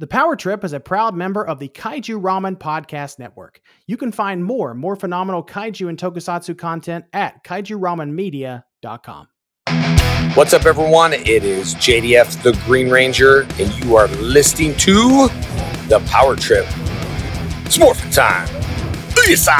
The 0.00 0.08
Power 0.08 0.34
Trip 0.34 0.64
is 0.64 0.72
a 0.72 0.80
proud 0.80 1.14
member 1.14 1.46
of 1.46 1.60
the 1.60 1.68
Kaiju 1.68 2.20
Ramen 2.20 2.56
Podcast 2.56 3.20
Network. 3.20 3.60
You 3.86 3.96
can 3.96 4.10
find 4.10 4.44
more, 4.44 4.74
more 4.74 4.96
phenomenal 4.96 5.44
kaiju 5.44 5.88
and 5.88 5.96
tokusatsu 5.96 6.58
content 6.58 7.04
at 7.12 7.44
kaijuramenmedia.com. 7.44 9.28
What's 10.34 10.52
up, 10.52 10.66
everyone? 10.66 11.12
It 11.12 11.44
is 11.44 11.76
JDF 11.76 12.42
the 12.42 12.60
Green 12.66 12.90
Ranger, 12.90 13.42
and 13.60 13.72
you 13.84 13.94
are 13.94 14.08
listening 14.08 14.76
to 14.78 15.28
the 15.86 16.02
Power 16.08 16.34
Trip. 16.34 16.66
It's 17.64 17.78
morphin' 17.78 18.10
time. 18.10 18.48
Lisa! 19.16 19.52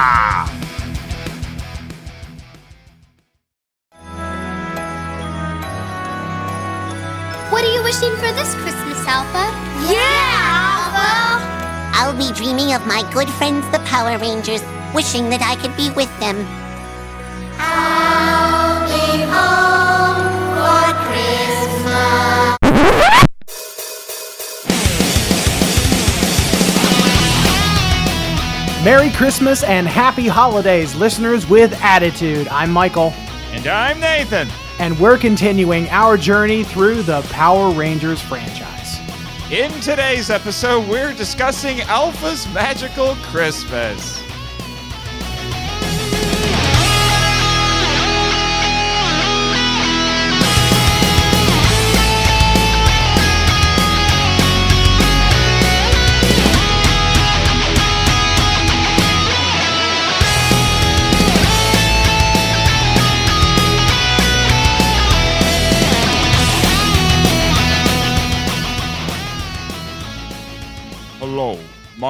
What 7.52 7.62
are 7.62 7.72
you 7.72 7.84
wishing 7.84 8.10
for 8.16 8.32
this 8.32 8.52
Christmas, 8.56 9.06
Alpha? 9.06 9.64
I'll 11.96 12.16
be 12.16 12.32
dreaming 12.32 12.72
of 12.74 12.86
my 12.86 13.08
good 13.12 13.28
friends, 13.30 13.64
the 13.70 13.78
Power 13.80 14.18
Rangers, 14.18 14.62
wishing 14.94 15.30
that 15.30 15.42
I 15.42 15.54
could 15.60 15.76
be 15.76 15.90
with 15.92 16.10
them. 16.20 16.36
I'll 17.58 18.82
be 18.90 19.22
home 19.22 20.26
for 20.56 20.94
Christmas. 21.06 22.58
Merry 28.84 29.08
Christmas 29.12 29.62
and 29.62 29.86
happy 29.88 30.26
holidays, 30.28 30.94
listeners 30.94 31.48
with 31.48 31.72
attitude. 31.80 32.46
I'm 32.48 32.70
Michael, 32.70 33.14
And 33.52 33.66
I'm 33.66 33.98
Nathan. 33.98 34.46
and 34.78 34.98
we're 35.00 35.16
continuing 35.16 35.88
our 35.88 36.18
journey 36.18 36.64
through 36.64 37.02
the 37.02 37.22
Power 37.30 37.70
Rangers 37.70 38.20
franchise. 38.20 38.73
In 39.54 39.70
today's 39.82 40.30
episode, 40.30 40.88
we're 40.88 41.14
discussing 41.14 41.80
Alpha's 41.82 42.44
Magical 42.52 43.14
Christmas. 43.22 44.23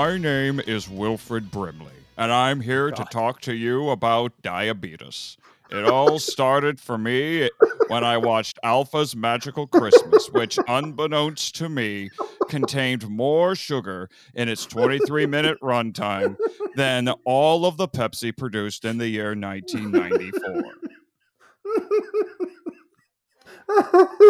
My 0.05 0.19
name 0.19 0.61
is 0.61 0.87
Wilford 0.87 1.51
Brimley, 1.51 2.05
and 2.19 2.31
I'm 2.31 2.61
here 2.61 2.91
to 2.91 3.05
talk 3.07 3.41
to 3.41 3.55
you 3.55 3.89
about 3.89 4.35
diabetes. 4.43 5.39
It 5.71 5.87
all 5.87 6.19
started 6.35 6.79
for 6.79 6.99
me 6.99 7.49
when 7.89 8.05
I 8.05 8.19
watched 8.19 8.59
Alpha's 8.63 9.17
Magical 9.17 9.67
Christmas, 9.67 10.29
which, 10.31 10.59
unbeknownst 10.69 11.55
to 11.55 11.71
me, 11.71 12.11
contained 12.51 13.09
more 13.09 13.55
sugar 13.55 14.11
in 14.35 14.51
its 14.51 14.67
23 14.67 15.25
minute 15.25 15.59
runtime 15.63 16.37
than 16.75 17.09
all 17.25 17.65
of 17.65 17.79
the 17.79 17.89
Pepsi 17.89 18.37
produced 18.37 18.85
in 18.85 18.99
the 18.99 19.09
year 19.09 19.35
1994. 19.35 20.65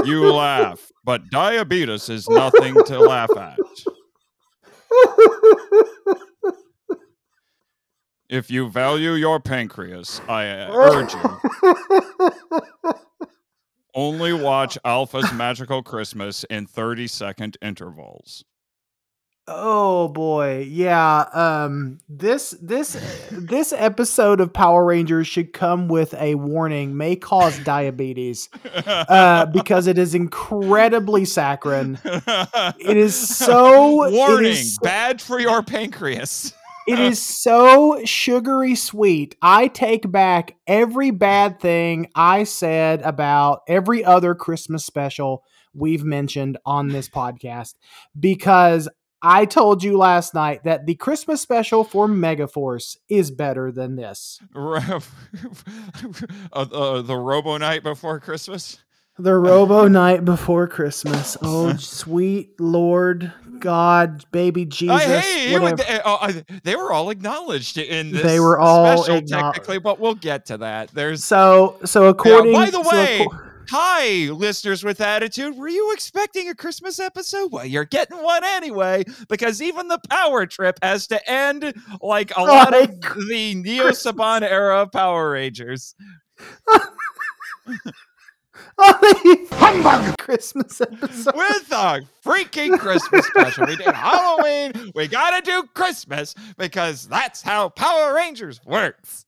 You 0.05 0.31
laugh, 0.31 0.93
but 1.03 1.31
diabetes 1.31 2.09
is 2.09 2.29
nothing 2.29 2.75
to 2.85 3.01
laugh 3.01 3.37
at. 3.37 3.59
If 8.29 8.51
you 8.51 8.69
value 8.69 9.13
your 9.13 9.39
pancreas, 9.39 10.21
I 10.29 10.47
urge 10.47 11.15
you. 11.15 11.41
Only 13.95 14.33
watch 14.33 14.77
Alpha's 14.85 15.33
Magical 15.33 15.83
Christmas 15.83 16.43
in 16.51 16.67
30 16.67 17.07
second 17.07 17.57
intervals. 17.63 18.45
Oh 19.47 20.09
boy, 20.09 20.67
yeah. 20.71 21.27
Um, 21.35 21.99
this 22.09 22.57
this 22.63 22.97
this 23.31 23.75
episode 23.77 24.41
of 24.41 24.55
Power 24.55 24.83
Rangers 24.87 25.27
should 25.27 25.53
come 25.53 25.87
with 25.87 26.15
a 26.15 26.35
warning: 26.37 26.97
may 26.97 27.15
cause 27.15 27.59
diabetes, 27.59 28.49
uh, 28.87 29.45
because 29.47 29.87
it 29.87 29.99
is 29.99 30.15
incredibly 30.15 31.27
saccharine. 31.27 31.99
It 32.05 32.97
is 32.97 33.15
so 33.15 34.11
Warning 34.11 34.53
is 34.53 34.77
so- 34.77 34.81
bad 34.83 35.21
for 35.21 35.39
your 35.39 35.63
pancreas. 35.63 36.55
It 36.87 36.99
is 36.99 37.21
so 37.21 38.01
sugary 38.05 38.75
sweet. 38.75 39.37
I 39.43 39.69
take 39.69 40.11
back 40.11 40.57
every 40.67 41.11
bad 41.11 41.59
thing 41.61 42.09
I 42.15 42.45
said 42.45 43.01
about 43.03 43.61
every 43.69 44.05
other 44.05 44.35
Christmas 44.35 44.85
special 44.85 45.45
we've 45.75 46.05
mentioned 46.05 46.57
on 46.67 46.89
this 46.89 47.09
podcast 47.09 47.75
because 48.19 48.89
I 49.27 49.47
told 49.47 49.83
you 49.83 49.97
last 49.97 50.35
night 50.35 50.65
that 50.65 50.85
the 50.85 50.95
Christmas 50.97 51.41
special 51.41 51.83
for 51.83 52.07
Megaforce 52.07 52.99
is 53.09 53.31
better 53.31 53.73
than 53.73 53.97
this. 53.97 54.39
uh, 54.55 55.01
uh, 56.53 57.01
the 57.01 57.17
Robo 57.17 57.57
Knight 57.57 57.83
before 57.83 58.21
Christmas. 58.21 58.79
The 59.19 59.35
Robo 59.35 59.89
Knight 59.89 60.27
before 60.27 60.67
Christmas. 60.69 61.39
Oh, 61.41 61.75
sweet 61.79 62.61
Lord 62.61 63.33
God, 63.61 64.25
baby 64.31 64.67
Jesus. 64.67 65.01
Uh, 65.07 65.21
hey, 65.21 65.59
whatever. 65.59 66.03
uh, 66.05 66.33
they 66.63 66.77
were 66.77 66.93
all 66.93 67.09
acknowledged 67.09 67.79
in 67.79 68.13
this. 68.13 68.23
They 68.23 68.41
were 68.41 68.59
all 68.59 69.03
special, 69.05 69.23
technically, 69.27 69.79
but 69.79 69.99
we'll 69.99 70.17
get 70.17 70.45
to 70.47 70.59
that. 70.59 70.91
There's 70.91 71.25
So, 71.25 71.79
so 71.87 72.09
according. 72.09 72.53
by 72.53 72.69
the 72.69 72.81
way, 72.83 73.27
acco- 73.27 73.54
Hi, 73.71 74.31
listeners 74.31 74.85
with 74.85 75.01
attitude. 75.01 75.57
Were 75.57 75.69
you 75.69 75.93
expecting 75.93 76.49
a 76.49 76.55
Christmas 76.55 77.01
episode? 77.01 77.51
Well, 77.51 77.65
you're 77.65 77.85
getting 77.85 78.23
one 78.23 78.45
anyway, 78.45 79.05
because 79.29 79.63
even 79.63 79.89
the 79.89 80.01
power 80.11 80.45
trip 80.47 80.79
has 80.83 81.07
to 81.09 81.31
end 81.31 81.73
like 82.03 82.37
a 82.37 82.43
lot 82.43 82.75
of 82.75 83.01
the 83.01 83.55
Neo 83.55 83.89
Saban 83.91 84.43
era 84.43 84.87
Power 84.87 85.31
Rangers. 85.31 85.95
Oh, 88.77 88.99
the 89.01 89.47
humbug! 89.57 90.19
Christmas 90.19 90.81
episode. 90.81 91.37
With 91.37 91.71
a 91.73 92.03
freaking 92.25 92.79
Christmas 92.79 93.27
special. 93.27 93.67
We 93.67 93.77
did 93.77 93.87
Halloween. 93.87 94.93
We 94.95 95.07
gotta 95.07 95.43
do 95.43 95.65
Christmas 95.75 96.35
because 96.59 97.07
that's 97.07 97.41
how 97.41 97.69
Power 97.69 98.15
Rangers 98.15 98.61
works. 98.65 99.27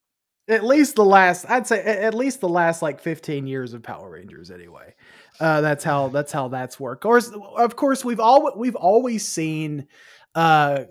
At 0.48 0.64
least 0.64 0.94
the 0.94 1.04
last, 1.04 1.44
I'd 1.48 1.66
say, 1.66 1.82
at 1.82 2.14
least 2.14 2.40
the 2.40 2.48
last 2.48 2.80
like 2.80 3.00
15 3.00 3.46
years 3.46 3.74
of 3.74 3.82
Power 3.82 4.10
Rangers, 4.10 4.50
anyway. 4.50 4.94
Uh, 5.40 5.60
that's 5.60 5.82
how 5.82 6.08
that's 6.08 6.32
how 6.32 6.48
that's 6.48 6.78
worked. 6.78 7.04
Of 7.04 7.08
course, 7.08 7.30
of 7.56 7.76
course, 7.76 8.04
we've 8.04 8.20
all 8.20 8.52
we've 8.56 8.76
always 8.76 9.26
seen, 9.26 9.88
uh, 10.36 10.84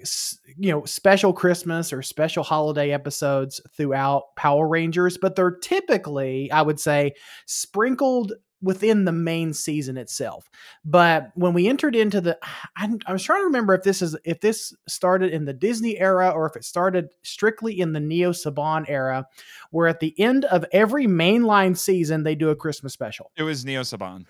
you 0.57 0.71
know, 0.71 0.83
special 0.85 1.31
Christmas 1.31 1.93
or 1.93 2.01
special 2.01 2.43
holiday 2.43 2.91
episodes 2.91 3.61
throughout 3.75 4.35
Power 4.35 4.67
Rangers, 4.67 5.17
but 5.17 5.35
they're 5.35 5.55
typically, 5.55 6.51
I 6.51 6.61
would 6.61 6.79
say, 6.79 7.13
sprinkled 7.45 8.33
within 8.61 9.05
the 9.05 9.11
main 9.11 9.53
season 9.53 9.97
itself. 9.97 10.49
But 10.83 11.31
when 11.35 11.53
we 11.53 11.67
entered 11.67 11.95
into 11.95 12.21
the, 12.21 12.37
I, 12.77 12.89
I 13.05 13.13
was 13.13 13.23
trying 13.23 13.41
to 13.41 13.45
remember 13.45 13.73
if 13.73 13.83
this 13.83 14.01
is 14.01 14.15
if 14.23 14.41
this 14.41 14.73
started 14.87 15.31
in 15.31 15.45
the 15.45 15.53
Disney 15.53 15.99
era 15.99 16.29
or 16.29 16.45
if 16.47 16.55
it 16.55 16.65
started 16.65 17.09
strictly 17.23 17.79
in 17.79 17.93
the 17.93 17.99
Neo 17.99 18.31
Saban 18.31 18.85
era, 18.87 19.27
where 19.71 19.87
at 19.87 19.99
the 19.99 20.19
end 20.19 20.45
of 20.45 20.65
every 20.71 21.05
mainline 21.07 21.77
season 21.77 22.23
they 22.23 22.35
do 22.35 22.49
a 22.49 22.55
Christmas 22.55 22.93
special. 22.93 23.31
It 23.37 23.43
was 23.43 23.65
Neo 23.65 23.81
Saban. 23.81 24.25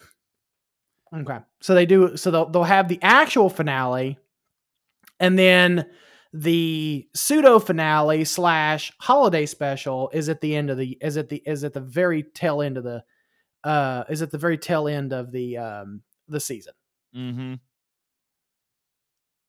Okay, 1.16 1.40
so 1.62 1.74
they 1.74 1.86
do. 1.86 2.18
So 2.18 2.32
they'll 2.32 2.50
they'll 2.50 2.64
have 2.64 2.88
the 2.88 3.00
actual 3.02 3.50
finale, 3.50 4.18
and 5.20 5.40
then 5.40 5.86
the 6.34 7.08
pseudo 7.16 7.60
finale 7.60 8.26
slash 8.26 8.92
holiday 9.00 9.46
special 9.46 10.10
is 10.14 10.28
at 10.28 10.42
the 10.42 10.54
end 10.54 10.70
of 10.70 10.78
the 10.78 10.98
is 11.00 11.16
at 11.16 11.30
the 11.30 11.42
is 11.46 11.64
at 11.64 11.74
the 11.74 11.80
very 11.80 12.24
tail 12.24 12.62
end 12.62 12.78
of 12.78 12.84
the 12.84 13.04
uh 13.66 14.04
is 14.10 14.22
at 14.22 14.32
the 14.32 14.38
very 14.38 14.58
tail 14.58 14.88
end 14.88 15.12
of 15.12 15.32
the 15.34 15.58
um 15.58 16.02
the 16.30 16.40
season. 16.40 16.74
Mm-hmm. 17.16 17.54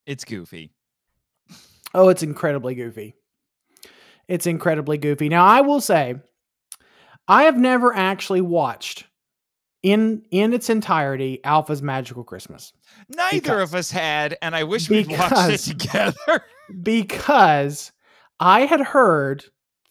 It's 0.06 0.24
goofy. 0.24 0.72
Oh, 1.94 2.08
it's 2.08 2.22
incredibly 2.22 2.74
goofy. 2.74 3.14
It's 4.28 4.46
incredibly 4.46 4.98
goofy. 4.98 5.28
Now, 5.28 5.44
I 5.46 5.60
will 5.60 5.80
say, 5.80 6.16
I 7.28 7.44
have 7.44 7.56
never 7.56 7.94
actually 7.94 8.40
watched 8.40 9.06
in 9.82 10.22
in 10.30 10.52
its 10.52 10.68
entirety 10.70 11.40
Alpha's 11.44 11.82
Magical 11.82 12.24
Christmas 12.24 12.72
Neither 13.08 13.40
Because- 13.40 13.70
of 13.70 13.74
us 13.74 13.90
had, 13.90 14.36
and 14.42 14.54
I 14.56 14.64
wish 14.64 14.88
we'd 14.90 15.08
watched 15.08 15.50
it 15.50 15.58
together. 15.78 16.42
because 16.82 17.92
I 18.40 18.60
had 18.66 18.80
heard 18.80 19.44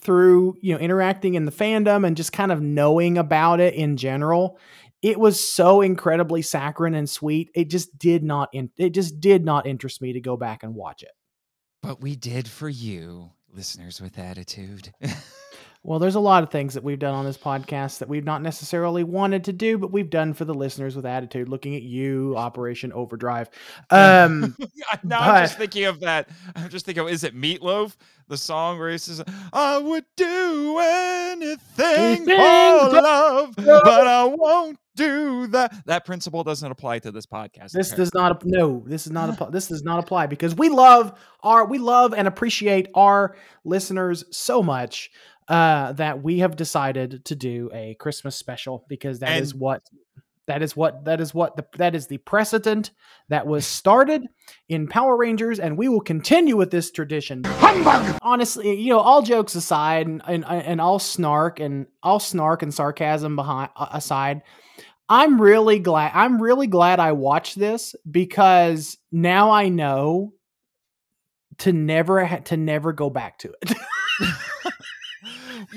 through 0.06 0.56
you 0.62 0.74
know 0.74 0.80
interacting 0.80 1.34
in 1.34 1.46
the 1.46 1.52
fandom 1.52 2.06
and 2.06 2.16
just 2.16 2.32
kind 2.32 2.52
of 2.52 2.62
knowing 2.62 3.18
about 3.18 3.60
it 3.60 3.74
in 3.74 3.98
general 3.98 4.58
it 5.06 5.20
was 5.20 5.40
so 5.40 5.82
incredibly 5.82 6.42
saccharine 6.42 6.96
and 6.96 7.08
sweet. 7.08 7.52
It 7.54 7.70
just 7.70 7.96
did 7.96 8.24
not. 8.24 8.50
In, 8.54 8.72
it 8.76 8.90
just 8.90 9.20
did 9.20 9.46
not 9.46 9.68
interest 9.68 10.02
me 10.02 10.14
to 10.14 10.20
go 10.20 10.36
back 10.36 10.64
and 10.64 10.74
watch 10.74 11.04
it. 11.04 11.12
But 11.84 12.02
we 12.02 12.16
did 12.16 12.48
for 12.48 12.68
you, 12.68 13.30
listeners 13.54 14.02
with 14.02 14.18
attitude. 14.18 14.92
Well, 15.86 16.00
there's 16.00 16.16
a 16.16 16.20
lot 16.20 16.42
of 16.42 16.50
things 16.50 16.74
that 16.74 16.84
we've 16.84 16.98
done 16.98 17.14
on 17.14 17.26
this 17.26 17.38
podcast 17.38 18.00
that 18.00 18.10
we've 18.10 18.24
not 18.24 18.42
necessarily 18.42 19.04
wanted 19.04 19.44
to 19.44 19.54
do, 19.54 19.78
but 19.78 19.92
we've 19.92 20.10
done 20.10 20.34
for 20.34 20.44
the 20.44 20.54
listeners 20.54 20.96
with 20.96 21.06
attitude. 21.06 21.48
Looking 21.48 21.76
at 21.76 21.84
you, 21.84 22.36
Operation 22.36 22.92
Overdrive. 22.92 23.52
Um, 23.92 24.56
Yeah, 24.74 25.00
now 25.04 25.20
I'm 25.20 25.44
just 25.44 25.60
thinking 25.60 25.86
of 25.86 26.00
that. 26.00 26.28
I'm 26.56 26.70
just 26.70 26.88
thinking, 26.88 27.04
of, 27.04 27.10
is 27.10 27.24
it 27.24 27.36
Meatloaf? 27.36 27.96
The 28.28 28.38
song 28.38 28.80
where 28.80 28.90
he 28.90 28.98
says, 28.98 29.22
"I 29.54 29.78
would 29.78 30.06
do 30.18 30.80
anything 30.80 31.58
Anything 31.80 32.26
for 32.26 33.02
love, 33.02 33.54
but 33.56 34.08
I 34.08 34.24
won't 34.24 34.80
do 34.96 35.46
that." 35.48 35.86
That 35.86 36.06
principle 36.06 36.44
doesn't 36.44 36.72
apply 36.72 37.00
to 37.00 37.12
this 37.12 37.28
podcast. 37.28 37.74
this 37.74 37.92
apparently. 37.92 37.96
does 37.98 38.14
not. 38.16 38.44
No, 38.44 38.84
this 38.88 39.06
is 39.06 39.12
not. 39.12 39.40
A, 39.48 39.52
this 39.52 39.68
does 39.68 39.84
not 39.84 40.00
apply 40.00 40.26
because 40.26 40.56
we 40.56 40.70
love 40.70 41.14
our. 41.44 41.66
We 41.66 41.78
love 41.78 42.16
and 42.16 42.28
appreciate 42.28 42.88
our 42.96 43.36
listeners 43.64 44.26
so 44.32 44.64
much 44.64 45.12
uh, 45.48 45.94
that 45.94 46.24
we 46.24 46.40
have 46.40 46.56
decided 46.56 47.24
to 47.26 47.36
do 47.36 47.70
a 47.74 47.96
Christmas 48.00 48.36
special 48.36 48.86
because 48.90 49.20
that 49.20 49.42
is 49.42 49.52
And- 49.52 49.62
what. 49.62 49.82
That 50.48 50.62
is 50.62 50.78
what 50.78 51.06
that 51.06 51.20
is 51.22 51.34
what 51.34 51.58
the 51.58 51.66
that 51.80 51.96
is 51.96 52.06
the 52.06 52.20
precedent 52.20 52.92
that 53.30 53.48
was 53.48 53.66
started 53.66 54.28
in 54.70 54.88
Power 54.88 55.18
Rangers, 55.18 55.60
and 55.60 55.76
we 55.76 55.88
will 55.90 56.02
continue 56.02 56.56
with 56.56 56.70
this 56.70 56.92
tradition. 56.92 57.44
Humbug! 57.46 58.20
Honestly, 58.22 58.80
you 58.80 58.92
know, 58.92 59.00
all 59.00 59.24
jokes 59.24 59.56
aside, 59.56 60.06
and 60.06 60.22
and, 60.28 60.46
and 60.46 60.80
all 60.80 61.00
snark 61.00 61.60
and 61.60 61.88
all 62.04 62.20
snark 62.20 62.62
and 62.62 62.72
sarcasm 62.72 63.36
behind 63.36 63.72
uh, 63.76 63.88
aside, 63.92 64.44
I'm 65.10 65.42
really 65.42 65.80
glad. 65.80 66.12
I'm 66.14 66.40
really 66.40 66.68
glad 66.68 67.00
I 67.00 67.14
watched 67.14 67.58
this 67.58 67.96
because 68.10 69.00
now 69.12 69.50
I 69.50 69.70
know 69.70 70.34
to 71.58 71.74
never 71.74 72.40
to 72.46 72.56
never 72.56 72.94
go 72.94 73.10
back 73.10 73.40
to 73.40 73.52
it. 73.64 73.74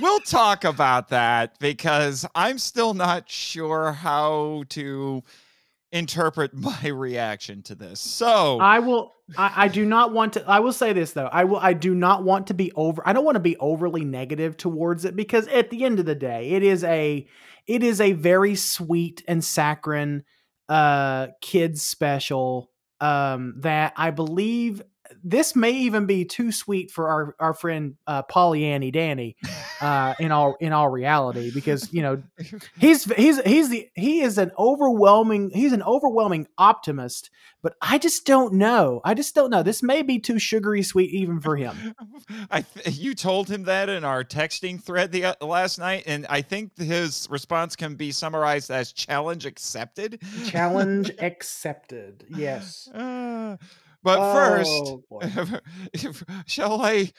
we'll 0.01 0.21
talk 0.21 0.65
about 0.65 1.09
that 1.09 1.59
because 1.59 2.27
I'm 2.35 2.59
still 2.59 2.95
not 2.95 3.31
sure 3.31 3.93
how 3.93 4.65
to 4.71 5.23
interpret 5.93 6.55
my 6.55 6.89
reaction 6.89 7.63
to 7.65 7.75
this. 7.75 8.01
So, 8.01 8.59
I 8.61 8.79
will. 8.79 9.15
I, 9.37 9.53
I 9.65 9.69
do 9.69 9.85
not 9.85 10.13
want 10.13 10.35
to. 10.35 10.49
I 10.49 10.61
will 10.61 10.73
say 10.73 10.93
this 10.93 11.13
though. 11.13 11.29
I 11.31 11.45
will. 11.45 11.59
I 11.59 11.73
do 11.73 11.95
not 11.95 12.25
want 12.25 12.47
to 12.49 12.55
be 12.55 12.73
over. 12.73 13.03
I 13.07 13.13
don't 13.13 13.25
want 13.25 13.37
to 13.37 13.41
be 13.41 13.57
overly 13.59 14.05
negative 14.05 14.57
towards 14.57 15.05
it 15.05 15.17
because 15.17 15.47
at 15.49 15.71
the 15.71 15.85
end 15.85 15.99
of 15.99 16.07
the 16.07 16.15
day, 16.15 16.51
it 16.51 16.63
is 16.63 16.85
a. 16.85 17.27
It 17.67 17.83
is 17.83 18.01
a 18.01 18.13
very 18.13 18.55
sweet 18.55 19.23
and 19.29 19.45
saccharine 19.45 20.25
uh 20.71 21.29
kids 21.41 21.83
special 21.83 22.71
um 23.01 23.55
that 23.59 23.93
I 23.97 24.11
believe 24.11 24.83
this 25.23 25.57
may 25.57 25.73
even 25.73 26.07
be 26.07 26.25
too 26.25 26.53
sweet 26.53 26.91
for 26.91 27.09
our 27.09 27.37
our 27.41 27.55
friend 27.55 27.97
uh 28.07 28.23
Pollyanny 28.23 28.91
Danny 28.91 29.37
uh 29.81 30.15
in 30.19 30.33
all 30.33 30.57
in 30.61 30.73
all 30.73 30.89
reality 30.89 31.51
because 31.53 31.93
you 31.93 32.03
know 32.03 32.23
he's 32.79 33.05
he's 33.13 33.41
he's 33.43 33.69
the 33.69 33.89
he 33.95 34.21
is 34.21 34.39
an 34.39 34.51
overwhelming 34.59 35.51
he's 35.51 35.73
an 35.73 35.83
overwhelming 35.83 36.47
optimist 36.57 37.31
but 37.63 37.75
i 37.83 37.99
just 37.99 38.25
don't 38.25 38.53
know. 38.53 39.01
I 39.05 39.15
just 39.15 39.35
don't 39.35 39.51
know. 39.51 39.63
This 39.63 39.83
may 39.83 40.03
be 40.03 40.19
too 40.19 40.39
sugary 40.39 40.83
sweet 40.83 41.11
even 41.13 41.41
for 41.41 41.57
him. 41.57 41.95
I 42.51 42.63
th- 42.63 42.97
you 42.97 43.15
told 43.15 43.49
him 43.49 43.65
that 43.65 43.89
in 43.89 44.05
our 44.05 44.25
texting 44.25 44.83
thread 44.83 45.13
the 45.13 45.27
uh, 45.27 45.35
last 45.41 45.79
night, 45.79 46.05
and 46.07 46.27
I 46.29 46.43
think 46.43 46.77
his 46.77 47.27
response 47.31 47.77
can 47.77 47.95
be 47.95 48.13
summarized 48.13 48.71
as 48.71 48.93
challenge 48.93 49.47
accepted. 49.47 50.21
challenge 50.47 51.11
accepted. 51.21 52.25
Yes. 52.29 52.89
Uh, 52.89 53.57
but 54.03 54.33
first, 54.33 54.71
Oh, 54.71 55.03
boy. 55.11 55.31
shall 56.47 56.81
I 56.83 57.13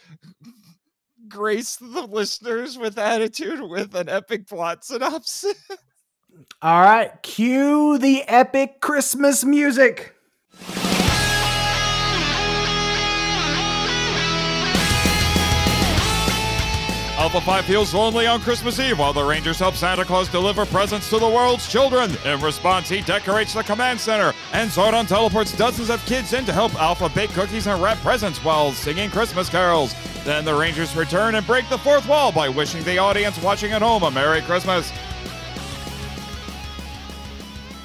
grace 1.27 1.75
the 1.77 2.07
listeners 2.07 2.77
with 2.77 2.97
attitude 2.97 3.61
with 3.61 3.93
an 3.95 4.09
epic 4.09 4.47
plot 4.47 4.83
synopsis? 4.83 5.53
all 6.61 6.81
right 6.81 7.21
cue 7.21 7.97
the 7.97 8.23
epic 8.23 8.79
christmas 8.81 9.43
music 9.43 10.15
Alpha 17.31 17.45
5 17.45 17.65
feels 17.65 17.93
lonely 17.93 18.25
on 18.25 18.41
Christmas 18.41 18.79
Eve 18.79 18.97
while 18.97 19.13
the 19.13 19.23
Rangers 19.23 19.59
help 19.59 19.75
Santa 19.75 20.03
Claus 20.03 20.27
deliver 20.29 20.65
presents 20.65 21.11
to 21.11 21.19
the 21.19 21.29
world's 21.29 21.71
children. 21.71 22.09
In 22.25 22.41
response, 22.41 22.89
he 22.89 23.01
decorates 23.01 23.53
the 23.53 23.61
command 23.61 23.99
center, 23.99 24.33
and 24.51 24.67
Zordon 24.71 25.07
teleports 25.07 25.55
dozens 25.55 25.91
of 25.91 26.03
kids 26.07 26.33
in 26.33 26.43
to 26.45 26.51
help 26.51 26.73
Alpha 26.81 27.07
bake 27.09 27.29
cookies 27.33 27.67
and 27.67 27.83
wrap 27.83 27.99
presents 27.99 28.43
while 28.43 28.71
singing 28.71 29.11
Christmas 29.11 29.47
carols. 29.47 29.93
Then 30.23 30.43
the 30.43 30.55
Rangers 30.55 30.95
return 30.95 31.35
and 31.35 31.45
break 31.45 31.69
the 31.69 31.77
fourth 31.77 32.07
wall 32.07 32.31
by 32.31 32.49
wishing 32.49 32.83
the 32.83 32.97
audience 32.97 33.39
watching 33.43 33.73
at 33.73 33.83
home 33.83 34.01
a 34.01 34.09
Merry 34.09 34.41
Christmas. 34.41 34.91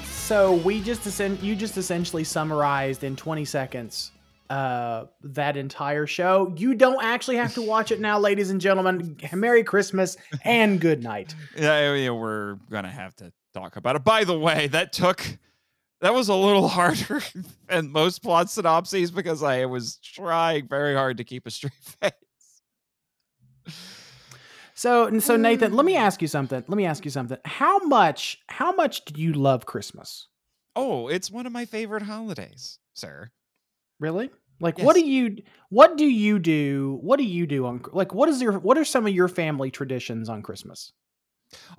so 0.07 0.53
we 0.53 0.81
just 0.81 1.19
you 1.43 1.55
just 1.55 1.77
essentially 1.77 2.23
summarized 2.23 3.03
in 3.03 3.15
20 3.15 3.45
seconds 3.45 4.11
uh 4.49 5.05
that 5.23 5.57
entire 5.57 6.05
show 6.05 6.53
you 6.55 6.75
don't 6.75 7.03
actually 7.03 7.35
have 7.35 7.53
to 7.53 7.61
watch 7.61 7.91
it 7.91 7.99
now 7.99 8.19
ladies 8.19 8.51
and 8.51 8.61
gentlemen 8.61 9.17
merry 9.33 9.63
christmas 9.63 10.17
and 10.43 10.79
good 10.79 11.01
night 11.01 11.33
yeah, 11.57 11.93
yeah, 11.93 12.11
we're 12.11 12.55
gonna 12.69 12.91
have 12.91 13.15
to 13.15 13.31
talk 13.55 13.75
about 13.77 13.95
it. 13.95 14.03
By 14.03 14.23
the 14.23 14.37
way, 14.37 14.67
that 14.67 14.93
took 14.93 15.25
that 16.01 16.13
was 16.13 16.29
a 16.29 16.35
little 16.35 16.67
harder 16.77 17.21
than 17.67 17.91
most 17.91 18.21
plot 18.21 18.49
synopses 18.49 19.09
because 19.11 19.41
I 19.41 19.65
was 19.65 19.97
trying 19.97 20.67
very 20.67 20.93
hard 20.93 21.17
to 21.17 21.23
keep 21.23 21.47
a 21.47 21.51
straight 21.51 21.73
face. 22.01 22.11
So, 24.75 25.05
and 25.05 25.23
so 25.23 25.37
Nathan, 25.37 25.73
let 25.73 25.85
me 25.85 25.95
ask 25.95 26.21
you 26.21 26.27
something. 26.27 26.63
Let 26.67 26.75
me 26.75 26.85
ask 26.85 27.05
you 27.05 27.11
something. 27.11 27.37
How 27.45 27.79
much, 27.79 28.41
how 28.47 28.73
much 28.73 29.05
do 29.05 29.19
you 29.19 29.31
love 29.31 29.65
Christmas? 29.65 30.27
Oh, 30.75 31.07
it's 31.07 31.31
one 31.31 31.45
of 31.45 31.53
my 31.53 31.63
favorite 31.63 32.03
holidays, 32.03 32.79
sir. 32.93 33.31
Really? 33.99 34.29
Like, 34.59 34.79
what 34.79 34.93
do 34.95 35.05
you, 35.05 35.37
what 35.69 35.97
do 35.97 36.05
you 36.05 36.39
do? 36.39 36.99
What 37.01 37.17
do 37.17 37.25
you 37.25 37.45
do 37.45 37.65
on, 37.65 37.83
like, 37.91 38.13
what 38.13 38.29
is 38.29 38.41
your, 38.41 38.59
what 38.59 38.77
are 38.77 38.85
some 38.85 39.05
of 39.05 39.13
your 39.13 39.27
family 39.27 39.69
traditions 39.69 40.29
on 40.29 40.41
Christmas? 40.41 40.93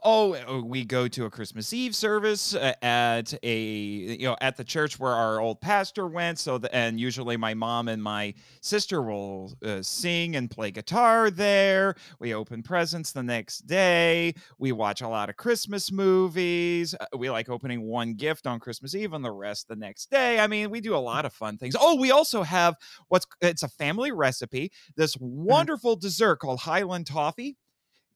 Oh, 0.02 0.34
uh, 0.34 0.62
we 0.62 0.84
go 0.84 1.08
to 1.08 1.24
a 1.24 1.30
Christmas 1.30 1.72
Eve 1.72 1.94
service 1.94 2.54
uh, 2.54 2.74
at 2.82 3.34
a 3.42 3.62
you 3.62 4.26
know 4.26 4.36
at 4.40 4.56
the 4.56 4.64
church 4.64 4.98
where 4.98 5.12
our 5.12 5.40
old 5.40 5.60
pastor 5.60 6.06
went. 6.06 6.38
So 6.38 6.58
the, 6.58 6.74
and 6.74 7.00
usually 7.00 7.36
my 7.36 7.54
mom 7.54 7.88
and 7.88 8.02
my 8.02 8.34
sister 8.60 9.02
will 9.02 9.52
uh, 9.64 9.82
sing 9.82 10.36
and 10.36 10.50
play 10.50 10.70
guitar 10.70 11.30
there. 11.30 11.94
We 12.20 12.34
open 12.34 12.62
presents 12.62 13.12
the 13.12 13.22
next 13.22 13.66
day. 13.66 14.34
We 14.58 14.72
watch 14.72 15.00
a 15.00 15.08
lot 15.08 15.28
of 15.30 15.36
Christmas 15.36 15.90
movies. 15.90 16.94
Uh, 16.94 17.06
We 17.16 17.30
like 17.30 17.48
opening 17.48 17.82
one 17.82 18.14
gift 18.14 18.46
on 18.46 18.60
Christmas 18.60 18.94
Eve 18.94 19.12
and 19.12 19.24
the 19.24 19.32
rest 19.32 19.68
the 19.68 19.76
next 19.76 20.10
day. 20.10 20.38
I 20.38 20.46
mean, 20.46 20.70
we 20.70 20.80
do 20.80 20.94
a 20.94 20.98
lot 20.98 21.24
of 21.24 21.32
fun 21.32 21.58
things. 21.58 21.76
Oh, 21.78 21.96
we 21.96 22.10
also 22.10 22.42
have 22.42 22.76
what's 23.08 23.26
it's 23.40 23.62
a 23.62 23.68
family 23.68 24.12
recipe. 24.12 24.70
This 24.96 25.16
wonderful 25.20 25.96
dessert 25.96 26.36
called 26.36 26.60
Highland 26.60 27.06
Toffee. 27.06 27.56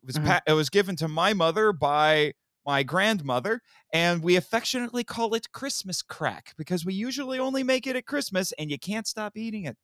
It 0.02 0.06
was 0.06 0.16
Mhm. 0.16 0.24
pa- 0.26 0.40
it 0.46 0.52
was 0.54 0.70
given 0.70 0.96
to 0.96 1.08
my 1.08 1.32
mother 1.34 1.72
by 1.72 2.32
my 2.66 2.82
grandmother, 2.82 3.62
and 3.92 4.22
we 4.22 4.36
affectionately 4.36 5.02
call 5.04 5.34
it 5.34 5.50
Christmas 5.52 6.02
crack 6.02 6.54
because 6.56 6.84
we 6.84 6.94
usually 6.94 7.38
only 7.38 7.62
make 7.62 7.86
it 7.86 7.96
at 7.96 8.06
Christmas, 8.06 8.52
and 8.52 8.70
you 8.70 8.78
can't 8.78 9.06
stop 9.06 9.36
eating 9.36 9.64
it. 9.64 9.76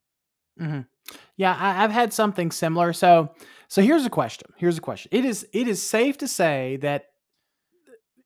Yeah, 1.37 1.55
I, 1.55 1.83
I've 1.83 1.91
had 1.91 2.13
something 2.13 2.51
similar. 2.51 2.93
So, 2.93 3.33
so 3.67 3.81
here's 3.81 4.05
a 4.05 4.09
question. 4.09 4.51
Here's 4.57 4.77
a 4.77 4.81
question. 4.81 5.09
It 5.11 5.23
is, 5.25 5.47
it 5.53 5.67
is 5.67 5.81
safe 5.81 6.17
to 6.19 6.27
say 6.27 6.77
that 6.77 7.05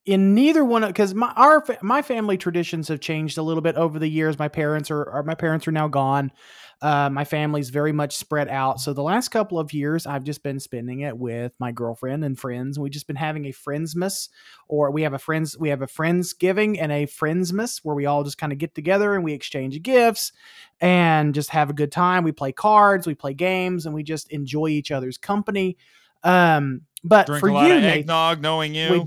in 0.04 0.34
neither 0.34 0.64
one 0.64 0.86
because 0.86 1.14
my 1.14 1.32
our 1.36 1.64
my 1.80 2.02
family 2.02 2.36
traditions 2.36 2.88
have 2.88 3.00
changed 3.00 3.38
a 3.38 3.42
little 3.42 3.60
bit 3.60 3.76
over 3.76 3.98
the 3.98 4.08
years. 4.08 4.38
My 4.38 4.48
parents 4.48 4.90
are, 4.90 5.08
are 5.08 5.22
my 5.22 5.34
parents 5.34 5.68
are 5.68 5.72
now 5.72 5.88
gone. 5.88 6.32
Uh, 6.80 7.08
my 7.08 7.22
family's 7.22 7.70
very 7.70 7.92
much 7.92 8.16
spread 8.16 8.48
out. 8.48 8.80
So 8.80 8.92
the 8.92 9.04
last 9.04 9.28
couple 9.28 9.56
of 9.56 9.72
years, 9.72 10.04
I've 10.04 10.24
just 10.24 10.42
been 10.42 10.58
spending 10.58 11.00
it 11.00 11.16
with 11.16 11.52
my 11.60 11.70
girlfriend 11.70 12.24
and 12.24 12.36
friends. 12.36 12.76
We've 12.76 12.90
just 12.90 13.06
been 13.06 13.14
having 13.14 13.44
a 13.44 13.52
friendsmas, 13.52 14.28
or 14.66 14.90
we 14.90 15.02
have 15.02 15.12
a 15.12 15.18
friends 15.18 15.56
we 15.56 15.68
have 15.68 15.82
a 15.82 15.86
friendsgiving 15.86 16.78
and 16.80 16.90
a 16.90 17.06
friendsmas 17.06 17.80
where 17.84 17.94
we 17.94 18.06
all 18.06 18.24
just 18.24 18.38
kind 18.38 18.52
of 18.52 18.58
get 18.58 18.74
together 18.74 19.14
and 19.14 19.22
we 19.22 19.32
exchange 19.32 19.80
gifts 19.82 20.32
and 20.80 21.32
just 21.32 21.50
have 21.50 21.70
a 21.70 21.74
good 21.74 21.92
time. 21.92 22.24
We 22.24 22.32
play 22.32 22.50
cards, 22.50 23.06
we 23.06 23.14
play 23.14 23.34
games, 23.34 23.86
and 23.86 23.94
we 23.94 24.02
just 24.02 24.32
enjoy 24.32 24.68
each 24.68 24.90
other's 24.90 25.16
company. 25.16 25.76
Um, 26.24 26.82
but 27.04 27.26
Drink 27.26 27.40
for 27.40 27.48
a 27.48 27.54
lot 27.54 27.68
you, 27.68 27.74
eggnog, 27.74 28.40
knowing 28.40 28.74
you. 28.74 28.90
we 28.90 29.04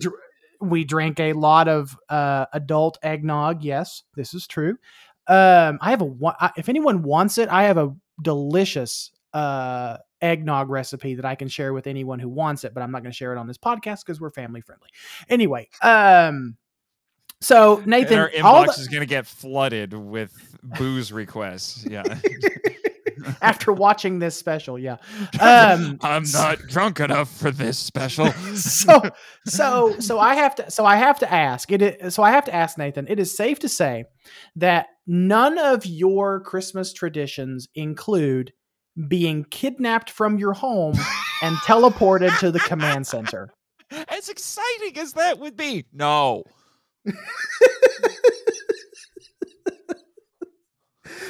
we 0.70 0.84
drank 0.84 1.20
a 1.20 1.34
lot 1.34 1.68
of 1.68 1.98
uh, 2.10 2.46
adult 2.54 2.98
eggnog. 3.04 3.64
Yes, 3.64 4.04
this 4.16 4.34
is 4.34 4.48
true. 4.48 4.78
Um, 5.28 5.80
I 5.82 5.90
have 5.92 6.02
a 6.02 6.12
if 6.58 6.70
anyone 6.70 7.02
wants 7.04 7.38
it, 7.38 7.50
I 7.50 7.64
have 7.64 7.78
a 7.78 7.96
delicious 8.22 9.12
uh 9.34 9.98
eggnog 10.22 10.70
recipe 10.70 11.16
that 11.16 11.26
I 11.26 11.36
can 11.36 11.48
share 11.48 11.74
with 11.74 11.88
anyone 11.88 12.20
who 12.20 12.30
wants 12.30 12.64
it, 12.64 12.74
but 12.74 12.82
I'm 12.82 12.92
not 12.92 13.02
going 13.04 13.12
to 13.12 13.16
share 13.16 13.34
it 13.34 13.38
on 13.38 13.48
this 13.48 13.58
podcast 13.58 14.06
because 14.06 14.20
we're 14.22 14.32
family 14.32 14.62
friendly. 14.62 14.90
Anyway, 15.30 15.68
um, 15.84 16.56
So 17.42 17.78
And 17.78 17.88
Nathan, 17.88 18.20
our 18.20 18.30
inbox 18.30 18.76
the- 18.76 18.82
is 18.82 18.88
gonna 18.88 19.06
get 19.06 19.28
flooded 19.28 19.94
with 19.94 20.32
booze 20.64 21.12
requests. 21.12 21.86
Yeah. 21.86 22.04
after 23.41 23.72
watching 23.72 24.20
this 24.20 24.38
special, 24.38 24.77
yeah. 24.77 24.98
Um, 25.39 25.98
I'm 26.01 26.24
not 26.34 26.60
drunk 26.67 27.00
enough 27.00 27.29
for 27.29 27.51
this 27.51 27.77
special. 27.77 28.32
so 28.55 29.10
so 29.46 30.00
so 30.00 30.20
I 30.20 30.36
have 30.36 30.55
to 30.55 30.72
so 30.72 30.86
I 30.86 30.96
have 30.96 31.20
to 31.20 31.32
ask 31.32 31.72
it 31.72 31.82
is, 31.82 32.15
so 32.15 32.24
I 32.24 32.32
have 32.32 32.46
to 32.46 32.53
ask 32.53 32.77
Nathan 32.77 33.08
it 33.08 33.20
is 33.20 33.36
safe 33.36 33.60
to 33.60 33.70
say 33.70 34.05
that 34.55 34.88
none 35.05 35.58
of 35.58 35.86
your 35.86 36.39
Christmas 36.41 36.94
traditions 36.94 37.67
include 37.75 38.53
being 39.08 39.44
kidnapped 39.46 40.10
from 40.10 40.38
your 40.38 40.53
home 40.53 40.96
and 41.41 41.55
teleported 41.58 42.38
to 42.39 42.51
the 42.51 42.60
command 42.60 43.05
center. 43.05 43.50
as 44.10 44.29
exciting 44.29 44.98
as 44.98 45.13
that 45.13 45.39
would 45.39 45.58
be, 45.58 45.86
no. 45.94 46.44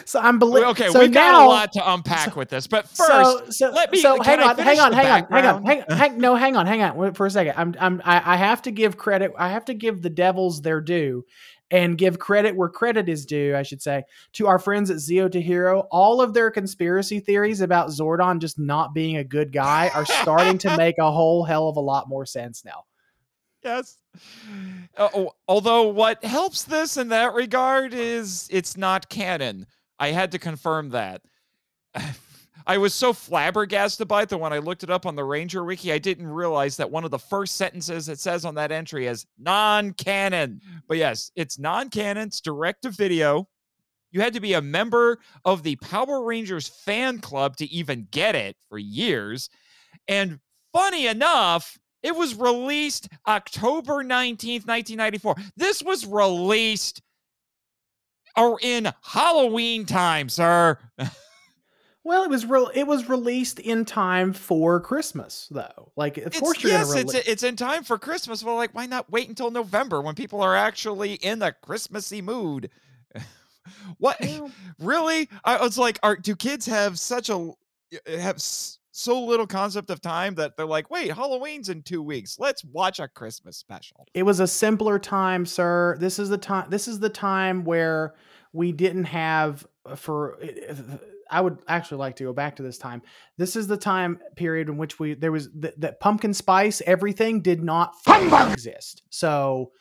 So 0.06 0.20
I'm 0.20 0.38
believing 0.40 0.70
okay, 0.70 0.90
so 0.90 1.00
we've 1.00 1.12
got 1.12 1.44
a 1.44 1.48
lot 1.48 1.74
to 1.74 1.94
unpack 1.94 2.36
with 2.36 2.50
this, 2.50 2.68
but 2.68 2.88
first, 2.88 3.08
so, 3.10 3.44
so, 3.50 3.70
let 3.72 3.92
me- 3.92 4.00
so 4.02 4.22
hang 4.22 4.40
on, 4.40 4.58
hang 4.58 4.80
on, 4.80 4.94
hang 4.94 5.08
on, 5.08 5.28
hang 5.32 5.46
on, 5.46 5.66
hang, 5.66 5.84
hang, 5.90 6.18
no, 6.20 6.36
hang 6.36 6.56
on, 6.56 6.68
hang 6.68 6.82
on 6.84 6.96
wait 6.96 7.18
for 7.18 7.26
a 7.26 7.32
second. 7.32 7.54
I'm, 7.58 7.76
I'm, 7.80 8.02
I, 8.06 8.34
I 8.34 8.36
have 8.38 8.62
to 8.64 8.72
give 8.72 8.98
credit. 8.98 9.32
I 9.38 9.50
have 9.50 9.66
to 9.66 9.74
give 9.74 10.02
the 10.02 10.10
devils 10.12 10.62
their 10.62 10.80
due, 10.80 11.26
and 11.72 11.98
give 11.98 12.20
credit 12.20 12.56
where 12.56 12.70
credit 12.70 13.10
is 13.10 13.26
due. 13.26 13.56
I 13.56 13.64
should 13.64 13.82
say 13.82 14.04
to 14.34 14.46
our 14.46 14.60
friends 14.60 14.92
at 14.92 14.98
Zeo 14.98 15.32
to 15.32 15.42
Hero. 15.42 15.88
All 15.92 16.22
of 16.22 16.36
their 16.36 16.52
conspiracy 16.52 17.20
theories 17.20 17.62
about 17.62 17.90
Zordon 17.90 18.38
just 18.40 18.60
not 18.60 18.94
being 18.94 19.18
a 19.18 19.24
good 19.24 19.52
guy 19.52 19.90
are 19.96 20.06
starting 20.06 20.60
to 20.60 20.78
make 20.78 21.00
a 21.00 21.12
whole 21.12 21.44
hell 21.44 21.68
of 21.68 21.78
a 21.78 21.82
lot 21.82 22.08
more 22.08 22.28
sense 22.28 22.64
now. 22.64 22.84
yes. 23.64 23.98
Uh, 24.96 25.10
oh, 25.16 25.32
although 25.48 25.88
what 25.88 26.24
helps 26.24 26.64
this 26.64 26.98
in 26.98 27.10
that 27.10 27.34
regard 27.34 27.94
is 27.96 28.48
it's 28.52 28.78
not 28.78 29.10
canon. 29.10 29.66
I 30.00 30.10
had 30.10 30.32
to 30.34 30.40
confirm 30.40 30.90
that. 30.90 31.22
I 32.68 32.78
was 32.80 32.94
so 32.94 33.14
flabbergasted 33.14 34.08
by 34.08 34.24
it 34.24 34.30
that 34.30 34.40
when 34.40 34.54
I 34.54 34.58
looked 34.58 34.84
it 34.84 34.90
up 34.90 35.06
on 35.06 35.16
the 35.16 35.24
Ranger 35.24 35.64
Wiki, 35.64 35.92
I 35.92 36.00
didn't 36.00 36.28
realize 36.28 36.78
that 36.78 36.90
one 36.90 37.04
of 37.04 37.12
the 37.12 37.20
first 37.20 37.58
sentences 37.58 38.10
it 38.10 38.20
says 38.20 38.44
on 38.44 38.56
that 38.56 38.72
entry 38.72 39.06
is 39.06 39.26
non 39.38 39.94
canon. 39.94 40.62
But 40.88 40.98
yes, 40.98 41.32
it's 41.36 41.60
non 41.60 41.90
canon, 41.90 42.28
it's 42.28 42.42
direct 42.42 42.82
to 42.84 42.90
video. 42.90 43.48
You 44.12 44.22
had 44.22 44.34
to 44.34 44.40
be 44.40 44.54
a 44.54 44.62
member 44.62 45.20
of 45.44 45.62
the 45.62 45.76
Power 45.76 46.24
Rangers 46.24 46.68
fan 46.68 47.20
club 47.20 47.58
to 47.58 47.66
even 47.66 48.08
get 48.12 48.34
it 48.34 48.56
for 48.70 48.80
years. 48.80 49.50
And 50.08 50.40
funny 50.74 51.08
enough, 51.08 51.78
it 52.02 52.16
was 52.16 52.36
released 52.36 53.10
October 53.28 54.04
19th, 54.04 54.68
1994. 54.68 55.36
This 55.58 55.84
was 55.84 56.06
released 56.06 57.02
or 58.38 58.60
in 58.62 58.92
Halloween 59.02 59.86
time, 59.86 60.30
sir. 60.30 60.78
Well, 62.04 62.24
it 62.24 62.30
was 62.30 62.46
real. 62.46 62.70
It 62.76 62.86
was 62.86 63.10
released 63.10 63.60
in 63.60 63.84
time 63.84 64.32
for 64.32 64.80
Christmas, 64.80 65.48
though. 65.50 65.92
Like, 65.96 66.18
of 66.20 66.28
It's, 66.28 66.40
course 66.40 66.62
you're 66.62 66.72
yes, 66.72 66.90
gonna 66.90 67.00
it's 67.02 67.14
it's 67.16 67.44
in 67.44 67.56
time 67.56 67.84
for 67.84 67.98
Christmas. 67.98 68.44
Well, 68.44 68.56
like, 68.56 68.76
why 68.76 68.86
not 68.86 69.12
wait 69.12 69.28
until 69.28 69.50
November 69.50 70.02
when 70.02 70.14
people 70.14 70.40
are 70.42 70.56
actually 70.56 71.14
in 71.16 71.40
the 71.40 71.56
Christmassy 71.64 72.22
mood? 72.22 72.70
what 73.98 74.18
Well- 74.22 74.52
really? 74.80 75.30
I 75.44 75.60
was 75.60 75.80
like, 75.80 75.98
are 76.04 76.16
do 76.16 76.36
kids 76.36 76.68
have 76.68 77.00
such 77.00 77.30
a 77.30 77.54
have 78.08 78.36
s- 78.36 78.78
so 78.96 79.22
little 79.22 79.46
concept 79.46 79.90
of 79.90 80.00
time 80.00 80.36
that 80.36 80.56
they're 80.56 80.66
like, 80.66 80.90
wait, 80.90 81.12
Halloween's 81.12 81.68
in 81.68 81.82
two 81.82 82.02
weeks. 82.02 82.38
Let's 82.40 82.64
watch 82.64 83.00
a 83.00 83.10
Christmas 83.10 83.58
special. 83.58 84.08
It 84.14 84.24
was 84.24 84.40
a 84.40 84.48
simpler 84.48 85.00
time, 85.00 85.46
sir. 85.46 85.98
This 86.00 86.18
is 86.18 86.30
the 86.30 86.38
time. 86.38 86.70
This 86.70 86.88
is 86.88 87.00
the 87.00 87.10
time 87.10 87.66
where 87.66 88.16
we 88.54 88.72
didn't 88.72 89.04
have 89.06 89.68
uh, 89.86 89.96
for. 89.96 90.40
I 91.30 91.42
would 91.42 91.58
actually 91.68 91.98
like 91.98 92.16
to 92.18 92.24
go 92.24 92.34
back 92.34 92.56
to 92.56 92.64
this 92.64 92.78
time. 92.78 93.02
This 93.38 93.58
is 93.58 93.68
the 93.68 93.76
time 93.76 94.20
period 94.38 94.70
in 94.70 94.78
which 94.78 94.98
we 94.98 95.14
there 95.14 95.32
was 95.32 95.50
that, 95.56 95.80
that 95.82 96.00
pumpkin 96.00 96.34
spice 96.34 96.82
everything 96.86 97.42
did 97.42 97.62
not 97.62 98.02
fucking 98.04 98.52
exist. 98.54 99.02
So 99.10 99.72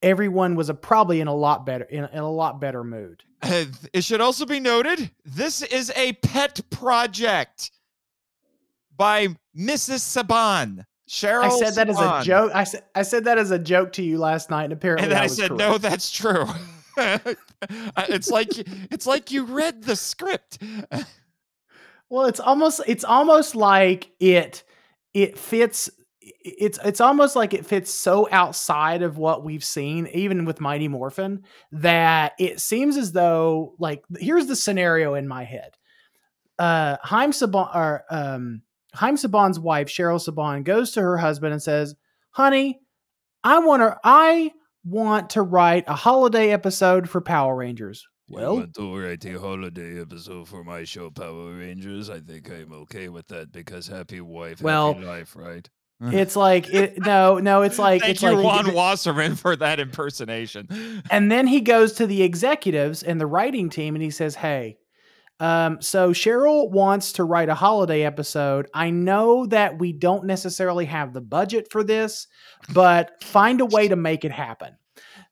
everyone 0.00 0.54
was 0.54 0.70
a, 0.70 0.74
probably 0.74 1.20
in 1.20 1.28
a 1.28 1.34
lot 1.34 1.66
better 1.66 1.84
in, 1.84 2.04
in 2.04 2.18
a 2.20 2.30
lot 2.30 2.60
better 2.60 2.82
mood. 2.82 3.22
It 3.92 4.04
should 4.04 4.22
also 4.22 4.46
be 4.46 4.60
noted 4.60 5.10
this 5.26 5.60
is 5.60 5.92
a 5.94 6.14
pet 6.14 6.60
project 6.70 7.70
by 9.02 9.26
Mrs. 9.58 9.98
Saban. 9.98 10.84
Cheryl 11.08 11.42
I 11.42 11.48
said 11.48 11.74
that 11.74 11.88
as 11.88 11.98
a 11.98 12.22
joke. 12.22 12.52
I 12.54 12.62
said 12.62 12.84
I 12.94 13.02
said 13.02 13.24
that 13.24 13.36
as 13.36 13.50
a 13.50 13.58
joke 13.58 13.92
to 13.94 14.02
you 14.02 14.16
last 14.16 14.48
night, 14.48 14.64
and 14.64 14.72
apparently 14.72 15.02
and 15.02 15.12
then 15.12 15.18
I, 15.18 15.24
was 15.24 15.36
said, 15.36 15.48
correct. 15.48 15.58
"No, 15.58 15.78
that's 15.78 16.10
true." 16.10 16.46
Uh, 16.98 18.04
it's 18.08 18.28
like 18.28 18.48
it's 18.90 19.06
like 19.06 19.30
you 19.30 19.44
read 19.44 19.84
the 19.84 19.96
script. 19.96 20.58
Well, 22.10 22.26
it's 22.26 22.40
almost 22.40 22.82
it's 22.86 23.04
almost 23.04 23.54
like 23.54 24.10
it 24.20 24.62
it 25.14 25.38
fits 25.38 25.88
it's 26.20 26.78
it's 26.84 27.00
almost 27.00 27.34
like 27.34 27.54
it 27.54 27.64
fits 27.64 27.90
so 27.90 28.28
outside 28.30 29.00
of 29.00 29.16
what 29.16 29.42
we've 29.42 29.64
seen 29.64 30.06
even 30.08 30.44
with 30.44 30.60
Mighty 30.60 30.88
Morphin 30.88 31.44
that 31.70 32.32
it 32.38 32.60
seems 32.60 32.98
as 32.98 33.12
though 33.12 33.74
like 33.78 34.04
here's 34.18 34.48
the 34.48 34.56
scenario 34.56 35.14
in 35.14 35.26
my 35.26 35.44
head. 35.44 35.70
Uh 36.58 36.98
Haim 37.02 37.30
Saban 37.30 37.74
or 37.74 38.04
um 38.10 38.62
Haim 38.94 39.16
Saban's 39.16 39.58
wife 39.58 39.88
Cheryl 39.88 40.20
Saban 40.20 40.64
goes 40.64 40.92
to 40.92 41.02
her 41.02 41.16
husband 41.16 41.52
and 41.52 41.62
says, 41.62 41.94
"Honey, 42.30 42.80
I 43.44 43.58
want 43.58 43.82
to 43.82 43.98
I 44.04 44.52
want 44.84 45.30
to 45.30 45.42
write 45.42 45.84
a 45.86 45.94
holiday 45.94 46.50
episode 46.50 47.08
for 47.08 47.20
Power 47.20 47.56
Rangers." 47.56 48.06
Well, 48.28 48.66
to 48.76 48.98
write 48.98 49.24
a 49.26 49.38
holiday 49.38 50.00
episode 50.00 50.48
for 50.48 50.64
my 50.64 50.84
show 50.84 51.10
Power 51.10 51.52
Rangers. 51.54 52.08
I 52.08 52.20
think 52.20 52.50
I'm 52.50 52.72
okay 52.72 53.08
with 53.08 53.28
that 53.28 53.52
because 53.52 53.86
happy 53.86 54.20
wife, 54.20 54.62
Well, 54.62 54.94
happy 54.94 55.04
life, 55.04 55.36
right? 55.36 55.68
it's 56.04 56.34
like 56.34 56.72
it 56.72 56.98
no, 56.98 57.38
no, 57.38 57.62
it's 57.62 57.78
like 57.78 58.00
Thank 58.02 58.12
it's 58.14 58.22
you, 58.22 58.30
like 58.30 58.44
Juan 58.44 58.74
Wasserman, 58.74 59.36
for 59.36 59.54
that 59.56 59.80
impersonation. 59.80 61.02
And 61.10 61.30
then 61.30 61.46
he 61.46 61.60
goes 61.60 61.92
to 61.94 62.06
the 62.06 62.22
executives 62.22 63.02
and 63.02 63.20
the 63.20 63.26
writing 63.26 63.68
team 63.70 63.94
and 63.94 64.02
he 64.02 64.10
says, 64.10 64.34
Hey, 64.34 64.78
um, 65.40 65.82
so 65.82 66.10
Cheryl 66.12 66.70
wants 66.70 67.12
to 67.14 67.24
write 67.24 67.48
a 67.48 67.54
holiday 67.54 68.04
episode. 68.04 68.68
I 68.74 68.90
know 68.90 69.46
that 69.46 69.78
we 69.78 69.92
don't 69.92 70.24
necessarily 70.24 70.84
have 70.86 71.12
the 71.12 71.20
budget 71.20 71.68
for 71.70 71.82
this, 71.82 72.28
but 72.72 73.22
find 73.24 73.60
a 73.60 73.66
way 73.66 73.88
to 73.88 73.96
make 73.96 74.24
it 74.24 74.32
happen. 74.32 74.76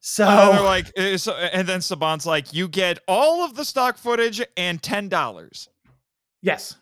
So 0.01 0.25
they're 0.25 0.61
like, 0.61 0.87
uh, 0.97 1.31
and 1.53 1.67
then 1.67 1.79
Saban's 1.79 2.25
like, 2.25 2.53
"You 2.53 2.67
get 2.67 2.99
all 3.07 3.45
of 3.45 3.55
the 3.55 3.63
stock 3.63 3.97
footage 3.97 4.41
and 4.57 4.81
ten 4.81 5.09
dollars." 5.09 5.69
yes. 6.41 6.75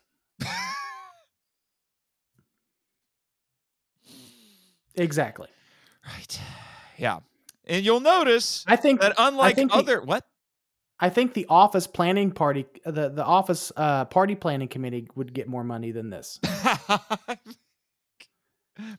exactly. 4.95 5.49
Right. 6.05 6.39
Yeah. 6.97 7.19
And 7.65 7.85
you'll 7.85 7.99
notice 7.99 8.63
I 8.67 8.77
think 8.77 9.01
that 9.01 9.13
unlike 9.17 9.55
think 9.55 9.71
the- 9.71 9.77
other 9.77 10.01
what? 10.01 10.25
I 10.99 11.09
think 11.09 11.33
the 11.33 11.45
office 11.49 11.87
planning 11.87 12.31
party 12.31 12.65
the, 12.85 13.09
the 13.09 13.23
office 13.23 13.71
uh, 13.77 14.05
party 14.05 14.35
planning 14.35 14.67
committee 14.67 15.07
would 15.15 15.33
get 15.33 15.47
more 15.47 15.63
money 15.63 15.91
than 15.91 16.09
this. 16.09 16.39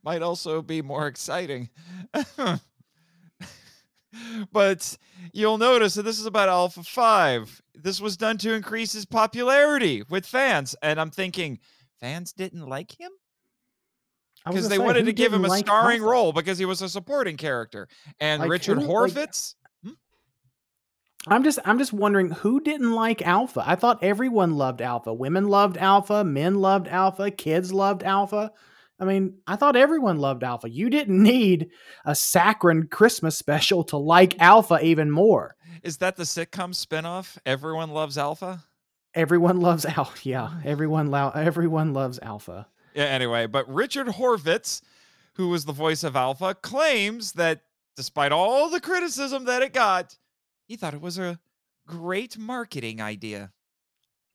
Might 0.02 0.23
also 0.23 0.62
be 0.62 0.83
more 0.83 1.07
exciting. 1.07 1.71
but 4.52 4.97
you'll 5.33 5.59
notice 5.59 5.95
that 5.95 6.02
this 6.02 6.19
is 6.19 6.26
about 6.26 6.49
Alpha 6.49 6.83
5. 6.83 7.62
This 7.75 8.00
was 8.00 8.16
done 8.16 8.37
to 8.38 8.52
increase 8.52 8.92
his 8.92 9.07
popularity 9.07 10.02
with 10.09 10.26
fans. 10.26 10.75
And 10.83 11.00
I'm 11.00 11.11
thinking, 11.11 11.61
fans 11.99 12.33
didn't 12.33 12.66
like 12.69 12.99
him? 13.00 13.11
Because 14.47 14.69
they 14.69 14.76
say, 14.76 14.83
wanted 14.83 15.04
to 15.07 15.12
give 15.12 15.33
him 15.33 15.45
a 15.45 15.49
like 15.49 15.66
starring 15.66 16.00
Alpha? 16.00 16.11
role 16.11 16.33
because 16.33 16.59
he 16.59 16.64
was 16.64 16.83
a 16.83 16.88
supporting 16.88 17.37
character. 17.37 17.88
And 18.21 18.40
Like, 18.40 18.50
Richard 18.50 18.78
who- 18.78 18.87
like- 18.87 19.12
Horvitz, 19.12 19.54
I'm 21.26 21.44
just 21.44 21.58
I'm 21.64 21.78
just 21.78 21.92
wondering 21.92 22.30
who 22.30 22.60
didn't 22.60 22.92
like 22.92 23.22
Alpha. 23.22 23.62
I 23.66 23.74
thought 23.74 24.02
everyone 24.02 24.52
loved 24.56 24.80
Alpha. 24.80 25.12
Women 25.12 25.48
loved 25.48 25.76
Alpha, 25.76 26.24
men 26.24 26.54
loved 26.56 26.88
Alpha, 26.88 27.30
kids 27.30 27.72
loved 27.72 28.02
Alpha. 28.02 28.52
I 28.98 29.04
mean, 29.04 29.38
I 29.46 29.56
thought 29.56 29.76
everyone 29.76 30.18
loved 30.18 30.42
Alpha. 30.44 30.68
You 30.70 30.88
didn't 30.90 31.22
need 31.22 31.70
a 32.04 32.14
saccharine 32.14 32.88
Christmas 32.88 33.36
special 33.36 33.84
to 33.84 33.96
like 33.96 34.38
Alpha 34.40 34.78
even 34.82 35.10
more. 35.10 35.56
is 35.82 35.98
that 35.98 36.16
the 36.16 36.24
sitcom 36.24 36.74
spinoff? 36.74 37.36
Everyone 37.46 37.90
Loves 37.90 38.16
Alpha? 38.18 38.64
Everyone 39.14 39.60
loves 39.60 39.84
Alpha. 39.84 40.18
Yeah, 40.28 40.50
everyone 40.64 41.08
lo- 41.08 41.32
everyone 41.34 41.92
loves 41.92 42.18
Alpha. 42.22 42.66
Yeah, 42.94 43.04
anyway, 43.04 43.46
but 43.46 43.68
Richard 43.72 44.06
Horvitz, 44.08 44.82
who 45.34 45.48
was 45.48 45.64
the 45.64 45.72
voice 45.72 46.02
of 46.04 46.16
Alpha, 46.16 46.54
claims 46.54 47.32
that 47.32 47.62
despite 47.96 48.32
all 48.32 48.68
the 48.70 48.80
criticism 48.80 49.44
that 49.46 49.62
it 49.62 49.72
got, 49.72 50.16
he 50.70 50.76
thought 50.76 50.94
it 50.94 51.00
was 51.00 51.18
a 51.18 51.36
great 51.84 52.38
marketing 52.38 53.00
idea. 53.00 53.50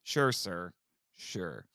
Sure, 0.04 0.34
sir. 0.34 0.74
Sure. 1.15 1.65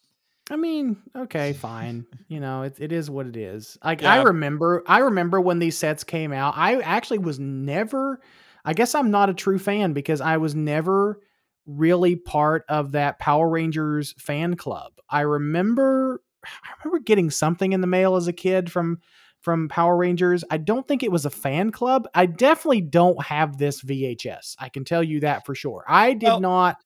I 0.51 0.57
mean, 0.57 0.99
okay, 1.17 1.55
fine. 1.55 2.05
You 2.29 2.39
know, 2.39 2.63
it, 2.63 2.77
it 2.79 2.93
is 2.93 3.11
what 3.11 3.27
it 3.27 3.37
is. 3.37 3.77
Like 3.83 4.05
I 4.05 4.23
remember, 4.23 4.85
I 4.87 4.99
remember 4.99 5.41
when 5.41 5.59
these 5.59 5.77
sets 5.77 6.05
came 6.05 6.33
out. 6.33 6.55
I 6.57 6.79
actually 6.81 7.19
was 7.19 7.41
never 7.41 8.21
I 8.65 8.75
guess 8.75 8.95
I'm 8.95 9.11
not 9.11 9.31
a 9.31 9.35
true 9.35 9.59
fan 9.59 9.95
because 9.95 10.21
I 10.21 10.37
was 10.37 10.55
never 10.55 11.21
really 11.67 12.15
part 12.15 12.65
of 12.69 12.93
that 12.93 13.19
Power 13.19 13.49
Rangers 13.49 14.15
fan 14.19 14.57
club. 14.57 14.93
I 15.09 15.23
remember 15.23 16.23
I 16.45 16.85
remember 16.85 17.03
getting 17.03 17.31
something 17.31 17.73
in 17.73 17.81
the 17.81 17.87
mail 17.87 18.15
as 18.15 18.29
a 18.29 18.33
kid 18.33 18.71
from 18.71 18.99
from 19.41 19.69
Power 19.69 19.97
Rangers. 19.97 20.45
I 20.51 20.59
don't 20.59 20.87
think 20.87 21.03
it 21.03 21.11
was 21.13 21.25
a 21.25 21.31
fan 21.31 21.73
club. 21.73 22.07
I 22.15 22.27
definitely 22.27 22.83
don't 22.83 23.23
have 23.25 23.57
this 23.59 23.83
VHS. 23.83 24.57
I 24.59 24.69
can 24.69 24.85
tell 24.85 25.03
you 25.03 25.21
that 25.21 25.47
for 25.47 25.55
sure. 25.55 25.85
I 25.89 26.13
did 26.15 26.27
Well- 26.27 26.41
not. 26.41 26.77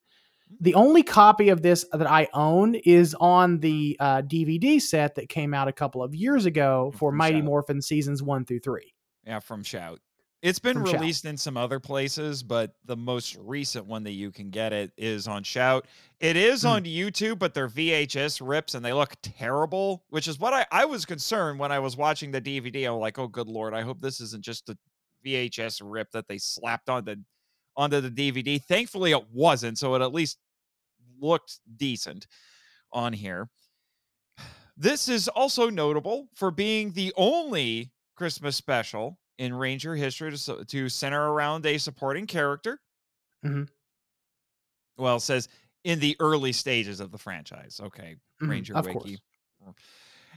The 0.60 0.74
only 0.74 1.02
copy 1.02 1.48
of 1.48 1.62
this 1.62 1.84
that 1.92 2.08
I 2.08 2.28
own 2.32 2.76
is 2.76 3.16
on 3.18 3.58
the 3.58 3.96
uh, 3.98 4.22
DVD 4.22 4.80
set 4.80 5.16
that 5.16 5.28
came 5.28 5.52
out 5.52 5.66
a 5.66 5.72
couple 5.72 6.00
of 6.02 6.14
years 6.14 6.46
ago 6.46 6.92
for 6.96 7.10
Mighty 7.10 7.38
Shout. 7.38 7.44
Morphin 7.44 7.82
seasons 7.82 8.22
one 8.22 8.44
through 8.44 8.60
three. 8.60 8.94
Yeah, 9.26 9.40
from 9.40 9.64
Shout. 9.64 9.98
It's 10.44 10.58
been 10.58 10.76
From 10.76 10.84
Shout. 10.84 11.00
released 11.00 11.24
in 11.24 11.38
some 11.38 11.56
other 11.56 11.80
places, 11.80 12.42
but 12.42 12.74
the 12.84 12.98
most 12.98 13.34
recent 13.40 13.86
one 13.86 14.04
that 14.04 14.10
you 14.12 14.30
can 14.30 14.50
get 14.50 14.74
it 14.74 14.92
is 14.98 15.26
on 15.26 15.42
Shout. 15.42 15.86
It 16.20 16.36
is 16.36 16.62
Hmm. 16.62 16.68
on 16.68 16.84
YouTube, 16.84 17.38
but 17.38 17.54
they're 17.54 17.66
VHS 17.66 18.42
rips 18.46 18.74
and 18.74 18.84
they 18.84 18.92
look 18.92 19.14
terrible, 19.22 20.04
which 20.10 20.28
is 20.28 20.38
what 20.38 20.52
I, 20.52 20.66
I 20.70 20.84
was 20.84 21.06
concerned 21.06 21.58
when 21.58 21.72
I 21.72 21.78
was 21.78 21.96
watching 21.96 22.30
the 22.30 22.42
DVD. 22.42 22.86
I 22.86 22.90
was 22.90 23.00
like, 23.00 23.18
oh, 23.18 23.26
good 23.26 23.48
lord, 23.48 23.72
I 23.72 23.80
hope 23.80 24.02
this 24.02 24.20
isn't 24.20 24.44
just 24.44 24.68
a 24.68 24.76
VHS 25.24 25.80
rip 25.82 26.10
that 26.10 26.28
they 26.28 26.36
slapped 26.36 26.90
onto 26.90 27.16
onto 27.74 28.02
the 28.02 28.10
DVD. 28.10 28.62
Thankfully, 28.62 29.12
it 29.12 29.30
wasn't, 29.32 29.78
so 29.78 29.94
it 29.94 30.02
at 30.02 30.12
least 30.12 30.36
looked 31.18 31.58
decent 31.78 32.26
on 32.92 33.14
here. 33.14 33.48
This 34.76 35.08
is 35.08 35.26
also 35.28 35.70
notable 35.70 36.28
for 36.34 36.50
being 36.50 36.92
the 36.92 37.14
only 37.16 37.92
Christmas 38.14 38.56
special 38.56 39.18
in 39.38 39.54
Ranger 39.54 39.94
history 39.94 40.36
to, 40.36 40.64
to 40.64 40.88
center 40.88 41.30
around 41.32 41.66
a 41.66 41.78
supporting 41.78 42.26
character. 42.26 42.80
Mhm. 43.44 43.68
Well, 44.96 45.16
it 45.16 45.20
says 45.20 45.48
in 45.82 45.98
the 46.00 46.16
early 46.20 46.52
stages 46.52 47.00
of 47.00 47.10
the 47.10 47.18
franchise. 47.18 47.80
Okay, 47.82 48.16
Mhm, 48.42 48.48
Ranger 48.48 48.74
of 48.76 48.86
Wiki. 48.86 49.18
course. 49.60 49.74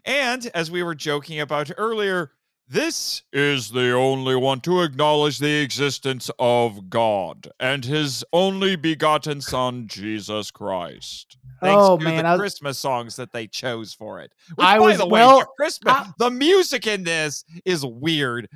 And 0.05 0.45
as 0.53 0.71
we 0.71 0.83
were 0.83 0.95
joking 0.95 1.39
about 1.41 1.69
earlier, 1.77 2.31
this 2.67 3.23
is 3.31 3.69
the 3.71 3.91
only 3.93 4.35
one 4.35 4.59
to 4.61 4.81
acknowledge 4.81 5.37
the 5.39 5.61
existence 5.61 6.29
of 6.39 6.89
God 6.89 7.47
and 7.59 7.85
his 7.85 8.23
only 8.33 8.75
begotten 8.75 9.41
Son, 9.41 9.87
Jesus 9.87 10.51
Christ. 10.51 11.37
thanks 11.61 11.81
Oh 11.81 11.97
to 11.97 12.03
man, 12.03 12.23
the 12.23 12.29
I, 12.31 12.37
Christmas 12.37 12.77
songs 12.77 13.15
that 13.15 13.31
they 13.31 13.47
chose 13.47 13.93
for 13.93 14.19
it. 14.19 14.31
Which, 14.55 14.65
I 14.67 14.77
by 14.79 14.85
was- 14.85 14.97
the 14.97 15.05
way, 15.05 15.11
well, 15.21 15.45
Christmas, 15.57 15.93
I- 15.93 16.11
the 16.17 16.29
music 16.29 16.87
in 16.87 17.03
this 17.03 17.45
is 17.65 17.85
weird. 17.85 18.49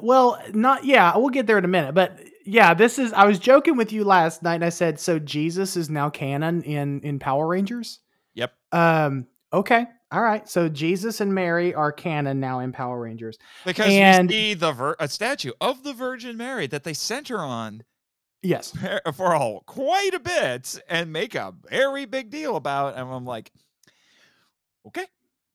Well, 0.00 0.42
not 0.52 0.84
yeah, 0.84 1.16
we'll 1.16 1.28
get 1.28 1.46
there 1.46 1.58
in 1.58 1.64
a 1.64 1.68
minute. 1.68 1.94
But 1.94 2.18
yeah, 2.44 2.74
this 2.74 2.98
is 2.98 3.12
I 3.12 3.24
was 3.24 3.38
joking 3.38 3.76
with 3.76 3.92
you 3.92 4.02
last 4.04 4.42
night 4.42 4.56
and 4.56 4.64
I 4.64 4.68
said 4.70 4.98
so 4.98 5.18
Jesus 5.20 5.76
is 5.76 5.88
now 5.88 6.10
canon 6.10 6.62
in 6.62 7.00
in 7.02 7.18
Power 7.20 7.46
Rangers? 7.46 8.00
Yep. 8.34 8.52
Um 8.72 9.26
okay. 9.52 9.86
All 10.16 10.22
right. 10.22 10.48
So 10.48 10.70
Jesus 10.70 11.20
and 11.20 11.34
Mary 11.34 11.74
are 11.74 11.92
canon 11.92 12.40
now 12.40 12.60
in 12.60 12.72
Power 12.72 12.98
Rangers. 12.98 13.36
Because 13.66 13.88
And- 13.92 14.30
we 14.30 14.34
see 14.34 14.54
the 14.54 14.72
vir- 14.72 14.96
a 14.98 15.08
statue 15.08 15.52
of 15.60 15.82
the 15.82 15.92
Virgin 15.92 16.38
Mary 16.38 16.66
that 16.68 16.84
they 16.84 16.94
center 16.94 17.38
on 17.40 17.84
Yes. 18.42 18.72
for 19.14 19.34
a, 19.34 19.58
quite 19.66 20.14
a 20.14 20.18
bit 20.18 20.80
and 20.88 21.12
make 21.12 21.34
a 21.34 21.52
very 21.68 22.06
big 22.06 22.30
deal 22.30 22.56
about. 22.56 22.96
And 22.96 23.12
I'm 23.12 23.26
like, 23.26 23.52
okay. 24.86 25.04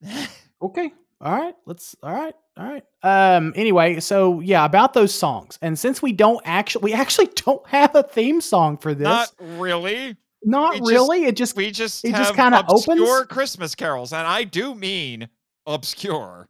Okay. 0.61 0.93
All 1.19 1.31
right. 1.35 1.55
Let's 1.65 1.95
all 2.03 2.13
right. 2.13 2.35
All 2.55 2.63
right. 2.67 2.83
Um 3.01 3.53
anyway, 3.55 3.99
so 3.99 4.41
yeah, 4.41 4.63
about 4.63 4.93
those 4.93 5.11
songs. 5.11 5.57
And 5.63 5.79
since 5.79 6.03
we 6.03 6.11
don't 6.13 6.39
actually 6.45 6.83
we 6.83 6.93
actually 6.93 7.27
don't 7.35 7.65
have 7.67 7.95
a 7.95 8.03
theme 8.03 8.41
song 8.41 8.77
for 8.77 8.93
this. 8.93 9.05
Not 9.05 9.31
really. 9.39 10.17
Not 10.43 10.73
we 10.73 10.79
just- 10.79 10.91
really. 10.91 11.25
it 11.25 11.35
just 11.35 11.55
We 11.55 11.71
just 11.71 12.03
It 12.05 12.11
have 12.11 12.19
just 12.27 12.35
kinda 12.35 12.63
obscure 12.67 13.15
opens? 13.17 13.27
Christmas 13.27 13.75
carols, 13.75 14.11
and 14.13 14.25
I 14.27 14.43
do 14.43 14.73
mean 14.75 15.29
obscure. 15.67 16.47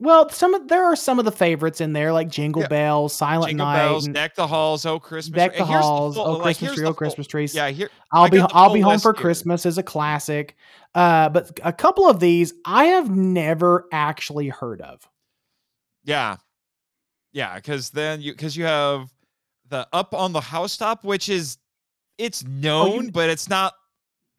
well, 0.00 0.28
some 0.30 0.54
of 0.54 0.68
there 0.68 0.84
are 0.84 0.96
some 0.96 1.18
of 1.18 1.24
the 1.24 1.32
favorites 1.32 1.80
in 1.80 1.92
there 1.92 2.12
like 2.12 2.28
Jingle 2.28 2.62
Yeah. 2.62 2.68
Bells, 2.68 3.14
Silent 3.14 3.50
Jingle 3.50 3.66
Night, 3.66 3.76
bells, 3.78 4.06
and 4.06 4.14
deck 4.14 4.34
the 4.34 4.46
halls, 4.46 4.84
oh 4.86 4.98
Christmas, 4.98 5.36
Deck 5.36 5.52
tree- 5.52 5.58
the 5.60 5.64
Halls, 5.66 6.16
full- 6.16 6.24
Oh 6.26 6.32
like, 6.32 6.42
Christmas 6.58 6.74
Tree, 6.74 6.86
Oh 6.86 6.94
Christmas 6.94 7.26
Trees. 7.26 7.54
Yeah, 7.54 7.68
here 7.68 7.90
I'll 8.12 8.28
be 8.28 8.40
I'll 8.40 8.72
be 8.72 8.80
home 8.80 8.98
for 8.98 9.12
here. 9.12 9.20
Christmas 9.20 9.64
is 9.66 9.78
a 9.78 9.82
classic. 9.82 10.56
Uh, 10.94 11.28
but 11.28 11.58
a 11.62 11.72
couple 11.72 12.08
of 12.08 12.20
these 12.20 12.54
I 12.64 12.84
have 12.86 13.10
never 13.10 13.86
actually 13.92 14.48
heard 14.48 14.80
of. 14.80 15.06
Yeah. 16.04 16.36
Yeah, 17.32 17.56
because 17.56 17.90
then 17.90 18.20
you 18.22 18.32
because 18.32 18.56
you 18.56 18.64
have 18.64 19.10
the 19.68 19.86
up 19.92 20.14
on 20.14 20.32
the 20.32 20.40
housetop, 20.40 21.02
which 21.04 21.28
is 21.28 21.58
it's 22.18 22.44
oh, 22.44 22.50
known, 22.50 23.08
but 23.10 23.28
it's 23.30 23.48
not 23.48 23.74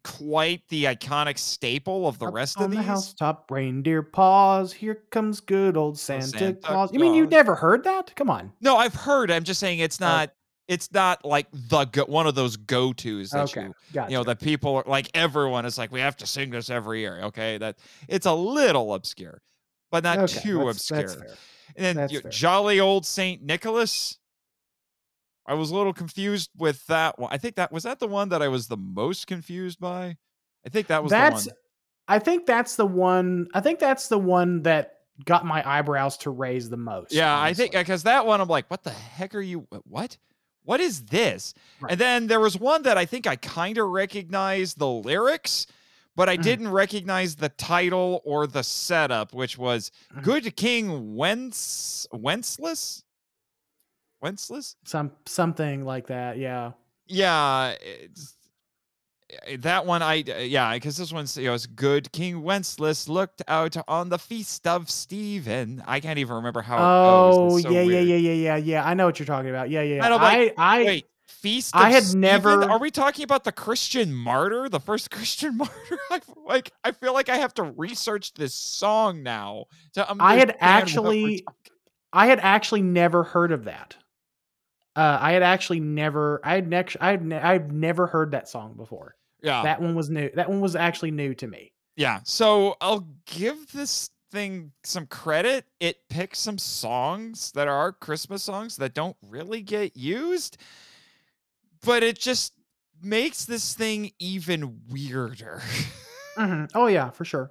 quite 0.04 0.62
the 0.68 0.84
iconic 0.84 1.36
staple 1.36 2.06
of 2.06 2.18
the 2.18 2.26
Up 2.26 2.34
rest 2.34 2.58
on 2.58 2.64
of 2.66 2.70
the 2.70 2.76
these. 2.76 2.86
housetop, 2.86 3.50
reindeer 3.50 4.02
paws. 4.02 4.72
Here 4.72 5.02
comes 5.10 5.40
good 5.40 5.76
old 5.76 5.94
oh, 5.94 5.96
Santa, 5.96 6.26
Santa 6.26 6.54
Claus. 6.54 6.92
You 6.92 7.00
mean 7.00 7.14
you've 7.14 7.30
never 7.30 7.54
heard 7.56 7.82
that? 7.84 8.14
Come 8.14 8.30
on. 8.30 8.52
No, 8.60 8.76
I've 8.76 8.94
heard. 8.94 9.30
I'm 9.30 9.42
just 9.44 9.58
saying 9.60 9.80
it's 9.80 10.00
Oh. 10.00 10.06
not 10.06 10.30
it's 10.68 10.90
not 10.92 11.24
like 11.24 11.46
the 11.52 11.84
go, 11.84 12.04
one 12.06 12.26
of 12.26 12.34
those 12.34 12.56
go-tos 12.56 13.30
that 13.30 13.44
Okay, 13.50 13.66
you 13.66 13.72
gotcha. 13.92 14.10
you 14.10 14.16
know 14.18 14.24
that 14.24 14.40
people 14.40 14.74
are 14.76 14.84
like 14.86 15.08
everyone 15.14 15.64
is 15.64 15.78
like 15.78 15.92
we 15.92 16.00
have 16.00 16.16
to 16.16 16.26
sing 16.26 16.50
this 16.50 16.70
every 16.70 17.00
year. 17.00 17.20
Okay, 17.24 17.58
that 17.58 17.78
it's 18.08 18.26
a 18.26 18.34
little 18.34 18.94
obscure, 18.94 19.40
but 19.92 20.02
not 20.04 20.18
Okay, 20.18 20.40
too 20.40 20.58
that's- 20.58 20.76
obscure. 20.76 21.02
That's. 21.20 21.36
And 21.76 21.98
then 21.98 22.08
you- 22.10 22.20
fair. 22.20 22.30
jolly 22.30 22.80
old 22.80 23.04
Saint 23.06 23.42
Nicholas. 23.42 24.18
I 25.46 25.54
was 25.54 25.70
a 25.70 25.74
little 25.76 25.92
confused 25.92 26.50
with 26.56 26.84
that 26.86 27.18
one. 27.18 27.30
I 27.32 27.38
think 27.38 27.54
that 27.56 27.70
was 27.72 27.84
that 27.84 27.98
the 28.00 28.08
one 28.08 28.28
that 28.30 28.42
I 28.42 28.48
was 28.48 28.66
the 28.68 28.76
most 28.76 29.26
confused 29.26 29.78
by. 29.80 30.16
I 30.64 30.68
think 30.68 30.88
that 30.88 31.02
was 31.02 31.10
That's 31.10 31.44
the 31.44 31.50
one. 31.50 31.56
I 32.08 32.18
think 32.18 32.46
that's 32.46 32.76
the 32.76 32.86
one. 32.86 33.48
I 33.54 33.60
think 33.60 33.78
that's 33.78 34.08
the 34.08 34.18
one 34.18 34.62
that 34.62 34.92
got 35.24 35.44
my 35.46 35.62
eyebrows 35.68 36.16
to 36.18 36.30
raise 36.30 36.68
the 36.68 36.76
most. 36.76 37.12
Yeah, 37.12 37.40
I 37.40 37.54
think 37.54 37.72
because 37.72 38.02
that 38.02 38.26
one 38.26 38.40
I'm 38.40 38.48
like, 38.48 38.68
what 38.70 38.82
the 38.82 38.90
heck 38.90 39.34
are 39.34 39.40
you? 39.40 39.66
What? 39.84 40.16
What 40.64 40.80
is 40.80 41.04
this? 41.06 41.54
Right. 41.80 41.92
And 41.92 42.00
then 42.00 42.26
there 42.26 42.40
was 42.40 42.58
one 42.58 42.82
that 42.82 42.98
I 42.98 43.06
think 43.06 43.26
I 43.26 43.36
kind 43.36 43.78
of 43.78 43.88
recognized 43.88 44.78
the 44.78 44.88
lyrics, 44.88 45.66
but 46.16 46.28
I 46.28 46.36
Mhm. 46.36 46.42
didn't 46.42 46.68
recognize 46.72 47.36
the 47.36 47.48
title 47.50 48.20
or 48.24 48.46
the 48.48 48.62
setup, 48.62 49.32
which 49.32 49.56
was 49.56 49.90
Mhm. 50.14 50.22
"Good 50.24 50.56
King 50.56 51.14
Wentz 51.14 52.06
Wenceslas." 52.12 53.04
Wenceslas? 54.26 54.76
some 54.84 55.12
something 55.24 55.84
like 55.84 56.08
that. 56.08 56.36
Yeah. 56.38 56.72
Yeah, 57.06 57.74
eh, 57.80 59.56
that 59.58 59.86
one 59.86 60.02
I 60.02 60.14
yeah 60.16 60.74
because 60.74 60.96
this 60.96 61.12
one's 61.12 61.36
you 61.36 61.46
know 61.46 61.54
it's 61.54 61.66
good 61.66 62.10
King 62.12 62.42
Wenceslas 62.42 63.08
looked 63.08 63.42
out 63.48 63.76
on 63.88 64.08
the 64.08 64.18
feast 64.18 64.66
of 64.66 64.90
Stephen. 64.90 65.82
I 65.86 66.00
can't 66.00 66.18
even 66.18 66.36
remember 66.36 66.62
how. 66.62 66.76
it 66.76 66.78
goes. 66.78 66.84
Oh 66.86 67.58
so 67.60 67.70
yeah, 67.70 67.80
yeah, 67.82 68.00
yeah, 68.00 68.16
yeah, 68.16 68.32
yeah, 68.32 68.56
yeah. 68.56 68.84
I 68.88 68.94
know 68.94 69.06
what 69.06 69.18
you're 69.18 69.26
talking 69.26 69.50
about. 69.50 69.70
Yeah, 69.70 69.82
yeah. 69.82 69.96
Yeah. 69.96 70.04
I'm 70.06 70.20
like, 70.20 70.54
I, 70.56 70.80
I, 70.80 70.84
Wait, 70.84 71.06
feast. 71.26 71.76
I 71.76 71.90
had 71.90 72.02
Stephen? 72.04 72.20
never- 72.20 72.64
Are 72.64 72.78
we 72.78 72.90
talking 72.90 73.24
about 73.24 73.44
the 73.44 73.52
Christian 73.52 74.14
martyr, 74.14 74.68
the 74.68 74.80
first 74.80 75.10
Christian 75.12 75.56
martyr? 75.56 75.98
I 76.10 76.20
like. 76.44 76.72
I 76.84 76.92
feel 76.92 77.12
like 77.12 77.28
I 77.28 77.36
have 77.36 77.54
to 77.54 77.64
research 77.64 78.34
this 78.34 78.54
song 78.54 79.22
now 79.22 79.66
to 79.94 80.06
I 80.20 80.36
had 80.36 80.50
understand 80.60 81.04
what 81.04 81.10
we're 81.10 81.34
actually- 81.36 81.46
I 82.12 82.26
had 82.26 82.40
actually 82.40 82.82
never 82.82 83.24
heard 83.24 83.52
of 83.52 83.64
that. 83.64 83.96
Uh, 84.96 85.18
I 85.20 85.32
had 85.32 85.42
actually 85.42 85.80
never, 85.80 86.40
I 86.42 86.54
had 86.54 86.68
next, 86.68 86.96
I 87.00 87.10
had, 87.10 87.24
ne- 87.24 87.36
I've 87.38 87.70
never 87.70 88.06
heard 88.06 88.30
that 88.30 88.48
song 88.48 88.74
before. 88.74 89.14
Yeah, 89.42 89.62
That 89.62 89.80
one 89.80 89.94
was 89.94 90.08
new. 90.08 90.30
That 90.34 90.48
one 90.48 90.60
was 90.60 90.74
actually 90.74 91.10
new 91.10 91.34
to 91.34 91.46
me. 91.46 91.72
Yeah. 91.96 92.20
So 92.24 92.76
I'll 92.80 93.06
give 93.26 93.70
this 93.72 94.10
thing 94.32 94.72
some 94.82 95.06
credit. 95.06 95.66
It 95.80 96.08
picks 96.08 96.38
some 96.38 96.58
songs 96.58 97.52
that 97.52 97.68
are 97.68 97.92
Christmas 97.92 98.42
songs 98.42 98.76
that 98.78 98.94
don't 98.94 99.16
really 99.28 99.60
get 99.60 99.96
used, 99.96 100.56
but 101.84 102.02
it 102.02 102.18
just 102.18 102.54
makes 103.02 103.44
this 103.44 103.74
thing 103.74 104.12
even 104.18 104.80
weirder. 104.90 105.62
Mhm. 106.36 106.70
Oh 106.74 106.86
yeah, 106.86 107.08
for 107.08 107.24
sure. 107.24 107.50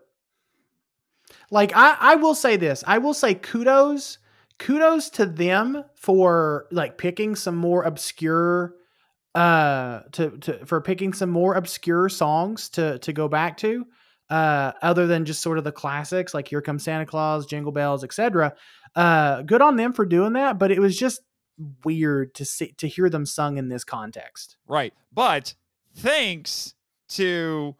Like 1.50 1.76
I, 1.76 1.98
I 2.00 2.16
will 2.18 2.36
say 2.36 2.56
this. 2.56 2.84
I 2.86 3.00
will 3.00 3.16
say 3.16 3.34
kudos, 3.34 4.20
kudos 4.60 5.10
to 5.12 5.26
them 5.26 5.84
for 5.96 6.68
like 6.72 6.98
picking 6.98 7.36
some 7.36 7.56
more 7.56 7.84
obscure, 7.84 8.74
uh, 9.34 10.02
to 10.14 10.38
to 10.38 10.66
for 10.66 10.82
picking 10.82 11.14
some 11.14 11.30
more 11.30 11.56
obscure 11.56 12.10
songs 12.10 12.70
to 12.70 13.00
to 13.00 13.14
go 13.14 13.28
back 13.28 13.58
to, 13.58 13.86
uh, 14.30 14.72
other 14.82 15.08
than 15.08 15.26
just 15.26 15.42
sort 15.42 15.58
of 15.58 15.64
the 15.64 15.72
classics 15.72 16.34
like 16.34 16.48
"Here 16.48 16.62
Comes 16.62 16.84
Santa 16.84 17.06
Claus," 17.06 17.46
"Jingle 17.46 17.72
Bells," 17.72 18.04
etc. 18.04 18.54
Uh, 18.96 19.42
good 19.42 19.62
on 19.62 19.76
them 19.76 19.94
for 19.94 20.06
doing 20.06 20.34
that. 20.34 20.58
But 20.58 20.72
it 20.72 20.80
was 20.80 20.98
just 20.98 21.22
weird 21.84 22.34
to 22.36 22.46
see 22.46 22.74
to 22.78 22.88
hear 22.88 23.10
them 23.10 23.26
sung 23.26 23.58
in 23.58 23.70
this 23.70 23.84
context. 23.84 24.58
right. 24.68 24.94
But 25.12 25.56
thanks 25.96 26.74
to 27.10 27.76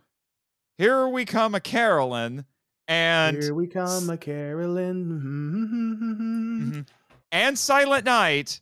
Here 0.78 1.08
We 1.08 1.26
Come 1.26 1.56
a 1.56 1.60
Caroling 1.60 2.46
and 2.88 3.38
Here 3.42 3.54
we 3.54 3.68
come 3.68 4.10
a 4.10 4.18
caroling. 4.18 5.06
Mhm. 6.76 6.88
and 7.32 7.58
Silent 7.60 8.06
Night, 8.06 8.62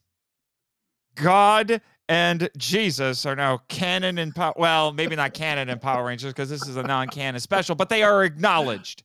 God 1.16 1.82
and 2.10 2.50
Jesus 2.58 3.26
are 3.26 3.36
now 3.36 3.60
canon 3.70 4.18
and 4.18 4.36
Power. 4.36 4.54
Well, 4.58 4.92
maybe 4.94 5.16
not 5.16 5.34
canon 5.34 5.70
and 5.70 5.82
Power 5.82 6.06
Rangers 6.06 6.34
because 6.34 6.50
this 6.50 6.68
is 6.68 6.76
a 6.76 6.84
non-canon 6.84 7.40
special, 7.40 7.76
but 7.76 7.90
they 7.90 8.04
are 8.04 8.24
acknowledged. 8.24 9.04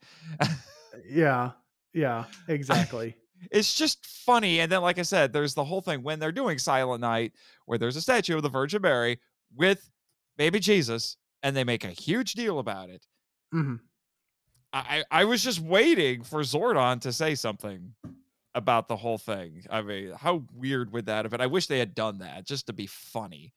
Yeah. 1.09 1.53
Yeah. 1.93 2.25
Exactly. 2.49 3.15
It's 3.53 3.75
just 3.75 4.05
funny. 4.05 4.61
And 4.61 4.71
then, 4.71 4.83
like 4.83 4.99
I 4.99 5.03
said, 5.03 5.33
there's 5.33 5.55
the 5.55 5.65
whole 5.65 5.81
thing 5.81 6.03
when 6.03 6.19
they're 6.19 6.33
doing 6.33 6.59
Silent 6.59 7.01
Night, 7.01 7.33
where 7.67 7.79
there's 7.79 7.95
a 7.97 8.01
statue 8.01 8.37
of 8.37 8.43
the 8.43 8.49
Virgin 8.49 8.83
Mary 8.83 9.21
with 9.55 9.89
baby 10.37 10.59
Jesus, 10.59 11.17
and 11.45 11.57
they 11.57 11.63
make 11.63 11.85
a 11.85 11.89
huge 11.91 12.33
deal 12.33 12.59
about 12.59 12.91
it. 12.91 13.07
hmm 13.53 13.77
I, 14.73 15.05
I 15.11 15.25
was 15.25 15.43
just 15.43 15.61
waiting 15.61 16.23
for 16.23 16.41
Zordon 16.41 17.01
to 17.03 17.13
say 17.13 17.35
something 17.35 17.95
about 18.55 18.89
the 18.89 18.97
whole 18.97 19.19
thing. 19.19 19.65
I 19.71 19.83
mean, 19.83 20.13
how 20.13 20.45
weird 20.55 20.93
would 20.93 21.07
that 21.07 21.25
have 21.25 21.33
been? 21.33 21.41
I 21.41 21.47
wish 21.47 21.67
they 21.67 21.79
had 21.79 21.95
done 21.95 22.19
that 22.19 22.47
just 22.47 22.67
to 22.67 22.73
be 22.73 22.87
funny. 22.87 23.55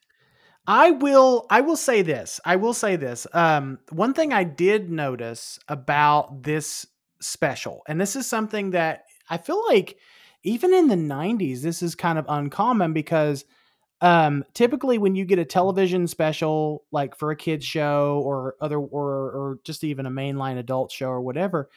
I 0.68 0.92
will 0.92 1.48
I 1.50 1.62
will 1.62 1.76
say 1.76 2.04
this. 2.04 2.40
I 2.46 2.56
will 2.56 2.74
say 2.74 2.96
this. 2.96 3.26
Um 3.34 3.80
one 3.90 4.14
thing 4.14 4.32
I 4.32 4.44
did 4.44 4.92
notice 4.92 5.60
about 5.68 6.44
this 6.44 6.86
special, 7.20 7.82
and 7.88 8.00
this 8.00 8.16
is 8.16 8.28
something 8.28 8.72
that 8.72 9.06
I 9.30 9.38
feel 9.38 9.64
like 9.68 9.98
even 10.44 10.74
in 10.74 10.88
the 10.88 10.96
90s 10.96 11.62
this 11.62 11.82
is 11.82 11.96
kind 11.96 12.20
of 12.20 12.26
uncommon 12.30 12.94
because 12.94 13.44
um 14.02 14.44
typically 14.54 14.98
when 14.98 15.16
you 15.16 15.26
get 15.26 15.40
a 15.40 15.46
television 15.46 16.08
special 16.08 16.84
like 16.92 17.16
for 17.16 17.32
a 17.32 17.36
kids 17.36 17.66
show 17.66 18.22
or 18.26 18.56
other 18.60 18.80
or 18.80 19.10
or 19.10 19.60
just 19.64 19.84
even 19.84 20.06
a 20.06 20.12
mainline 20.12 20.58
adult 20.58 20.92
show 20.92 21.08
or 21.08 21.22
whatever 21.22 21.70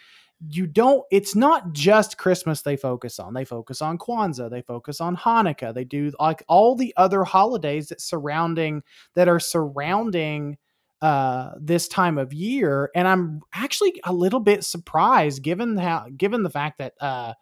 you 0.51 0.67
don't 0.67 1.05
it's 1.11 1.35
not 1.35 1.73
just 1.73 2.19
christmas 2.19 2.63
they 2.63 2.77
focus 2.77 3.19
on. 3.19 3.35
They 3.35 3.45
focus 3.45 3.81
on 3.81 3.99
kwanzaa 3.99 4.51
they 4.51 4.63
focus 4.63 5.01
on 5.01 5.17
hanukkah 5.17 5.73
they 5.75 5.85
do 5.85 6.13
like 6.21 6.43
all 6.49 6.77
the 6.77 6.93
other 6.97 7.25
holidays 7.25 7.89
that 7.89 8.01
surrounding 8.01 8.83
that 9.15 9.29
are 9.29 9.41
surrounding 9.41 10.59
uh 11.03 11.53
this 11.61 11.89
time 11.89 12.19
of 12.19 12.33
year. 12.33 12.91
And 12.95 13.07
i'm 13.09 13.41
actually 13.55 14.01
a 14.05 14.13
little 14.13 14.41
bit 14.41 14.65
surprised 14.65 15.43
given 15.43 15.77
how 15.77 16.07
given 16.17 16.43
the 16.43 16.51
fact 16.51 16.79
that 16.79 16.95
uh 17.01 17.35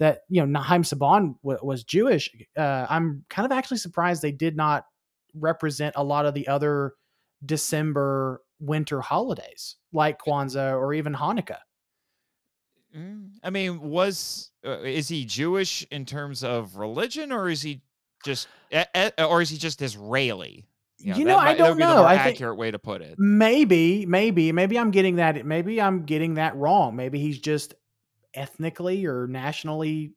that 0.00 0.22
you 0.28 0.44
know 0.44 0.60
Haim 0.60 0.82
Saban 0.82 1.36
w- 1.44 1.60
was 1.62 1.84
Jewish. 1.84 2.28
Uh, 2.58 2.86
I'm 2.90 3.24
kind 3.30 3.46
of 3.46 3.52
actually 3.52 3.76
surprised 3.78 4.20
they 4.22 4.32
did 4.32 4.56
not 4.56 4.86
represent 5.34 5.94
a 5.96 6.02
lot 6.02 6.26
of 6.26 6.34
the 6.34 6.48
other 6.48 6.94
December 7.46 8.42
winter 8.58 9.00
holidays 9.00 9.76
like 9.92 10.18
Kwanzaa 10.20 10.72
or 10.72 10.92
even 10.92 11.14
Hanukkah. 11.14 11.58
Mm, 12.96 13.30
I 13.44 13.50
mean, 13.50 13.80
was 13.80 14.50
uh, 14.66 14.80
is 14.80 15.08
he 15.08 15.24
Jewish 15.24 15.86
in 15.90 16.04
terms 16.04 16.42
of 16.42 16.76
religion, 16.76 17.30
or 17.30 17.48
is 17.48 17.62
he 17.62 17.82
just, 18.24 18.48
eh, 18.72 19.10
or 19.18 19.40
is 19.42 19.48
he 19.50 19.58
just 19.58 19.80
Israeli? 19.80 20.66
You 20.98 21.24
know, 21.24 21.36
I 21.38 21.44
might- 21.44 21.52
that 21.52 21.58
don't 21.58 21.68
would 21.70 21.78
be 21.78 21.84
the 21.84 21.94
know. 21.94 22.04
I 22.04 22.18
think- 22.18 22.36
accurate 22.36 22.58
way 22.58 22.70
to 22.72 22.78
put 22.78 23.00
it. 23.00 23.14
Maybe, 23.18 24.04
maybe, 24.06 24.52
maybe 24.52 24.78
I'm 24.78 24.90
getting 24.90 25.16
that. 25.16 25.46
Maybe 25.46 25.80
I'm 25.80 26.04
getting 26.04 26.34
that 26.34 26.56
wrong. 26.56 26.96
Maybe 26.96 27.18
he's 27.20 27.38
just 27.38 27.74
ethnically 28.34 29.06
or 29.06 29.26
nationally 29.26 30.12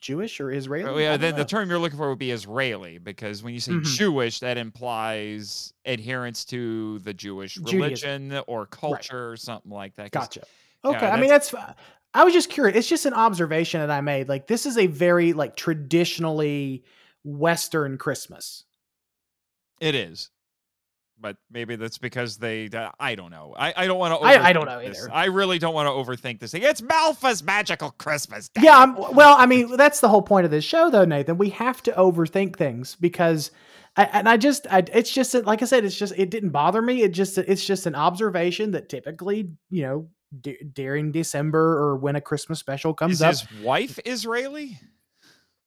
Jewish 0.00 0.40
or 0.40 0.50
Israeli. 0.52 0.90
Oh, 0.90 0.98
yeah, 0.98 1.16
then 1.16 1.34
the 1.34 1.44
term 1.44 1.68
you're 1.70 1.78
looking 1.78 1.98
for 1.98 2.08
would 2.10 2.18
be 2.18 2.30
Israeli 2.30 2.98
because 2.98 3.42
when 3.42 3.54
you 3.54 3.60
say 3.60 3.72
Mhm. 3.72 3.84
Jewish, 3.84 4.40
that 4.40 4.56
implies 4.58 5.72
adherence 5.84 6.44
to 6.46 6.98
the 7.00 7.14
Jewish 7.14 7.54
Judaism. 7.54 7.80
religion 7.80 8.44
or 8.46 8.66
culture 8.66 9.30
or 9.30 9.36
something 9.36 9.72
like 9.72 9.94
that. 9.96 10.10
Gotcha. 10.12 10.44
Okay. 10.84 11.06
Yeah, 11.06 11.14
I 11.14 11.20
mean, 11.20 11.30
that's. 11.30 11.54
I 12.14 12.24
was 12.24 12.32
just 12.32 12.48
curious. 12.50 12.76
It's 12.76 12.88
just 12.88 13.06
an 13.06 13.14
observation 13.14 13.80
that 13.80 13.90
I 13.90 14.00
made. 14.00 14.28
Like, 14.28 14.46
this 14.46 14.66
is 14.66 14.78
a 14.78 14.86
very 14.86 15.32
like 15.32 15.56
traditionally 15.56 16.84
Western 17.24 17.98
Christmas. 17.98 18.64
It 19.80 19.94
is. 19.94 20.30
But 21.20 21.36
maybe 21.50 21.74
that's 21.76 21.98
because 21.98 22.36
they, 22.36 22.68
uh, 22.68 22.90
I 23.00 23.16
don't 23.16 23.30
know. 23.32 23.52
I, 23.58 23.74
I 23.76 23.86
don't 23.88 23.98
want 23.98 24.20
to. 24.20 24.24
I- 24.26 24.48
I 24.48 24.52
don't 24.52 24.66
know 24.66 24.80
either. 24.80 25.10
I 25.12 25.24
really 25.26 25.58
don't 25.58 25.74
want 25.74 25.86
to 25.86 25.90
overthink 25.90 26.38
this 26.38 26.52
thing. 26.52 26.62
It's 26.62 26.80
Malfa's 26.80 27.42
magical 27.42 27.90
Christmas. 27.90 28.48
damn 28.50 28.64
Yeah. 28.64 28.78
I'm, 28.78 28.96
well, 29.16 29.34
I 29.36 29.46
mean, 29.46 29.76
that's 29.76 29.98
the 30.00 30.08
whole 30.08 30.22
point 30.22 30.44
of 30.44 30.50
this 30.52 30.64
show, 30.64 30.90
though, 30.90 31.04
Nathan. 31.04 31.36
We 31.36 31.50
have 31.50 31.82
to 31.84 31.92
overthink 31.92 32.54
things 32.56 32.94
because, 32.94 33.50
I, 33.96 34.04
and 34.04 34.28
I 34.28 34.36
just, 34.36 34.66
I, 34.70 34.84
it's 34.92 35.10
just 35.10 35.34
like 35.34 35.60
I 35.60 35.64
said, 35.64 35.84
it's 35.84 35.96
just 35.96 36.14
it 36.16 36.30
didn't 36.30 36.50
bother 36.50 36.80
me. 36.80 37.02
It 37.02 37.10
just, 37.12 37.36
it's 37.36 37.64
just 37.66 37.86
an 37.86 37.96
observation 37.96 38.70
that 38.70 38.88
typically, 38.88 39.50
you 39.70 39.82
know, 39.82 40.08
d- 40.40 40.58
during 40.72 41.10
December 41.10 41.78
or 41.82 41.96
when 41.96 42.14
a 42.14 42.20
Christmas 42.20 42.60
special 42.60 42.94
comes 42.94 43.14
Is 43.14 43.22
up, 43.22 43.30
his 43.30 43.60
wife 43.62 43.98
Israeli? 44.04 44.78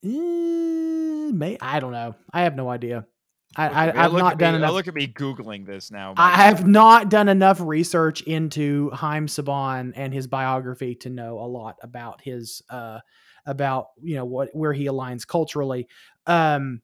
eh, 0.06 0.08
may 1.32 1.58
I 1.62 1.80
don't 1.82 1.92
know. 1.92 2.16
I 2.34 2.44
have 2.44 2.56
no 2.56 2.70
idea. 2.70 3.06
I, 3.56 3.68
I 3.68 4.06
I've 4.06 4.14
not 4.14 4.38
done 4.38 4.54
me, 4.54 4.58
enough. 4.60 4.72
Look 4.74 4.88
at 4.88 4.94
me 4.94 5.08
googling 5.08 5.66
this 5.66 5.92
now. 5.92 6.14
I 6.16 6.30
Mike. 6.30 6.36
have 6.38 6.68
not 6.68 7.10
done 7.10 7.28
enough 7.28 7.60
research 7.60 8.22
into 8.22 8.90
Haim 8.92 9.28
Saban 9.28 9.92
and 9.96 10.14
his 10.14 10.28
biography 10.28 10.96
to 10.96 11.10
know 11.10 11.40
a 11.40 11.48
lot 11.48 11.76
about 11.82 12.22
his 12.22 12.62
uh 12.70 13.00
about 13.46 13.88
you 14.02 14.16
know 14.16 14.26
what 14.26 14.50
where 14.56 14.72
he 14.74 14.86
aligns 14.86 15.28
culturally. 15.28 15.88
Um 16.28 16.82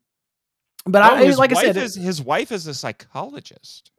but 0.86 1.04
Oh, 1.04 1.16
I 1.16 1.26
his 1.26 1.38
like 1.38 1.54
I 1.54 1.62
said 1.62 1.78
is, 1.78 1.96
his 1.96 2.22
wife 2.22 2.52
is 2.52 2.68
a 2.68 2.74
psychologist. 2.74 3.92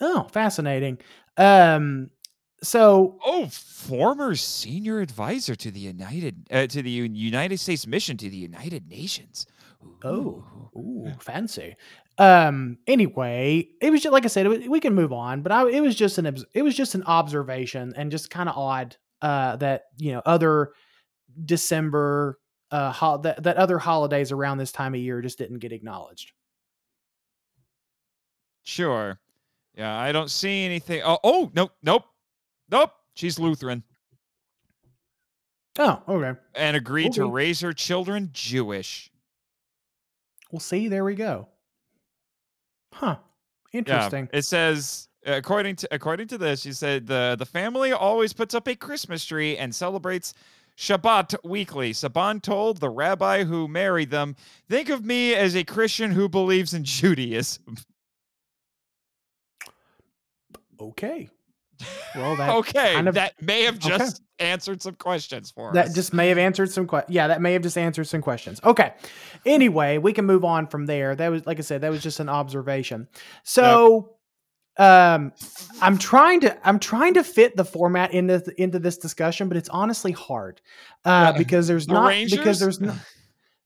oh 0.00 0.26
fascinating. 0.32 0.98
Um 1.36 2.10
so 2.62 3.18
Oh, 3.26 3.46
former 3.48 4.34
senior 4.34 5.00
advisor 5.00 5.54
to 5.56 5.70
the 5.70 5.80
United 5.80 6.46
uh, 6.50 6.66
to 6.68 6.80
the 6.82 6.90
United 6.90 7.60
States 7.60 7.86
mission 7.86 8.16
to 8.16 8.30
the 8.30 8.36
United 8.36 8.88
Nations. 8.88 9.46
Oh, 10.04 10.44
ooh, 10.76 11.12
fancy. 11.20 11.76
Um. 12.18 12.78
Anyway, 12.86 13.68
it 13.80 13.90
was 13.90 14.02
just 14.02 14.12
like 14.12 14.24
I 14.24 14.28
said. 14.28 14.46
Was, 14.48 14.60
we 14.66 14.80
can 14.80 14.94
move 14.94 15.12
on, 15.12 15.42
but 15.42 15.52
I, 15.52 15.68
it 15.68 15.80
was 15.80 15.94
just 15.94 16.16
an 16.18 16.26
it 16.54 16.62
was 16.62 16.74
just 16.74 16.94
an 16.94 17.02
observation 17.04 17.92
and 17.96 18.10
just 18.10 18.30
kind 18.30 18.48
of 18.48 18.56
odd 18.56 18.96
uh, 19.22 19.56
that 19.56 19.84
you 19.98 20.12
know 20.12 20.22
other 20.24 20.72
December 21.44 22.38
uh 22.70 22.90
ho- 22.90 23.18
that 23.18 23.42
that 23.42 23.56
other 23.58 23.78
holidays 23.78 24.32
around 24.32 24.58
this 24.58 24.72
time 24.72 24.94
of 24.94 25.00
year 25.00 25.20
just 25.20 25.38
didn't 25.38 25.58
get 25.58 25.72
acknowledged. 25.72 26.32
Sure. 28.62 29.18
Yeah, 29.74 29.96
I 29.96 30.10
don't 30.12 30.30
see 30.30 30.64
anything. 30.64 31.02
Oh, 31.04 31.18
oh, 31.22 31.50
nope, 31.54 31.72
nope, 31.82 32.04
nope. 32.70 32.90
She's 33.14 33.38
Lutheran 33.38 33.82
Oh, 35.78 36.02
okay. 36.08 36.38
and 36.54 36.76
agreed 36.76 37.12
to 37.14 37.26
raise 37.26 37.60
her 37.60 37.72
children 37.74 38.30
Jewish. 38.32 39.10
Well, 40.50 40.60
see, 40.60 40.88
there 40.88 41.04
we 41.04 41.14
go. 41.14 41.48
Huh. 42.96 43.16
Yeah, 43.72 43.78
Interesting. 43.78 44.28
it 44.32 44.44
says 44.46 45.08
according 45.26 45.76
to 45.76 45.88
according 45.90 46.28
to 46.28 46.38
this, 46.38 46.62
she 46.62 46.72
said 46.72 47.06
the 47.06 47.36
the 47.38 47.44
family 47.44 47.92
always 47.92 48.32
puts 48.32 48.54
up 48.54 48.66
a 48.68 48.74
Christmas 48.74 49.24
tree 49.24 49.56
and 49.58 49.74
celebrates 49.74 50.32
Shabbat 50.78 51.36
weekly. 51.44 51.92
Saban 51.92 52.40
told 52.40 52.78
the 52.80 52.88
rabbi 52.88 53.44
who 53.44 53.68
married 53.68 54.10
them, 54.10 54.34
"Think 54.68 54.88
of 54.88 55.04
me 55.04 55.34
as 55.34 55.54
a 55.54 55.64
Christian 55.64 56.10
who 56.12 56.28
believes 56.28 56.72
in 56.72 56.84
Judaism." 56.98 57.76
Okay. 60.80 61.28
Well, 62.14 62.36
that 62.36 62.50
okay, 62.56 62.94
kind 62.94 63.08
of- 63.08 63.14
that 63.14 63.40
may 63.42 63.62
have 63.64 63.78
just 63.78 64.22
answered 64.38 64.82
some 64.82 64.94
questions 64.94 65.50
for 65.50 65.72
that 65.72 65.86
us. 65.86 65.88
That 65.90 65.94
just 65.94 66.12
may 66.14 66.28
have 66.28 66.38
answered 66.38 66.70
some 66.70 66.86
questions. 66.86 67.14
Yeah, 67.14 67.28
that 67.28 67.40
may 67.40 67.52
have 67.52 67.62
just 67.62 67.78
answered 67.78 68.04
some 68.04 68.22
questions. 68.22 68.60
Okay. 68.64 68.92
Anyway, 69.44 69.98
we 69.98 70.12
can 70.12 70.24
move 70.26 70.44
on 70.44 70.66
from 70.66 70.86
there. 70.86 71.14
That 71.14 71.28
was 71.30 71.46
like 71.46 71.58
I 71.58 71.62
said, 71.62 71.80
that 71.82 71.90
was 71.90 72.02
just 72.02 72.20
an 72.20 72.28
observation. 72.28 73.08
So 73.42 74.12
um 74.78 75.32
I'm 75.80 75.96
trying 75.96 76.40
to 76.40 76.68
I'm 76.68 76.78
trying 76.78 77.14
to 77.14 77.24
fit 77.24 77.56
the 77.56 77.64
format 77.64 78.12
into 78.12 78.42
into 78.60 78.78
this 78.78 78.98
discussion, 78.98 79.48
but 79.48 79.56
it's 79.56 79.70
honestly 79.70 80.12
hard. 80.12 80.60
Uh 81.04 81.32
Yeah. 81.32 81.38
because 81.38 81.66
there's 81.66 81.86
The 81.86 81.94
not 81.94 82.08
Rangers? 82.08 82.38
because 82.38 82.60
there's 82.60 82.80
not 82.80 82.96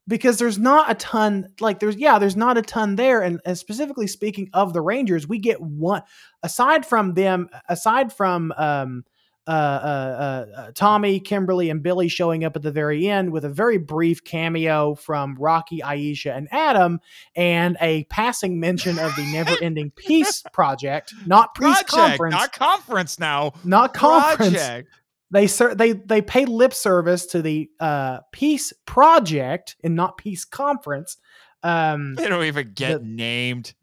because 0.08 0.38
there's 0.38 0.58
not 0.58 0.90
a 0.90 0.94
ton 0.94 1.46
like 1.60 1.78
there's 1.78 1.96
yeah 1.96 2.18
there's 2.18 2.36
not 2.36 2.58
a 2.58 2.62
ton 2.62 2.96
there 2.96 3.22
and, 3.22 3.40
and 3.44 3.56
specifically 3.56 4.06
speaking 4.06 4.50
of 4.52 4.72
the 4.72 4.80
rangers 4.80 5.28
we 5.28 5.38
get 5.38 5.60
one 5.60 6.02
aside 6.42 6.84
from 6.84 7.14
them 7.14 7.48
aside 7.68 8.12
from 8.12 8.52
um 8.56 9.04
uh, 9.50 9.52
uh, 9.52 10.46
uh, 10.60 10.70
Tommy, 10.74 11.18
Kimberly, 11.20 11.70
and 11.70 11.82
Billy 11.82 12.08
showing 12.08 12.44
up 12.44 12.54
at 12.56 12.62
the 12.62 12.70
very 12.70 13.08
end 13.08 13.32
with 13.32 13.44
a 13.44 13.48
very 13.48 13.78
brief 13.78 14.22
cameo 14.22 14.94
from 14.94 15.36
Rocky, 15.38 15.80
Aisha, 15.80 16.36
and 16.36 16.46
Adam, 16.52 17.00
and 17.34 17.76
a 17.80 18.04
passing 18.04 18.60
mention 18.60 18.98
of 18.98 19.14
the 19.16 19.24
Never 19.32 19.56
Ending 19.62 19.90
Peace 19.96 20.42
Project, 20.52 21.12
not 21.26 21.54
Peace 21.54 21.64
project, 21.82 21.88
Conference, 21.90 22.32
not 22.34 22.52
conference 22.52 23.18
now. 23.18 23.52
not 23.64 23.92
conference 23.94 24.52
Project. 24.54 24.88
they 25.30 25.46
ser- 25.46 25.74
they 25.74 25.92
they 25.92 26.22
pay 26.22 26.44
lip 26.44 26.72
service 26.74 27.26
to 27.26 27.42
the 27.42 27.68
uh 27.80 28.18
peace 28.32 28.72
project 28.86 29.76
and 29.84 29.94
not 29.96 30.16
peace 30.16 30.44
conference 30.44 31.16
um 31.62 32.14
They 32.14 32.28
don't 32.28 32.44
even 32.44 32.72
get 32.74 33.00
The- 33.00 33.06
named. 33.06 33.74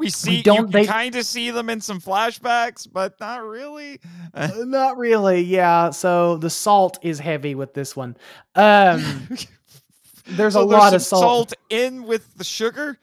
We 0.00 0.10
see 0.10 0.42
don't- 0.42 0.66
you 0.66 0.66
they- 0.68 0.86
kind 0.86 1.14
of 1.14 1.24
see 1.24 1.50
them 1.50 1.70
in 1.70 1.80
some 1.80 2.00
flashbacks, 2.00 2.88
but 2.90 3.18
not 3.20 3.44
really. 3.44 4.00
uh, 4.34 4.48
not 4.66 4.96
really 4.96 5.42
yeah 5.42 5.90
so 5.90 6.36
the 6.36 6.50
salt 6.50 6.98
is 7.02 7.18
heavy 7.18 7.54
with 7.54 7.74
this 7.74 7.94
one 7.96 8.16
um 8.54 9.28
there's 10.26 10.54
So 10.54 10.62
a 10.62 10.64
lot 10.64 10.94
of 10.94 11.02
some 11.02 11.20
salt. 11.20 11.52
in 11.70 12.04
with 12.04 12.34
the 12.36 12.44
sugar. 12.44 12.98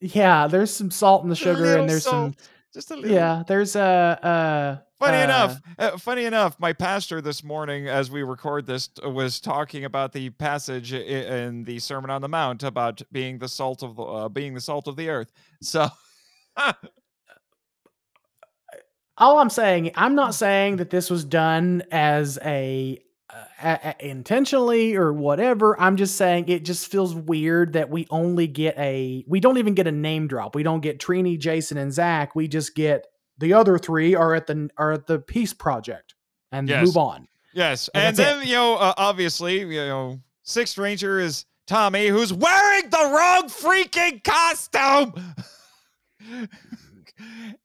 Yeah, 0.00 0.46
there's 0.46 0.70
some 0.70 0.90
salt 0.90 1.22
in 1.24 1.28
the 1.28 1.36
sugar, 1.46 1.76
and 1.78 1.88
there's 1.88 2.04
some. 2.04 2.34
just 2.72 2.90
a 2.90 2.96
little. 2.96 3.10
Yeah, 3.10 3.42
there's 3.46 3.76
a. 3.76 4.80
Uh, 4.80 4.84
Funny 4.98 5.18
uh, 5.18 5.24
enough, 5.24 5.60
uh, 5.78 5.98
funny 5.98 6.24
enough, 6.24 6.58
my 6.60 6.72
pastor 6.72 7.20
this 7.20 7.42
morning, 7.44 7.88
as 7.88 8.10
we 8.10 8.22
record 8.22 8.64
this, 8.64 8.88
was 9.04 9.40
talking 9.40 9.84
about 9.84 10.12
the 10.12 10.30
passage 10.30 10.94
i- 10.94 10.98
in 10.98 11.64
the 11.64 11.78
Sermon 11.80 12.10
on 12.10 12.22
the 12.22 12.28
Mount 12.28 12.62
about 12.62 13.02
being 13.12 13.38
the 13.38 13.48
salt 13.48 13.82
of 13.82 13.96
the 13.96 14.02
uh, 14.02 14.28
being 14.28 14.54
the 14.54 14.60
salt 14.60 14.86
of 14.88 14.96
the 14.96 15.08
earth. 15.10 15.32
So, 15.60 15.88
all 19.16 19.38
I'm 19.38 19.50
saying, 19.50 19.92
I'm 19.94 20.14
not 20.14 20.34
saying 20.34 20.76
that 20.76 20.90
this 20.90 21.08
was 21.10 21.24
done 21.24 21.82
as 21.92 22.38
a, 22.44 23.00
uh, 23.32 23.44
a- 23.62 23.94
a- 24.00 24.08
intentionally 24.10 24.96
or 24.96 25.12
whatever. 25.12 25.80
I'm 25.80 25.96
just 25.96 26.16
saying 26.16 26.48
it 26.48 26.64
just 26.64 26.90
feels 26.90 27.14
weird 27.14 27.74
that 27.74 27.90
we 27.90 28.06
only 28.10 28.46
get 28.48 28.76
a 28.78 29.24
we 29.28 29.38
don't 29.40 29.58
even 29.58 29.74
get 29.74 29.86
a 29.86 29.92
name 29.92 30.26
drop. 30.26 30.54
We 30.54 30.62
don't 30.64 30.80
get 30.80 30.98
Trini, 30.98 31.38
Jason, 31.38 31.78
and 31.78 31.92
Zach. 31.92 32.34
We 32.34 32.48
just 32.48 32.74
get 32.74 33.06
the 33.38 33.52
other 33.52 33.78
three 33.78 34.14
are 34.14 34.34
at 34.34 34.46
the 34.48 34.68
are 34.76 34.92
at 34.92 35.06
the 35.06 35.18
Peace 35.20 35.52
Project 35.52 36.14
and 36.52 36.68
Yes. 36.68 36.84
move 36.86 36.96
on. 36.96 37.28
yes, 37.52 37.88
And 37.94 38.06
and, 38.06 38.16
then 38.16 38.46
you 38.46 38.54
know, 38.54 38.76
uh, 38.76 38.94
obviously, 38.96 39.60
you 39.60 39.86
know, 39.86 40.20
Sixth 40.42 40.76
Ranger 40.76 41.18
is 41.20 41.46
Tommy, 41.66 42.08
who's 42.08 42.32
wearing 42.32 42.90
the 42.90 43.10
wrong 43.12 43.48
freaking 43.48 44.22
costume. 44.24 45.34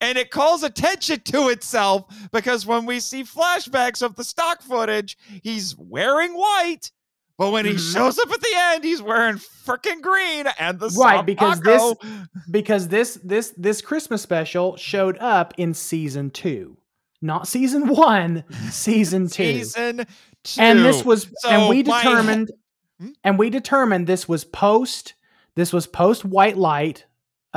and 0.01 0.17
it 0.17 0.31
calls 0.31 0.63
attention 0.63 1.19
to 1.21 1.49
itself 1.49 2.05
because 2.31 2.65
when 2.65 2.85
we 2.85 2.99
see 2.99 3.23
flashbacks 3.23 4.01
of 4.01 4.15
the 4.15 4.23
stock 4.23 4.61
footage, 4.61 5.17
he's 5.43 5.75
wearing 5.77 6.33
white. 6.33 6.91
But 7.37 7.51
when 7.51 7.65
he 7.65 7.73
Mhm. 7.73 7.93
shows 7.93 8.19
up 8.19 8.29
at 8.31 8.41
the 8.41 8.53
end, 8.53 8.83
he's 8.83 9.01
wearing 9.01 9.37
freaking 9.37 10.01
green 10.01 10.45
and 10.59 10.77
the 10.79 10.89
Right, 10.89 11.25
because 11.25 11.61
this- 11.61 11.93
because 12.51 12.87
this 12.89 13.17
this 13.23 13.53
this 13.57 13.81
Christmas 13.81 14.21
special 14.21 14.75
showed 14.75 15.17
up 15.19 15.53
in 15.57 15.73
season 15.73 16.31
two, 16.31 16.77
not 17.21 17.47
season 17.47 17.87
one, 17.95 18.43
season 18.71 19.29
two. 19.29 19.63
season 19.63 20.05
two. 20.43 20.61
and 20.61 20.79
this 20.79 21.05
was 21.05 21.25
and 21.47 21.63
So 21.63 21.69
we 21.69 21.83
my- 21.83 22.01
determined 22.03 22.51
Hmm? 22.99 23.09
and 23.23 23.39
we 23.39 23.49
determined 23.49 24.05
this 24.05 24.27
was 24.27 24.43
post 24.43 25.13
this 25.55 25.71
was 25.71 25.87
post 25.87 26.25
white 26.25 26.57
light 26.57 27.05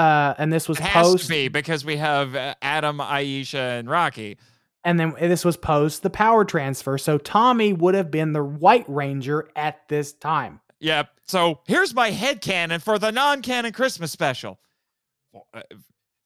uh 0.03 0.35
and 0.38 0.53
this 0.53 0.69
was 0.69 0.79
it 0.79 0.85
has 0.85 1.07
post 1.07 1.25
to 1.25 1.29
be 1.31 1.49
because 1.49 1.85
we 1.85 1.97
have 1.97 2.35
uh, 2.35 2.55
Adam, 2.62 2.99
Aisha, 2.99 3.79
and 3.79 3.88
Rocky. 3.88 4.38
and 4.85 4.99
then 4.99 5.15
this 5.21 5.45
was 5.45 5.57
post 5.57 6.03
the 6.03 6.11
power 6.11 6.45
transfer 6.45 6.99
so 6.99 7.19
tommy 7.19 7.73
would 7.73 7.95
have 7.95 8.11
been 8.11 8.33
the 8.33 8.43
white 8.45 8.85
ranger 8.88 9.49
at 9.57 9.88
this 9.88 10.12
time 10.12 10.61
Yep. 10.83 11.11
So 11.29 11.61
here's 11.69 11.95
my 11.95 12.11
head 12.11 12.41
canon 12.41 12.81
for 12.81 12.99
the 12.99 13.12
non-canon 13.12 13.73
Christmas 13.73 14.11
special. 14.11 14.59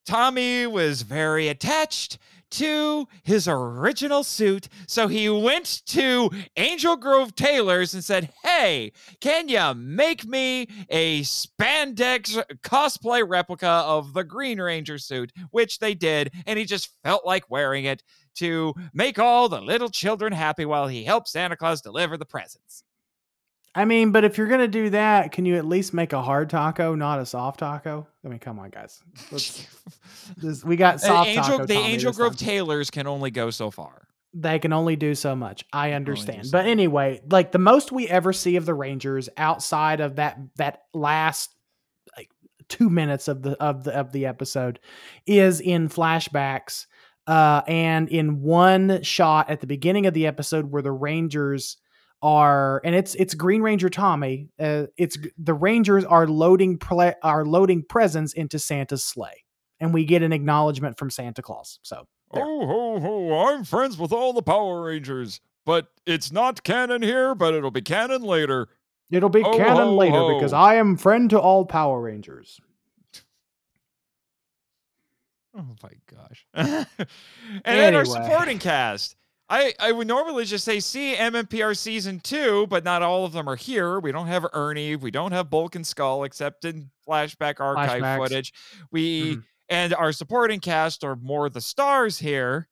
Tommy 0.07 0.67
was 0.67 1.03
very 1.03 1.49
attached 1.49 2.17
to 2.53 3.07
his 3.23 3.49
original 3.49 4.23
suit, 4.25 4.69
so 4.87 5.09
he 5.09 5.29
went 5.29 5.83
to 5.87 6.31
Angel 6.57 6.97
Grove 6.97 7.35
Tailors 7.35 7.95
and 7.95 8.05
said, 8.05 8.33
"Hey, 8.43 8.93
can 9.21 9.49
you 9.49 9.75
make 9.75 10.25
me 10.25 10.69
a 10.89 11.23
spandex 11.23 12.43
cosplay 12.63 13.23
replica 13.27 13.67
of 13.67 14.13
the 14.13 14.25
Green 14.25 14.61
Ranger 14.61 14.99
suit?" 14.99 15.33
Which 15.51 15.79
they 15.79 15.95
did, 15.95 16.33
and 16.47 16.59
he 16.59 16.65
just 16.65 16.91
felt 17.03 17.27
like 17.27 17.51
wearing 17.51 17.85
it 17.85 18.03
to 18.37 18.75
make 18.93 19.19
all 19.19 19.49
the 19.49 19.61
little 19.61 19.89
children 19.89 20.33
happy 20.33 20.65
while 20.65 20.89
he 20.89 21.05
helped 21.05 21.29
Santa 21.29 21.57
Claus 21.57 21.81
deliver 21.81 22.17
the 22.17 22.27
presents. 22.27 22.85
I 23.77 23.85
mean 23.85 24.11
but 24.11 24.25
if 24.25 24.37
you're 24.39 24.49
gonna 24.49 24.67
do 24.67 24.91
that 24.91 25.31
can 25.31 25.45
you 25.47 25.57
at 25.57 25.65
least 25.65 25.95
make 25.95 26.13
a 26.13 26.21
hard 26.23 26.51
taco 26.51 26.95
not 26.97 27.21
a 27.21 27.27
soft 27.27 27.61
taco 27.61 28.07
i 28.25 28.29
mean 28.29 28.39
come 28.41 28.59
on 28.59 28.71
guys 28.71 29.01
this, 29.31 30.65
we 30.65 30.75
got 30.77 31.01
soft 31.01 31.29
Angel, 31.29 31.45
taco 31.45 31.67
the 31.67 31.75
Tommy 31.75 31.87
Angel 31.93 32.13
Grove 32.13 32.37
time. 32.37 32.47
Tailors 32.49 32.91
can 32.91 33.07
only 33.07 33.31
go 33.31 33.51
so 33.51 33.71
far. 33.71 34.09
they 34.35 34.59
can 34.59 34.73
only 34.73 34.97
do 34.97 35.15
so 35.15 35.35
much. 35.37 35.65
I 35.73 35.93
understand. 35.93 36.47
so 36.47 36.53
But 36.53 36.65
much. 36.65 36.71
anyway, 36.73 37.21
like 37.31 37.53
the 37.53 37.59
most 37.59 37.93
we 37.93 38.09
ever 38.09 38.33
see 38.33 38.57
of 38.57 38.67
the 38.67 38.75
Rangers 38.75 39.29
outside 39.37 40.01
of 40.01 40.17
that 40.17 40.39
that 40.57 40.83
last 40.93 41.55
like 42.17 42.29
2 42.69 42.91
minutes 42.91 43.29
of 43.29 43.43
the 43.43 43.53
of 43.63 43.85
the 43.85 43.97
of 43.97 44.13
the 44.13 44.27
episode 44.27 44.81
is 45.27 45.61
in 45.61 45.89
flashbacks 45.89 46.87
uh 47.27 47.63
and 47.67 48.09
in 48.09 48.43
one 48.43 49.03
shot 49.03 49.49
at 49.51 49.61
the 49.61 49.67
beginning 49.67 50.07
of 50.07 50.15
the 50.15 50.27
episode 50.27 50.71
where 50.71 50.83
the 50.83 50.93
Rangers 50.93 51.77
are 52.23 52.81
and 52.85 52.95
it's 52.95 53.15
it's 53.17 53.35
Green 53.35 53.61
Ranger 53.63 53.89
Tommy 53.91 54.49
uh 54.59 54.87
it's 54.97 55.19
the 55.39 55.55
Rangers 55.55 56.05
are 56.05 56.27
loading 56.27 56.79
ple- 56.79 57.15
are 57.23 57.45
loading 57.45 57.85
presents 57.87 58.33
into 58.33 58.59
Santa's 58.59 59.05
sleigh 59.05 59.45
and 59.81 59.93
we 59.93 60.05
get 60.05 60.23
an 60.23 60.33
acknowledgement 60.33 60.99
from 60.99 61.11
Santa 61.11 61.43
Claus. 61.43 61.79
So 61.83 62.07
There. 62.33 62.43
Oh 62.45 62.67
ho 62.67 63.01
ho! 63.01 63.47
I'm 63.49 63.65
friends 63.65 63.99
with 63.99 64.13
all 64.13 64.33
the 64.33 64.43
Power 64.43 64.83
Rangers, 64.83 65.41
but 65.65 65.89
it's 66.07 66.33
not 66.33 66.63
canon 66.65 67.03
here. 67.03 67.35
But 67.35 67.55
it'll 67.55 67.71
be 67.71 67.83
canon 67.83 68.23
later. 68.23 68.69
It'll 69.11 69.29
be 69.29 69.43
Ho, 69.43 69.57
canon 69.57 69.77
ho, 69.77 69.97
later 69.97 70.35
because. 70.35 70.53
I 70.53 70.77
am 70.77 70.97
friend 70.97 71.31
to 71.31 71.39
all 71.41 71.65
Power 71.65 72.01
Rangers. 72.01 72.61
Oh 75.59 75.75
my 75.83 75.91
gosh. 76.15 76.47
and 76.53 76.87
then 77.65 77.95
our 77.95 78.05
supporting 78.05 78.59
cast. 78.59 79.17
I, 79.49 79.75
I 79.79 79.93
would 79.93 80.09
normally 80.09 80.45
just 80.45 80.65
say 80.65 80.81
see 80.81 81.15
MMPR 81.15 81.77
season 81.77 82.19
two, 82.21 82.67
but 82.69 82.83
not 82.83 83.03
all 83.03 83.25
of 83.25 83.33
them 83.33 83.49
are 83.49 83.55
here. 83.57 84.01
We 84.01 84.11
don't 84.11 84.27
have 84.27 84.45
Ernie. 84.53 84.97
We 84.97 85.11
don't 85.13 85.31
have 85.33 85.51
Bulk 85.51 85.77
and 85.77 85.87
Skull 85.87 86.25
except 86.25 86.65
in 86.65 86.91
flashback 87.09 87.61
archive 87.61 88.03
Flashbacks. 88.03 88.19
footage. 88.19 88.53
We 88.91 89.37
Mhm. 89.37 89.45
and 89.69 89.95
our 89.95 90.13
supporting 90.13 90.59
cast 90.61 91.05
are 91.05 91.15
more 91.17 91.49
the 91.49 91.61
stars 91.61 92.19
here 92.19 92.69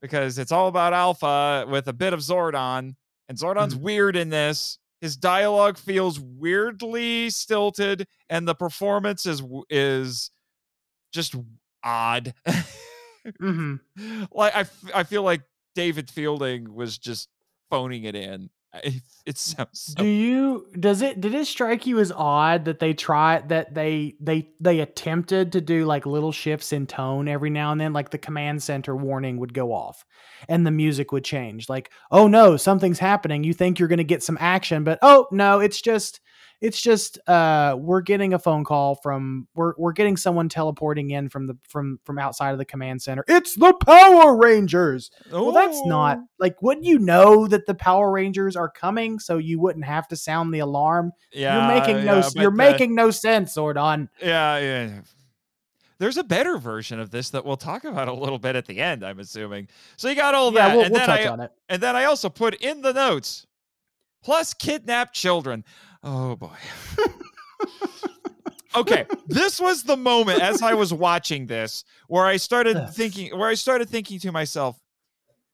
because 0.00 0.36
it's 0.38 0.50
all 0.52 0.66
about 0.68 0.92
Alpha 0.92 1.64
with 1.68 1.86
a 1.86 1.92
bit 1.92 2.12
of 2.12 2.20
Zordon. 2.20 2.96
And 3.28 3.38
Zordon's 3.38 3.74
Mhm. 3.76 3.80
weird 3.80 4.16
in 4.16 4.30
this. 4.30 4.78
His 5.00 5.16
dialogue 5.16 5.78
feels 5.78 6.18
weirdly 6.18 7.30
stilted, 7.30 8.08
and 8.28 8.48
the 8.48 8.54
performance 8.54 9.26
is 9.26 9.42
is 9.70 10.30
just 11.12 11.36
odd. 11.84 12.34
hmm 13.38 13.76
like 14.32 14.54
I, 14.56 14.60
f- 14.60 14.84
I 14.94 15.02
feel 15.04 15.22
like 15.22 15.42
David 15.74 16.10
Fielding 16.10 16.72
was 16.74 16.98
just 16.98 17.28
phoning 17.70 18.04
it 18.04 18.14
in. 18.14 18.50
I- 18.72 19.02
It 19.24 19.38
sounds 19.38 19.94
Do 19.96 20.04
you 20.04 20.66
does 20.78 21.00
it 21.00 21.20
did 21.20 21.32
it 21.34 21.46
strike 21.46 21.86
you 21.86 21.98
as 22.00 22.12
odd 22.12 22.64
that 22.66 22.78
they 22.80 22.92
try 22.92 23.40
that 23.48 23.72
they 23.72 24.16
they 24.20 24.50
they 24.60 24.80
attempted 24.80 25.52
to 25.52 25.60
do 25.60 25.84
like 25.86 26.04
little 26.06 26.32
shifts 26.32 26.72
in 26.72 26.86
tone 26.86 27.28
every 27.28 27.50
now 27.50 27.72
and 27.72 27.80
then 27.80 27.92
like 27.92 28.10
the 28.10 28.18
command 28.18 28.62
center 28.62 28.94
warning 28.96 29.38
would 29.38 29.54
go 29.54 29.72
off 29.72 30.04
and 30.48 30.66
the 30.66 30.70
music 30.72 31.10
would 31.12 31.24
change 31.24 31.68
like 31.68 31.90
oh 32.10 32.26
no 32.26 32.56
something's 32.56 32.98
happening 32.98 33.44
you 33.44 33.54
think 33.54 33.78
you're 33.78 33.88
going 33.88 33.96
to 33.96 34.04
get 34.04 34.22
some 34.22 34.36
action 34.40 34.84
but 34.84 34.98
oh 35.02 35.26
no 35.30 35.60
it's 35.60 35.80
just 35.80 36.20
it's 36.60 36.80
just 36.80 37.18
uh 37.28 37.76
we're 37.78 38.00
getting 38.00 38.32
a 38.34 38.38
phone 38.38 38.64
call 38.64 38.94
from 38.96 39.46
we're 39.54 39.74
we're 39.76 39.92
getting 39.92 40.16
someone 40.16 40.48
teleporting 40.48 41.10
in 41.10 41.28
from 41.28 41.46
the 41.46 41.56
from 41.68 41.98
from 42.04 42.18
outside 42.18 42.52
of 42.52 42.58
the 42.58 42.64
command 42.64 43.02
center 43.02 43.24
it's 43.28 43.54
the 43.56 43.72
power 43.86 44.36
rangers 44.36 45.10
well, 45.30 45.52
that's 45.52 45.80
not 45.86 46.18
Oh, 46.18 46.26
like. 46.38 46.60
Wouldn't 46.62 46.86
you 46.86 46.98
know 46.98 47.46
that 47.48 47.66
the 47.66 47.74
Power 47.74 48.10
Rangers 48.12 48.54
are 48.56 48.68
coming, 48.70 49.18
so 49.18 49.38
you 49.38 49.58
wouldn't 49.58 49.84
have 49.84 50.06
to 50.08 50.16
sound 50.16 50.52
the 50.54 50.58
alarm? 50.60 51.12
Yeah, 51.32 51.68
you're 51.72 51.80
making 51.80 52.04
no. 52.04 52.16
yeah, 52.18 52.28
you're 52.36 52.50
uh, 52.52 52.54
making 52.54 52.94
no 52.94 53.10
sense, 53.10 53.56
Zordon. 53.56 54.08
Yeah, 54.22 54.58
yeah. 54.58 55.00
There's 55.98 56.16
a 56.16 56.24
better 56.24 56.58
version 56.58 57.00
of 57.00 57.10
this 57.10 57.30
that 57.30 57.44
we'll 57.44 57.56
talk 57.56 57.84
about 57.84 58.08
a 58.08 58.12
little 58.12 58.38
bit 58.38 58.56
at 58.56 58.66
the 58.66 58.80
end. 58.80 59.04
I'm 59.04 59.18
assuming. 59.20 59.68
So 59.96 60.08
you 60.08 60.14
got 60.16 60.34
all 60.34 60.52
Yeah, 60.52 60.68
that, 60.68 60.74
we'll, 60.76 60.84
and 60.86 60.92
we'll 60.92 61.00
then 61.00 61.08
touch 61.08 61.26
I 61.26 61.28
on 61.28 61.40
it. 61.40 61.52
and 61.68 61.82
then 61.82 61.96
I 61.96 62.04
also 62.04 62.28
put 62.28 62.54
in 62.56 62.82
the 62.82 62.92
notes 62.92 63.46
plus 64.22 64.54
kidnapped 64.54 65.14
children. 65.14 65.64
Oh 66.06 66.36
boy. 66.36 66.50
okay, 68.76 69.06
this 69.26 69.60
was 69.60 69.82
the 69.84 69.96
moment 69.96 70.40
as 70.42 70.62
I 70.62 70.74
was 70.74 70.92
watching 70.92 71.46
this 71.46 71.84
where 72.08 72.26
I 72.26 72.36
started 72.36 72.88
thinking 72.92 73.36
where 73.38 73.48
I 73.48 73.54
started 73.54 73.88
thinking 73.88 74.18
to 74.20 74.32
myself, 74.32 74.78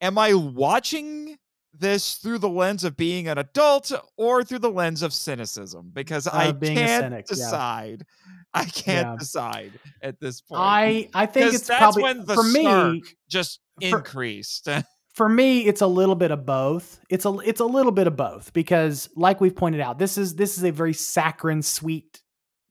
am 0.00 0.18
I 0.18 0.34
watching 0.34 1.36
this 1.72 2.14
through 2.16 2.38
the 2.38 2.48
lens 2.48 2.82
of 2.82 2.96
being 2.96 3.28
an 3.28 3.38
adult 3.38 3.92
or 4.16 4.42
through 4.42 4.58
the 4.58 4.70
lens 4.70 5.02
of 5.02 5.12
cynicism? 5.14 5.90
Because 5.94 6.26
I 6.26 6.46
Uh, 6.48 6.50
a 6.50 6.54
can't 6.60 7.04
cynic, 7.04 7.26
yeah. 7.30 7.34
decide. 7.36 8.06
I 8.52 8.64
can't 8.64 9.06
Yeah. 9.08 9.16
decide 9.18 9.72
at 10.02 10.18
this 10.18 10.40
point. 10.40 10.60
I 10.60 11.08
I 11.14 11.26
think 11.26 11.54
it's 11.54 11.68
that's 11.68 11.78
probably 11.78 12.02
when 12.02 12.24
the 12.24 12.34
for 12.34 12.42
me. 12.42 13.02
just 13.28 13.60
for- 13.80 13.86
increased. 13.98 14.68
for 15.20 15.28
me 15.28 15.66
it's 15.66 15.82
a 15.82 15.86
little 15.86 16.14
bit 16.14 16.30
of 16.30 16.46
both. 16.46 16.98
It's 17.10 17.26
a 17.26 17.38
it's 17.40 17.60
a 17.60 17.66
little 17.66 17.92
bit 17.92 18.06
of 18.06 18.16
both 18.16 18.54
because 18.54 19.10
like 19.16 19.38
we've 19.38 19.54
pointed 19.54 19.82
out 19.82 19.98
this 19.98 20.16
is 20.16 20.34
this 20.34 20.56
is 20.56 20.64
a 20.64 20.72
very 20.72 20.94
saccharine 20.94 21.60
sweet 21.60 22.22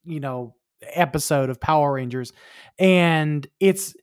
you 0.04 0.20
know 0.20 0.56
episode 0.82 1.52
of 1.52 1.62
power 1.62 1.94
rangers. 1.94 2.34
And 2.80 3.46
it's 3.60 3.94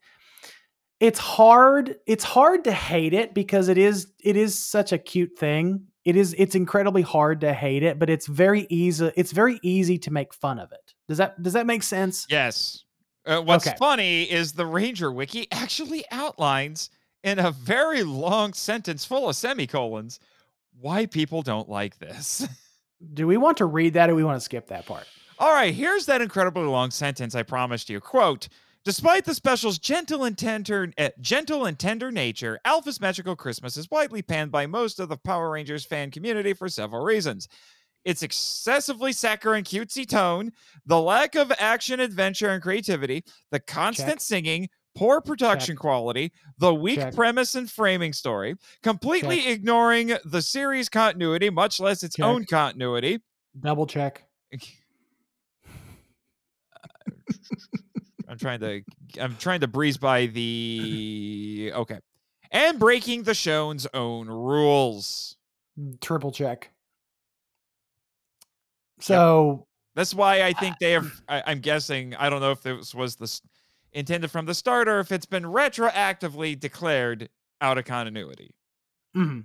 it's 1.01 1.19
hard 1.19 1.97
it's 2.07 2.23
hard 2.23 2.63
to 2.65 2.73
hate 2.73 3.15
it 3.15 3.35
because 3.35 3.67
it 3.69 3.79
is 3.79 4.13
it 4.23 4.37
is 4.37 4.57
such 4.57 4.93
a 4.93 4.99
cute 4.99 5.37
thing. 5.37 5.89
It 6.05 6.15
is 6.15 6.33
it's 6.39 6.55
incredibly 6.55 7.03
hard 7.03 7.41
to 7.41 7.53
hate 7.53 7.83
it 7.83 7.99
but 7.99 8.09
it's 8.09 8.29
very 8.29 8.65
easy 8.71 9.11
it's 9.17 9.33
very 9.33 9.59
easy 9.65 9.99
to 9.99 10.13
make 10.13 10.33
fun 10.33 10.61
of 10.61 10.71
it. 10.71 10.95
Does 11.09 11.19
that 11.19 11.43
does 11.43 11.55
that 11.55 11.67
make 11.67 11.83
sense? 11.83 12.29
Yes. 12.31 12.85
Uh, 13.27 13.41
what's 13.41 13.67
Okay. 13.67 13.77
funny 13.77 14.23
is 14.23 14.53
the 14.53 14.67
Ranger 14.67 15.11
Wiki 15.11 15.49
actually 15.51 16.05
outlines 16.13 16.91
in 17.27 17.41
a 17.41 17.51
very 17.51 18.05
long 18.05 18.53
sentence 18.53 19.05
full 19.05 19.29
of 19.29 19.35
semicolons 19.35 20.21
why 20.81 21.07
people 21.07 21.43
don't 21.43 21.69
like 21.69 21.99
this. 21.99 22.47
do 23.15 23.27
we 23.27 23.37
want 23.37 23.57
to 23.57 23.67
read 23.67 23.95
that 23.95 24.09
or 24.09 24.15
we 24.15 24.25
want 24.25 24.37
to 24.37 24.45
skip 24.45 24.69
that 24.69 24.87
part 24.87 25.07
All 25.39 25.53
right, 25.53 25.75
here's 25.75 26.07
that 26.07 26.23
incredibly 26.23 26.63
long 26.63 26.91
sentence 26.91 27.35
I 27.35 27.43
promised 27.43 27.91
you. 27.91 28.01
Quote, 28.01 28.49
Despite 28.85 29.25
the 29.25 29.35
special's 29.35 29.81
gentle 29.81 30.23
and 30.23 30.39
tender, 30.39 30.93
uh, 30.97 31.09
gentle 31.21 31.67
and 31.67 31.77
tender 31.77 32.13
nature, 32.13 32.61
Alpha's 32.65 33.01
Magical 33.01 33.35
Christmas 33.35 33.77
is 33.77 33.91
widely 33.91 34.23
panned 34.23 34.53
by 34.53 34.69
most 34.69 35.01
of 35.01 35.09
the 35.09 35.17
Power 35.17 35.51
Rangers 35.51 35.85
fan 35.85 36.13
community 36.13 36.53
for 36.53 36.69
several 36.69 37.03
reasons. 37.03 37.49
Its 38.05 38.23
excessively 38.23 39.13
saccharine 39.13 39.65
cutesy 39.65 40.09
tone, 40.09 40.53
the 40.87 41.01
lack 41.01 41.35
of 41.35 41.53
action, 41.59 41.99
adventure, 41.99 42.51
and 42.51 42.63
creativity, 42.63 43.25
the 43.51 43.59
constant 43.59 44.09
Check. 44.09 44.21
singing, 44.21 44.69
poor 44.97 45.21
production 45.21 45.77
quality, 45.77 46.33
the 46.59 46.75
weak 46.75 46.99
Check. 46.99 47.15
premise 47.15 47.55
and 47.55 47.71
framing 47.71 48.13
story, 48.13 48.57
completely 48.83 49.49
ignoring 49.49 50.17
the 50.25 50.43
series 50.43 50.89
continuity, 50.89 51.51
much 51.51 51.79
less 51.79 52.03
its 52.03 52.17
Check. 52.17 52.25
own 52.25 52.45
continuity, 52.45 53.21
double 53.61 53.87
check 53.87 54.25
I'm 58.29 58.39
trying 58.39 58.61
to 58.61 58.83
I'm 59.21 59.37
trying 59.37 59.61
to 59.61 59.69
breeze 59.69 59.97
by 59.99 60.27
the 60.27 61.71
okay. 61.75 62.01
And 62.51 62.79
breaking 62.79 63.23
the 63.25 63.35
show's 63.35 63.87
own 63.95 64.29
rules. 64.29 65.37
Mm, 65.79 66.01
triple 66.01 66.33
check 66.33 66.71
so 69.01 69.67
That's 69.95 70.15
why 70.15 70.43
I 70.43 70.53
think 70.55 70.79
they 70.79 70.93
have 70.93 71.07
I, 71.29 71.43
I'm 71.47 71.61
guessing 71.61 72.15
I 72.17 72.31
don't 72.31 72.41
know 72.41 72.51
if 72.53 72.63
this 72.63 72.95
was 72.95 73.17
the 73.17 73.25
s- 73.25 73.43
intended 73.97 74.31
from 74.31 74.47
the 74.47 74.55
start 74.55 74.89
or 74.89 75.01
if 75.01 75.11
it's 75.11 75.27
been 75.27 75.45
retroactively 75.45 76.59
declared 76.59 77.29
out 77.61 77.79
of 77.79 77.85
continuity. 77.85 78.55
mhm. 79.17 79.45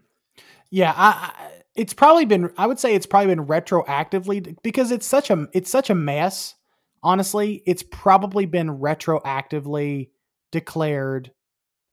yeah 0.70 0.94
I, 0.96 1.32
I 1.34 1.52
it's 1.76 1.94
probably 1.94 2.26
been 2.26 2.52
i 2.58 2.68
would 2.68 2.80
say 2.80 2.94
it's 2.94 3.06
probably 3.06 3.34
been 3.34 3.46
retroactively 3.48 4.56
because 4.62 4.92
it's 4.92 5.06
such 5.06 5.30
a 5.30 5.48
it's 5.54 5.72
such 5.72 5.90
a 5.90 5.96
mess 5.96 6.56
honestly 7.02 7.64
it's 7.66 7.84
probably 7.84 8.46
been 8.46 8.68
retroactively 8.80 10.10
declared 10.52 11.32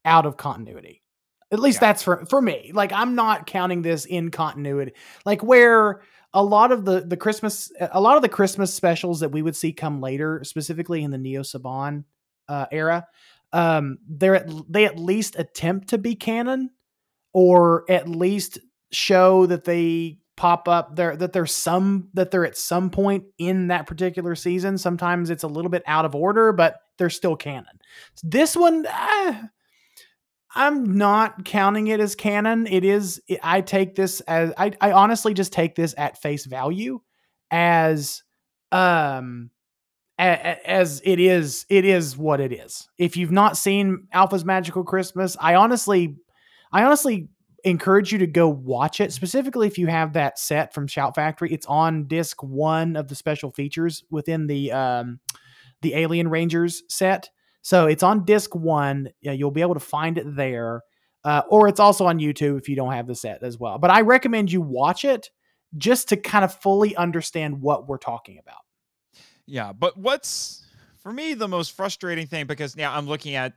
out 0.04 0.26
of 0.26 0.36
continuity 0.36 1.02
at 1.52 1.60
least 1.60 1.76
Yeah. 1.80 1.88
that's 1.88 2.02
for 2.02 2.26
for 2.26 2.42
me 2.42 2.72
like 2.74 2.92
i'm 2.92 3.14
not 3.14 3.46
counting 3.46 3.82
this 3.82 4.04
in 4.04 4.30
continuity 4.32 4.92
like 5.24 5.42
where 5.42 6.00
a 6.34 6.42
lot 6.42 6.72
of 6.72 6.84
the 6.84 7.00
the 7.02 7.16
christmas 7.16 7.70
a 7.92 8.00
lot 8.00 8.16
of 8.16 8.22
the 8.22 8.28
christmas 8.28 8.74
specials 8.74 9.20
that 9.20 9.30
we 9.30 9.42
would 9.42 9.54
see 9.56 9.72
come 9.72 10.00
later 10.00 10.42
specifically 10.44 11.02
in 11.04 11.10
the 11.12 11.18
neo 11.18 11.42
saban 11.42 12.04
uh, 12.48 12.66
era 12.70 13.06
um 13.52 13.98
they're 14.08 14.36
at, 14.36 14.50
they 14.68 14.84
at 14.84 14.98
least 14.98 15.36
attempt 15.38 15.88
to 15.88 15.98
be 15.98 16.14
canon 16.14 16.70
or 17.32 17.84
at 17.88 18.08
least 18.08 18.58
show 18.92 19.46
that 19.46 19.64
they 19.64 20.18
pop 20.36 20.68
up 20.68 20.94
there 20.94 21.16
that 21.16 21.32
there's 21.32 21.54
some 21.54 22.08
that 22.14 22.30
they're 22.30 22.46
at 22.46 22.56
some 22.56 22.90
point 22.90 23.24
in 23.38 23.68
that 23.68 23.88
particular 23.88 24.36
season. 24.36 24.78
Sometimes 24.78 25.30
it's 25.30 25.42
a 25.42 25.48
little 25.48 25.70
bit 25.70 25.82
out 25.86 26.04
of 26.04 26.14
order 26.14 26.52
but 26.52 26.76
they're 26.96 27.10
still 27.10 27.36
canon. 27.36 27.80
This 28.22 28.56
one 28.56 28.86
ah, 28.88 29.48
i'm 30.54 30.96
not 30.96 31.44
counting 31.44 31.88
it 31.88 31.98
as 32.00 32.14
canon. 32.14 32.66
It 32.68 32.84
is 32.84 33.20
i 33.42 33.60
take 33.60 33.96
this 33.96 34.20
as 34.20 34.52
i, 34.56 34.72
I 34.80 34.92
honestly 34.92 35.34
just 35.34 35.52
take 35.52 35.74
this 35.74 35.94
at 35.98 36.22
face 36.22 36.46
value 36.46 37.00
as 37.50 38.22
um 38.70 39.50
as 40.18 41.00
it 41.04 41.20
is 41.20 41.64
it 41.68 41.84
is 41.84 42.16
what 42.16 42.40
it 42.40 42.52
is. 42.52 42.88
If 42.98 43.16
you've 43.16 43.30
not 43.30 43.56
seen 43.56 44.08
alpha's 44.12 44.44
magical 44.44 44.84
christmas 44.84 45.36
i 45.40 45.54
honestly 45.54 46.16
i 46.72 46.82
honestly 46.82 47.28
encourage 47.64 48.12
you 48.12 48.18
to 48.18 48.26
go 48.26 48.48
watch 48.48 49.00
it 49.00 49.12
specifically 49.12 49.66
if 49.66 49.78
you 49.78 49.88
have 49.88 50.12
that 50.12 50.38
set 50.38 50.72
from 50.72 50.86
shout 50.86 51.14
factory. 51.14 51.52
It's 51.52 51.66
on 51.66 52.06
disc 52.06 52.42
one 52.42 52.96
of 52.96 53.08
the 53.08 53.14
special 53.14 53.50
features 53.50 54.04
within 54.10 54.46
the 54.46 54.72
um 54.72 55.20
the 55.82 55.94
alien 55.94 56.28
rangers 56.28 56.82
set. 56.88 57.30
So 57.62 57.86
it's 57.86 58.02
on 58.02 58.24
disc 58.24 58.54
one. 58.54 59.10
You'll 59.20 59.50
be 59.50 59.60
able 59.60 59.74
to 59.74 59.80
find 59.80 60.18
it 60.18 60.36
there. 60.36 60.82
Uh, 61.24 61.42
or 61.50 61.68
it's 61.68 61.80
also 61.80 62.06
on 62.06 62.20
youtube 62.20 62.58
if 62.58 62.68
you 62.68 62.76
don't 62.76 62.92
have 62.92 63.06
the 63.06 63.14
set 63.14 63.42
as 63.42 63.58
well. 63.58 63.78
But 63.78 63.90
i 63.90 64.00
recommend 64.00 64.50
you 64.50 64.60
watch 64.60 65.04
it 65.04 65.30
just 65.76 66.08
to 66.08 66.16
kind 66.16 66.44
of 66.44 66.54
fully 66.54 66.96
understand 66.96 67.60
what 67.60 67.86
we're 67.88 67.98
talking 67.98 68.38
about 68.38 68.60
Yeah, 69.48 69.72
but 69.72 69.96
what's 69.96 70.64
for 71.02 71.12
me 71.12 71.34
the 71.34 71.48
most 71.48 71.72
frustrating 71.72 72.26
thing 72.26 72.46
because 72.46 72.76
now 72.76 72.94
I'm 72.94 73.06
looking 73.06 73.34
at 73.34 73.54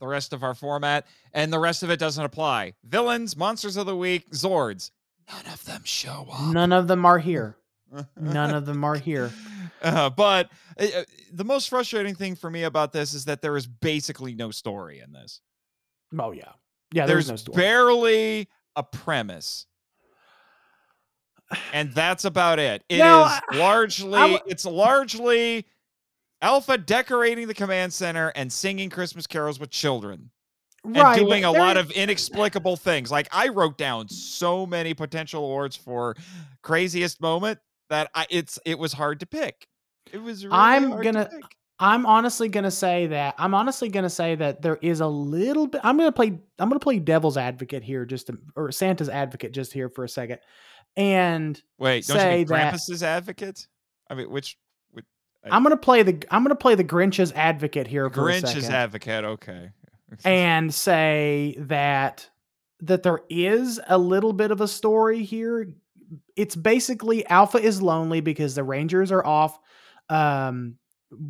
the 0.00 0.06
rest 0.06 0.32
of 0.32 0.42
our 0.42 0.54
format 0.54 1.06
and 1.32 1.52
the 1.52 1.58
rest 1.58 1.82
of 1.82 1.90
it 1.90 1.98
doesn't 1.98 2.24
apply. 2.24 2.74
Villains, 2.84 3.36
monsters 3.36 3.76
of 3.76 3.86
the 3.86 3.96
week, 3.96 4.30
Zords. 4.30 4.90
None 5.30 5.46
of 5.52 5.64
them 5.64 5.80
show 5.84 6.26
up. 6.30 6.52
none 6.52 6.72
of 6.72 6.86
them 6.88 7.06
are 7.06 7.18
here 7.18 7.56
none 8.20 8.54
of 8.54 8.66
them 8.66 8.84
are 8.84 8.96
here 8.96 9.32
Uh, 9.82 10.10
but 10.10 10.50
uh, 10.80 10.86
uh, 10.96 11.04
the 11.32 11.44
most 11.44 11.68
frustrating 11.68 12.14
thing 12.14 12.34
for 12.34 12.50
me 12.50 12.62
about 12.62 12.92
this 12.92 13.12
is 13.12 13.26
that 13.26 13.42
there 13.42 13.56
is 13.56 13.66
basically 13.66 14.34
no 14.34 14.50
story 14.50 15.00
in 15.00 15.12
this. 15.12 15.40
Oh 16.18 16.32
yeah, 16.32 16.52
yeah. 16.92 17.06
There's, 17.06 17.26
There's 17.26 17.30
no 17.46 17.52
story. 17.52 17.56
barely 17.56 18.48
a 18.76 18.82
premise. 18.82 19.66
And 21.72 21.92
that's 21.92 22.24
about 22.24 22.58
it. 22.58 22.82
It 22.88 22.94
is 22.96 22.98
No, 23.00 23.22
I- 23.22 23.40
largely 23.54 24.14
I 24.18 24.40
it's 24.46 24.64
largely 24.64 25.66
Alpha 26.42 26.76
decorating 26.78 27.46
the 27.48 27.54
command 27.54 27.92
center 27.92 28.28
and 28.34 28.52
singing 28.52 28.90
Christmas 28.90 29.26
carols 29.26 29.58
with 29.60 29.70
children 29.70 30.30
and 30.84 31.16
doing 31.16 31.44
a 31.44 31.52
there- 31.52 31.60
lot 31.60 31.76
of 31.76 31.90
inexplicable 31.92 32.76
things. 32.76 33.10
Like 33.10 33.28
I 33.32 33.48
wrote 33.48 33.78
down 33.78 34.08
so 34.08 34.66
many 34.66 34.94
potential 34.94 35.44
awards 35.44 35.76
for 35.76 36.16
craziest 36.62 37.20
moment 37.20 37.58
that 37.90 38.10
I 38.14 38.26
it's 38.30 38.58
it 38.64 38.78
was 38.78 38.92
hard 38.92 39.20
to 39.20 39.26
pick. 39.26 39.66
It 40.12 40.18
was 40.22 40.44
really 40.44 40.56
I'm 40.56 41.00
gonna-. 41.00 41.30
I'm 41.80 42.06
honestly 42.06 42.48
gonna 42.48 42.70
say 42.70 43.08
that 43.08 43.34
I'm 43.36 43.52
honestly 43.52 43.88
gonna 43.88 44.08
say 44.10 44.36
that 44.36 44.62
there 44.62 44.78
is 44.80 45.00
a 45.00 45.06
little 45.08 45.66
bit. 45.66 45.80
I'm 45.84 45.96
gonna 45.96 46.12
play. 46.12 46.28
I'm 46.58 46.68
gonna 46.68 46.78
play 46.78 46.98
devil's 47.00 47.36
advocate 47.36 47.82
here, 47.82 48.04
just 48.06 48.28
to, 48.28 48.38
or 48.54 48.70
Santa's 48.70 49.08
advocate, 49.08 49.52
just 49.52 49.72
here 49.72 49.88
for 49.88 50.04
a 50.04 50.08
second. 50.08 50.38
And 50.96 51.60
Wait, 51.78 52.06
don't 52.06 52.16
you 52.16 52.20
say 52.20 52.36
mean 52.38 52.46
that- 52.46 52.72
Krampus's 52.74 53.02
advocate? 53.02 53.66
I 54.08 54.14
mean, 54.14 54.30
which 54.30 54.56
which 54.92 55.04
I'm 55.50 55.62
gonna 55.62 55.76
play 55.76 56.02
the. 56.02 56.24
I'm 56.30 56.42
gonna 56.42 56.54
play 56.54 56.74
the 56.74 56.84
Grinch's 56.84 57.32
advocate 57.32 57.86
here 57.86 58.08
for 58.10 58.20
a 58.20 58.24
Grinch's 58.24 58.68
advocate? 58.68 59.24
Okay. 59.24 59.70
and 60.24 60.72
say 60.72 61.56
that 61.58 62.28
that 62.80 63.02
there 63.02 63.20
is 63.28 63.80
a 63.88 63.98
little 63.98 64.32
bit 64.32 64.50
of 64.50 64.60
a 64.60 64.68
story 64.68 65.24
here. 65.24 65.72
It's 66.36 66.54
basically 66.54 67.26
Alpha 67.26 67.58
is 67.58 67.80
lonely 67.82 68.20
because 68.20 68.54
the 68.54 68.62
Rangers 68.64 69.10
are 69.10 69.24
off 69.24 69.58
um 70.10 70.76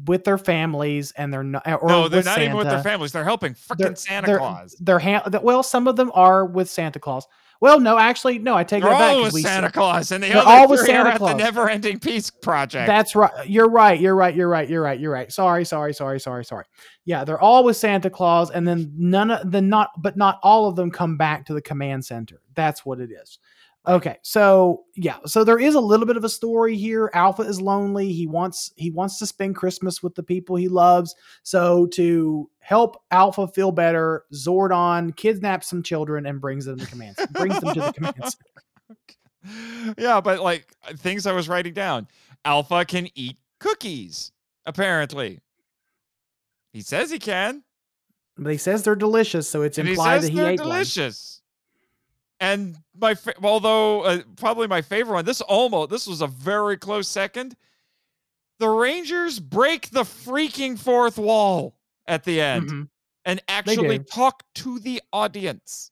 with 0.06 0.24
their 0.24 0.38
families 0.38 1.12
and 1.16 1.32
they're 1.32 1.42
not 1.42 1.62
or 1.66 1.88
no, 1.88 2.08
they're 2.08 2.22
not 2.22 2.40
even 2.40 2.56
with 2.56 2.68
their 2.68 2.82
families. 2.82 3.12
They're 3.12 3.24
helping 3.24 3.54
freaking 3.54 3.96
Santa 3.96 4.26
they're- 4.26 4.38
Claus. 4.38 4.76
They're 4.80 4.98
ha- 4.98 5.28
well, 5.42 5.62
some 5.62 5.86
of 5.86 5.96
them 5.96 6.10
are 6.14 6.44
with 6.44 6.68
Santa 6.68 6.98
Claus. 6.98 7.26
Well, 7.64 7.80
no, 7.80 7.96
actually, 7.96 8.38
no, 8.40 8.54
I 8.54 8.62
take 8.62 8.82
They're 8.82 8.92
that 8.92 8.98
back. 8.98 9.16
all 9.16 9.30
we 9.32 9.40
Santa 9.40 9.70
Claus, 9.70 10.12
and 10.12 10.22
the 10.22 10.28
They're 10.28 10.36
other 10.36 10.50
all 10.50 10.68
three 10.68 10.80
are 10.80 10.84
Santa 10.84 11.08
at 11.12 11.16
Claus. 11.16 11.30
the 11.30 11.38
Never-Ending 11.38 11.98
Peace 11.98 12.28
Project. 12.28 12.86
That's 12.86 13.16
right. 13.16 13.48
You're 13.48 13.70
right. 13.70 13.98
You're 13.98 14.14
right. 14.14 14.36
You're 14.36 14.50
right. 14.50 14.68
You're 14.68 14.82
right. 14.82 15.00
You're 15.00 15.10
right. 15.10 15.30
You're. 15.34 15.64
Sorry. 15.64 15.64
Sorry. 15.94 16.20
Sorry. 16.20 16.44
Sorry. 16.44 16.64
Yeah, 17.06 17.24
they're 17.24 17.40
all 17.40 17.64
with 17.64 17.78
Santa 17.78 18.10
Claus, 18.10 18.50
and 18.50 18.68
then 18.68 18.92
none 18.98 19.30
of 19.30 19.50
the 19.50 19.62
not, 19.62 19.92
but 19.96 20.14
not 20.14 20.40
all 20.42 20.68
of 20.68 20.76
them 20.76 20.90
come 20.90 21.16
back 21.16 21.46
to 21.46 21.54
the 21.54 21.62
command 21.62 22.04
center. 22.04 22.42
That's 22.54 22.84
what 22.84 23.00
it 23.00 23.08
is. 23.10 23.38
Okay, 23.86 24.16
so 24.22 24.84
yeah, 24.94 25.18
so 25.26 25.44
there 25.44 25.58
is 25.58 25.74
a 25.74 25.80
little 25.80 26.06
bit 26.06 26.16
of 26.16 26.24
a 26.24 26.28
story 26.28 26.74
here. 26.74 27.10
Alpha 27.12 27.42
is 27.42 27.60
lonely. 27.60 28.12
He 28.12 28.26
wants 28.26 28.72
he 28.76 28.90
wants 28.90 29.18
to 29.18 29.26
spend 29.26 29.56
Christmas 29.56 30.02
with 30.02 30.14
the 30.14 30.22
people 30.22 30.56
he 30.56 30.68
loves. 30.68 31.14
So 31.42 31.86
to 31.88 32.48
help 32.60 33.02
Alpha 33.10 33.46
feel 33.46 33.72
better, 33.72 34.24
Zordon 34.32 35.14
kidnaps 35.14 35.68
some 35.68 35.82
children 35.82 36.24
and 36.24 36.40
brings 36.40 36.64
them 36.64 36.78
to 36.78 36.86
command 36.86 37.16
brings 37.32 37.60
them 37.60 37.74
to 37.74 37.80
the 37.80 37.92
command 37.92 38.14
center. 38.22 39.94
yeah, 39.98 40.20
but 40.22 40.40
like 40.40 40.72
uh, 40.88 40.94
things 40.96 41.26
I 41.26 41.32
was 41.32 41.46
writing 41.46 41.74
down. 41.74 42.08
Alpha 42.46 42.86
can 42.86 43.08
eat 43.14 43.36
cookies, 43.60 44.32
apparently. 44.64 45.40
He 46.72 46.80
says 46.80 47.10
he 47.10 47.18
can. 47.18 47.62
But 48.36 48.50
he 48.50 48.58
says 48.58 48.82
they're 48.82 48.96
delicious, 48.96 49.48
so 49.48 49.62
it's 49.62 49.78
and 49.78 49.86
he 49.86 49.92
implied 49.92 50.22
says 50.22 50.30
that 50.30 50.32
he 50.32 50.40
ate 50.40 50.60
one. 50.60 50.70
Delicious. 52.44 52.76
And 52.76 52.76
my 53.00 53.14
fa- 53.14 53.34
although 53.42 54.02
uh, 54.02 54.22
probably 54.36 54.66
my 54.66 54.82
favorite 54.82 55.14
one, 55.14 55.24
this 55.24 55.40
almost 55.40 55.90
this 55.90 56.06
was 56.06 56.20
a 56.20 56.26
very 56.26 56.76
close 56.76 57.08
second. 57.08 57.56
The 58.58 58.68
Rangers 58.68 59.40
break 59.40 59.90
the 59.90 60.02
freaking 60.04 60.78
fourth 60.78 61.18
wall 61.18 61.74
at 62.06 62.24
the 62.24 62.40
end. 62.40 62.70
Mhm. 62.70 62.88
and 63.26 63.42
actually 63.48 63.98
talk 64.00 64.42
to 64.54 64.78
the 64.78 65.00
audience. 65.12 65.90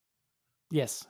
Yes. 0.71 1.07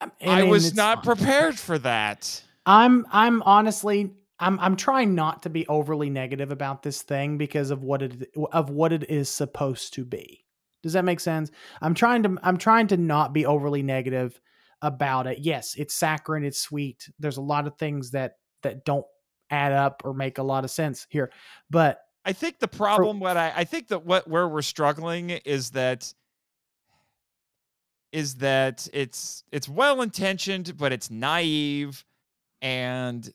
I 0.00 0.08
I 0.22 0.42
was 0.44 0.74
not 0.74 1.04
fine. 1.04 1.16
prepared 1.16 1.58
for 1.58 1.78
that. 1.78 2.42
I'm 2.66 3.06
I'm 3.10 3.42
honestly 3.42 4.12
I'm 4.38 4.58
I'm 4.60 4.76
trying 4.76 5.14
not 5.14 5.42
to 5.44 5.50
be 5.50 5.66
overly 5.68 6.10
negative 6.10 6.50
about 6.50 6.82
this 6.82 7.02
thing 7.02 7.38
because 7.38 7.70
of 7.70 7.82
what 7.82 8.02
it 8.02 8.30
of 8.52 8.70
what 8.70 8.92
it 8.92 9.08
is 9.10 9.28
supposed 9.28 9.94
to 9.94 10.04
be. 10.04 10.43
Does 10.84 10.92
that 10.92 11.04
make 11.04 11.18
sense? 11.18 11.50
I'm 11.80 11.94
trying 11.94 12.22
to 12.24 12.38
I'm 12.42 12.58
trying 12.58 12.88
to 12.88 12.98
not 12.98 13.32
be 13.32 13.46
overly 13.46 13.82
negative 13.82 14.38
about 14.82 15.26
it. 15.26 15.38
Yes, 15.38 15.74
it's 15.78 15.94
saccharine, 15.94 16.44
it's 16.44 16.60
sweet. 16.60 17.08
There's 17.18 17.38
a 17.38 17.42
lot 17.42 17.66
of 17.66 17.78
things 17.78 18.10
that 18.10 18.34
that 18.62 18.84
don't 18.84 19.06
add 19.48 19.72
up 19.72 20.02
or 20.04 20.12
make 20.12 20.36
a 20.36 20.42
lot 20.42 20.62
of 20.64 20.70
sense 20.70 21.06
here. 21.08 21.32
But 21.70 22.00
I 22.26 22.34
think 22.34 22.58
the 22.58 22.68
problem 22.68 23.18
what 23.18 23.38
I 23.38 23.50
I 23.56 23.64
think 23.64 23.88
that 23.88 24.04
what 24.04 24.28
where 24.28 24.46
we're 24.46 24.60
struggling 24.60 25.30
is 25.30 25.70
that 25.70 26.12
is 28.12 28.34
that 28.36 28.86
it's 28.92 29.42
it's 29.50 29.68
well 29.68 30.02
intentioned 30.02 30.76
but 30.76 30.92
it's 30.92 31.10
naive 31.10 32.04
and 32.62 33.32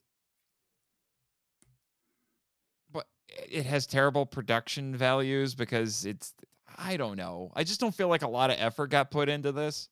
but 2.92 3.08
it 3.28 3.66
has 3.66 3.86
terrible 3.86 4.26
production 4.26 4.96
values 4.96 5.54
because 5.56 6.06
it's 6.06 6.34
I 6.78 6.98
don't 6.98 7.18
know. 7.18 7.52
I 7.56 7.64
just 7.64 7.80
don't 7.80 7.94
feel 7.96 8.08
like 8.08 8.22
a 8.22 8.28
lot 8.28 8.50
of 8.52 8.58
effort 8.60 8.88
got 8.88 9.12
put 9.12 9.30
into 9.30 9.52
this. 9.52 9.90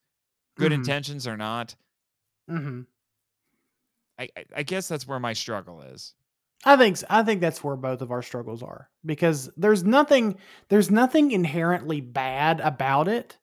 Good 0.58 0.72
Mhm. 0.72 0.76
intentions 0.76 1.28
or 1.28 1.38
not. 1.38 1.76
mhm. 2.50 2.86
I, 4.20 4.30
I 4.36 4.46
I 4.58 4.64
guess 4.64 4.88
that's 4.88 5.08
where 5.08 5.20
my 5.20 5.34
struggle 5.34 5.82
is. 5.82 6.14
I 6.66 6.76
think 6.78 6.98
I 7.10 7.22
think 7.24 7.40
that's 7.42 7.64
where 7.64 7.76
both 7.76 8.02
of 8.02 8.10
our 8.12 8.22
struggles 8.24 8.64
are 8.64 8.90
because 9.06 9.50
there's 9.58 9.84
nothing 9.84 10.38
there's 10.70 10.90
nothing 10.90 11.32
inherently 11.32 12.02
bad 12.02 12.60
about 12.62 13.08
it. 13.08 13.38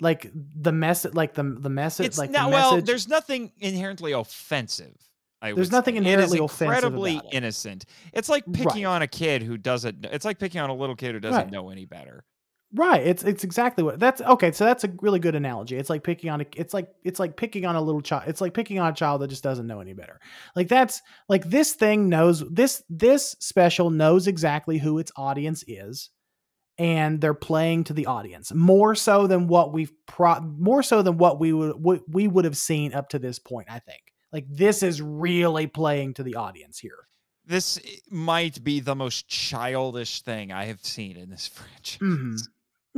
Like 0.00 0.30
the 0.34 0.72
message, 0.72 1.12
like 1.14 1.34
the 1.34 1.42
the 1.42 1.68
message, 1.68 2.06
It's 2.06 2.18
like 2.18 2.30
not 2.30 2.48
the 2.50 2.54
well. 2.54 2.80
There's 2.80 3.08
nothing 3.08 3.52
inherently 3.58 4.12
offensive. 4.12 4.96
I 5.42 5.52
There's 5.52 5.70
nothing 5.72 5.94
say. 5.94 5.98
inherently 5.98 6.38
it 6.38 6.44
is 6.44 6.50
offensive 6.52 6.74
incredibly 6.74 7.16
about 7.18 7.24
it. 7.26 7.36
innocent. 7.36 7.84
It's 8.12 8.28
like 8.28 8.44
picking 8.52 8.84
Right. 8.84 8.94
on 8.94 9.02
a 9.02 9.06
kid 9.08 9.42
who 9.42 9.56
doesn't. 9.58 10.04
It's 10.06 10.24
like 10.24 10.38
picking 10.38 10.60
on 10.60 10.70
a 10.70 10.74
little 10.74 10.96
kid 10.96 11.12
who 11.14 11.20
doesn't 11.20 11.36
Right. 11.42 11.50
know 11.50 11.70
any 11.70 11.84
better. 11.84 12.24
Right. 12.74 13.06
It's 13.06 13.24
it's 13.24 13.44
exactly 13.44 13.82
what 13.82 13.98
that's 13.98 14.20
okay. 14.20 14.52
So 14.52 14.64
that's 14.64 14.84
a 14.84 14.92
really 15.00 15.18
good 15.18 15.34
analogy. 15.34 15.76
It's 15.76 15.88
like 15.88 16.02
picking 16.02 16.28
on 16.28 16.42
a 16.42 16.46
it's 16.54 16.74
like 16.74 16.90
it's 17.02 17.18
like 17.18 17.36
picking 17.36 17.64
on 17.64 17.76
a 17.76 17.80
little 17.80 18.02
child. 18.02 18.24
It's 18.26 18.42
like 18.42 18.52
picking 18.52 18.78
on 18.78 18.92
a 18.92 18.94
child 18.94 19.22
that 19.22 19.28
just 19.28 19.42
doesn't 19.42 19.66
know 19.66 19.80
any 19.80 19.94
better. 19.94 20.20
Like 20.54 20.68
that's 20.68 21.00
like 21.30 21.44
this 21.48 21.72
thing 21.72 22.10
knows 22.10 22.44
this 22.50 22.82
this 22.90 23.34
special 23.40 23.88
knows 23.88 24.26
exactly 24.26 24.76
who 24.76 24.98
its 24.98 25.10
audience 25.16 25.64
is, 25.66 26.10
and 26.76 27.22
they're 27.22 27.32
playing 27.32 27.84
to 27.84 27.94
the 27.94 28.04
audience 28.04 28.52
more 28.52 28.94
so 28.94 29.26
than 29.26 29.48
what 29.48 29.72
we've 29.72 29.92
pro 30.06 30.38
more 30.40 30.82
so 30.82 31.00
than 31.00 31.16
what 31.16 31.40
we 31.40 31.54
would 31.54 31.74
what 31.82 32.02
we 32.06 32.28
would 32.28 32.44
have 32.44 32.56
seen 32.56 32.92
up 32.92 33.08
to 33.10 33.18
this 33.18 33.38
point. 33.38 33.68
I 33.70 33.78
think 33.78 34.02
like 34.30 34.44
this 34.46 34.82
is 34.82 35.00
really 35.00 35.68
playing 35.68 36.14
to 36.14 36.22
the 36.22 36.34
audience 36.34 36.78
here. 36.78 37.08
This 37.46 37.80
might 38.10 38.62
be 38.62 38.80
the 38.80 38.94
most 38.94 39.26
childish 39.26 40.20
thing 40.20 40.52
I 40.52 40.66
have 40.66 40.84
seen 40.84 41.16
in 41.16 41.30
this 41.30 41.46
franchise. 41.54 41.98
Mhm. 41.98 42.38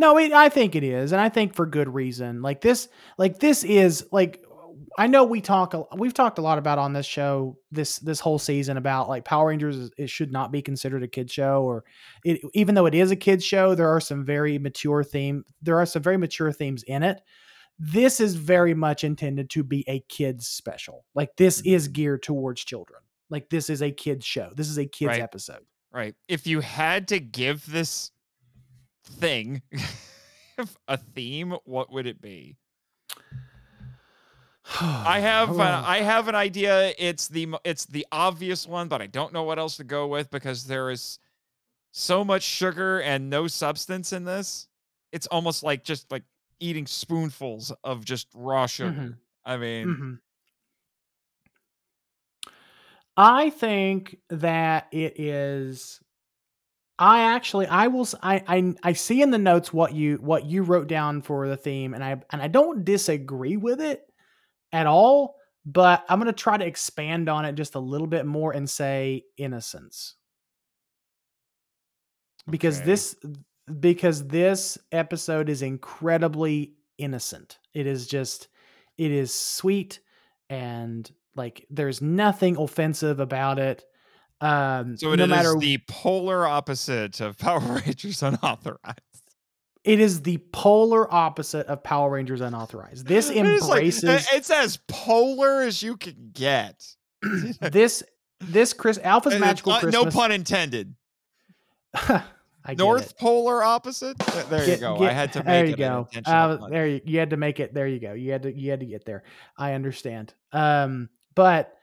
No, 0.01 0.17
it, 0.17 0.33
I 0.33 0.49
think 0.49 0.75
it 0.75 0.83
is, 0.83 1.13
and 1.13 1.21
I 1.21 1.29
think 1.29 1.55
for 1.55 1.67
good 1.67 1.93
reason. 1.93 2.41
Like 2.41 2.63
this, 2.63 2.89
like 3.19 3.39
this 3.39 3.65
is 3.65 4.07
like 4.11 4.43
I 4.99 5.07
know 5.07 5.25
we 5.25 5.43
talk, 5.43 5.75
a- 5.75 5.85
we've 5.95 6.15
talked 6.15 6.39
a 6.39 6.43
lot 6.43 6.57
about 6.57 6.79
on 6.79 6.95
this 6.95 7.05
show 7.05 7.59
this 7.71 7.99
this 7.99 8.19
whole 8.19 8.39
season 8.39 8.79
about 8.79 9.11
like 9.11 9.27
Power 9.27 9.49
Rangers. 9.49 9.77
is- 9.77 9.91
It 9.99 10.09
should 10.09 10.33
not 10.33 10.53
be 10.53 10.63
considered 10.63 11.03
a 11.03 11.09
kid 11.09 11.31
show, 11.31 11.63
or 11.65 11.85
it, 12.25 12.41
even 12.55 12.75
though 12.75 12.87
it 12.87 12.95
is 12.95 13.11
a 13.11 13.17
kid 13.17 13.43
show, 13.43 13.75
there 13.75 13.91
are 13.91 14.01
some 14.01 14.25
very 14.25 14.59
mature 14.59 15.05
theme. 15.05 15.45
There 15.61 15.79
are 15.79 15.87
some 15.87 16.03
very 16.03 16.17
mature 16.17 16.51
themes 16.51 16.83
in 16.85 17.03
it. 17.03 17.21
This 17.79 18.21
is 18.21 18.35
very 18.37 18.73
much 18.75 19.05
intended 19.05 19.51
to 19.51 19.63
be 19.63 19.85
a 19.87 20.01
kids 20.09 20.47
special. 20.47 21.05
Like 21.15 21.37
this 21.37 21.61
mm-hmm. 21.61 21.75
is 21.75 21.89
geared 21.89 22.23
towards 22.23 22.65
children. 22.65 23.03
Like 23.29 23.51
this 23.51 23.69
is 23.69 23.83
a 23.83 23.91
kids 23.91 24.25
show. 24.25 24.51
This 24.57 24.69
is 24.71 24.79
a 24.79 24.87
kids 24.87 25.09
Right. 25.09 25.21
episode. 25.21 25.65
Right. 25.93 26.15
If 26.27 26.47
you 26.47 26.61
had 26.61 27.09
to 27.09 27.21
give 27.21 27.71
this 27.71 28.13
thing 29.05 29.63
a 30.89 30.97
theme, 30.97 31.55
what 31.65 31.93
would 31.93 32.07
it 32.07 32.21
be? 32.21 32.57
I 34.81 35.21
have 35.21 35.59
uh, 35.59 35.83
I 35.85 35.99
have 35.99 36.29
an 36.29 36.35
idea. 36.35 36.93
It's 36.99 37.29
the 37.29 37.49
it's 37.65 37.87
the 37.87 38.07
obvious 38.13 38.67
one, 38.67 38.89
but 38.89 39.03
I 39.03 39.07
don't 39.07 39.33
know 39.33 39.43
what 39.43 39.59
else 39.59 39.77
to 39.79 39.85
go 39.85 40.07
with 40.07 40.31
because 40.31 40.65
there 40.65 40.91
is 40.91 41.19
so 41.93 42.25
much 42.25 42.43
sugar 42.43 43.01
and 43.01 43.29
no 43.31 43.47
substance 43.47 44.13
in 44.13 44.25
this. 44.25 44.69
It's 45.13 45.27
almost 45.27 45.63
like 45.63 45.83
just 45.83 46.11
like 46.13 46.23
eating 46.61 46.87
spoonfuls 46.87 47.73
of 47.83 48.05
just 48.05 48.29
raw 48.35 48.67
sugar. 48.67 48.93
Mhm. 48.93 49.17
I 49.45 49.57
mean, 49.57 49.87
Mhm. 49.87 50.19
I 53.17 53.51
think 53.51 54.19
that 54.29 54.87
it 54.93 55.19
is. 55.19 56.01
I 57.01 57.21
actually, 57.23 57.67
I 57.67 57.89
will. 57.89 58.07
I, 58.23 58.45
I 58.47 58.75
I 58.85 58.93
see 58.93 59.23
in 59.23 59.31
the 59.31 59.39
notes 59.39 59.73
what 59.73 59.95
you 59.95 60.17
what 60.19 60.45
you 60.45 60.63
wrote 60.63 60.87
down 60.89 61.23
for 61.23 61.49
the 61.49 61.57
theme, 61.57 61.95
and 61.95 62.05
I 62.05 62.23
and 62.31 62.43
I 62.43 62.49
don't 62.49 62.85
disagree 62.85 63.57
with 63.57 63.81
it 63.81 64.03
at 64.73 64.87
all. 64.87 65.37
But 65.67 66.05
I'm 66.09 66.21
going 66.21 66.27
to 66.33 66.35
try 66.35 66.59
to 66.59 66.67
expand 66.67 67.29
on 67.29 67.45
it 67.47 67.55
just 67.55 67.75
a 67.75 67.81
little 67.81 68.07
bit 68.07 68.27
more 68.27 68.53
and 68.53 68.69
say 68.69 69.25
innocence, 69.39 70.17
because 72.49 72.83
Okay. 72.83 72.83
this 72.83 73.17
because 73.81 74.27
this 74.27 74.79
episode 74.93 75.49
is 75.49 75.63
incredibly 75.63 76.75
innocent. 76.99 77.59
It 77.75 77.87
is 77.87 78.07
just 78.07 78.49
it 78.99 79.11
is 79.11 79.35
sweet 79.35 80.01
and 80.49 81.11
like 81.37 81.67
there's 81.71 82.03
nothing 82.03 82.57
offensive 82.57 83.21
about 83.21 83.59
it. 83.59 83.85
Um 84.41 84.97
so 84.97 85.13
it 85.13 85.17
no 85.19 85.25
is 85.25 85.31
matter 85.31 85.55
the 85.59 85.79
polar 85.89 86.47
opposite 86.47 87.21
of 87.21 87.37
Power 87.39 87.61
Rangers 87.87 88.23
Unauthorized. 88.23 89.01
it 89.85 90.01
is 90.01 90.23
the 90.23 90.39
polar 90.53 91.13
opposite 91.13 91.67
of 91.67 91.83
Power 91.83 92.11
Rangers 92.11 92.41
Unauthorized. 92.41 93.07
This 93.07 93.29
It 93.31 93.45
is 93.47 93.69
like- 93.69 93.79
embraces 93.83 94.27
it's 94.33 94.51
as 94.51 94.79
polar 94.89 95.61
as 95.63 95.83
you 95.83 95.97
can 95.97 96.31
get. 96.33 96.87
this 97.61 98.03
this 98.41 98.73
Chris 98.73 98.99
Alpha's 99.03 99.35
And 99.35 99.41
Magical 99.43 99.73
uh, 99.73 99.81
Christmas. 99.81 100.05
No 100.05 100.11
pun 100.11 100.33
intended. 100.33 100.95
I 101.95 102.75
get 102.75 102.79
North 102.79 103.11
it. 103.13 103.19
polar 103.19 103.63
opposite. 103.63 104.19
Th- 104.19 104.47
There 104.47 104.61
you 104.61 104.67
Get- 104.67 104.81
go. 104.81 104.97
I 104.99 105.13
had 105.13 105.33
to 105.35 105.39
make 105.41 105.47
there 105.47 105.65
you 105.67 105.73
it 105.73 105.77
go. 105.79 106.09
Uh, 106.27 106.69
there 106.69 106.87
you, 106.87 107.01
you 107.05 107.19
had 107.19 107.31
to 107.31 107.37
make 107.37 107.59
it. 107.61 107.73
There 107.75 107.87
you 107.89 107.99
go. 108.01 108.13
You 108.13 108.33
had 108.33 108.43
to 108.45 108.53
you 108.55 108.71
had 108.71 108.81
to 108.81 108.87
get 108.87 109.05
there. 109.05 109.23
I 109.57 109.73
understand. 109.75 110.35
Um, 110.53 111.09
but 111.35 111.75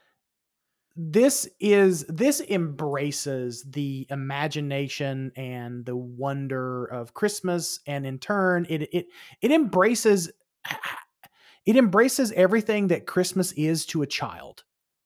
this 0.98 1.48
is 1.60 2.06
this 2.10 2.42
embraces 2.42 3.64
the 3.64 4.08
imagination 4.10 5.32
and 5.36 5.86
the 5.86 5.96
wonder 5.96 6.86
of 6.86 7.14
Christmas, 7.14 7.80
and 7.86 8.06
in 8.06 8.18
turn, 8.18 8.66
it 8.68 8.90
it 8.92 9.06
it 9.42 9.52
embraces 9.52 10.32
it 11.66 11.76
embraces 11.76 12.32
everything 12.32 12.88
that 12.88 13.06
Christmas 13.06 13.52
is 13.52 13.86
to 13.88 14.02
a 14.02 14.08
child. 14.08 14.64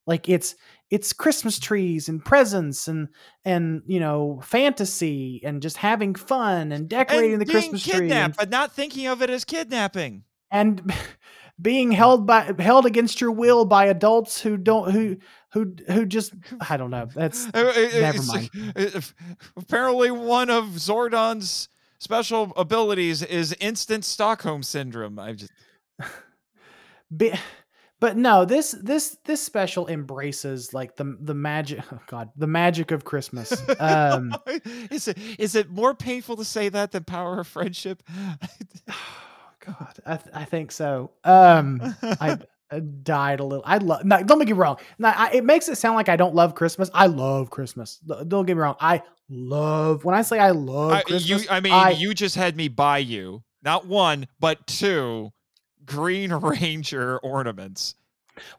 Like 0.08 0.30
it's 0.30 0.56
it's 0.90 1.14
Christmas 1.14 1.60
trees 1.60 2.08
and 2.08 2.24
presents 2.24 2.88
and 2.88 3.10
and 3.44 3.82
you 3.86 4.00
know 4.00 4.40
fantasy 4.44 5.42
and 5.44 5.62
just 5.62 5.78
having 5.78 6.16
fun 6.16 6.72
and 6.72 6.88
decorating 6.88 7.34
and 7.34 7.42
the 7.42 7.46
Christmas 7.46 7.84
tree 7.84 8.12
and, 8.12 8.36
but 8.36 8.50
not 8.50 8.72
thinking 8.72 9.08
of 9.08 9.22
it 9.22 9.30
as 9.30 9.44
kidnapping. 9.46 10.24
and 10.50 10.94
being 11.62 11.92
held 11.92 12.26
by 12.26 12.54
held 12.60 12.86
against 12.86 13.22
your 13.22 13.32
will 13.32 13.66
by 13.66 13.86
adults 13.86 14.42
who 14.42 14.58
don't 14.58 14.92
who 14.92 15.18
who 15.54 15.76
who 15.88 16.06
just 16.06 16.34
I 16.70 16.78
don't 16.78 16.92
know. 16.92 17.08
That's 17.14 17.48
Uh, 17.54 17.74
uh, 17.94 18.00
Never 18.00 18.24
mind. 18.24 18.50
uh, 18.76 18.90
f- 18.96 19.14
Apparently, 19.58 20.12
one 20.12 20.50
of 20.50 20.66
Zordon's 20.78 21.68
special 22.00 22.52
abilities 22.56 23.22
is 23.22 23.54
instant 23.60 24.04
Stockholm 24.06 24.64
syndrome. 24.64 25.20
I 25.20 25.34
just 25.34 25.52
Be, 27.16 27.34
but 28.00 28.16
no, 28.16 28.46
this 28.46 28.72
this 28.82 29.18
this 29.26 29.44
special 29.44 29.88
embraces 29.88 30.74
like 30.74 30.96
the 30.96 31.18
the 31.20 31.34
magic. 31.34 31.84
Oh 31.92 32.00
God, 32.08 32.30
the 32.38 32.48
magic 32.48 32.92
of 32.92 33.04
Christmas. 33.04 33.52
Um, 33.80 34.34
is 34.90 35.08
it 35.10 35.18
is 35.38 35.56
it 35.56 35.70
more 35.70 35.94
painful 35.94 36.38
to 36.38 36.46
say 36.46 36.70
that 36.70 36.92
than 36.92 37.04
power 37.04 37.40
of 37.42 37.48
friendship? 37.48 38.02
God, 39.66 40.00
I 40.06 40.16
th- 40.18 40.34
I 40.36 40.46
think 40.46 40.72
so. 40.72 41.12
Um, 41.24 41.82
I 42.02 42.40
died 42.80 43.40
a 43.40 43.44
little. 43.44 43.64
I 43.66 43.78
love. 43.78 44.06
No, 44.06 44.24
don't 44.24 44.40
make 44.40 44.48
me 44.48 44.54
wrong. 44.54 44.78
I, 45.04 45.32
it 45.34 45.44
makes 45.44 45.68
it 45.70 45.76
sound 45.78 45.96
like 45.96 46.10
I 46.10 46.16
don't 46.16 46.36
love 46.36 46.56
Christmas. 46.56 46.90
I 46.94 47.08
love 47.08 47.50
Christmas. 47.50 47.98
Don't 48.28 48.46
get 48.46 48.56
me 48.56 48.62
wrong. 48.62 48.76
I 48.80 49.02
love 49.30 50.04
when 50.06 50.16
I 50.16 50.22
say 50.22 50.40
I 50.40 50.52
love 50.52 50.92
I, 50.92 51.02
Christmas. 51.04 51.44
you, 51.44 51.50
I 51.50 51.60
mean, 51.60 51.74
I- 51.74 51.92
you 51.92 52.14
just 52.14 52.36
had 52.36 52.56
me 52.56 52.68
buy 52.68 53.00
you 53.00 53.44
not 53.64 53.86
one 53.86 54.28
but 54.40 54.66
two 54.68 55.32
Green 55.86 56.32
Ranger 56.34 57.18
ornaments 57.20 57.96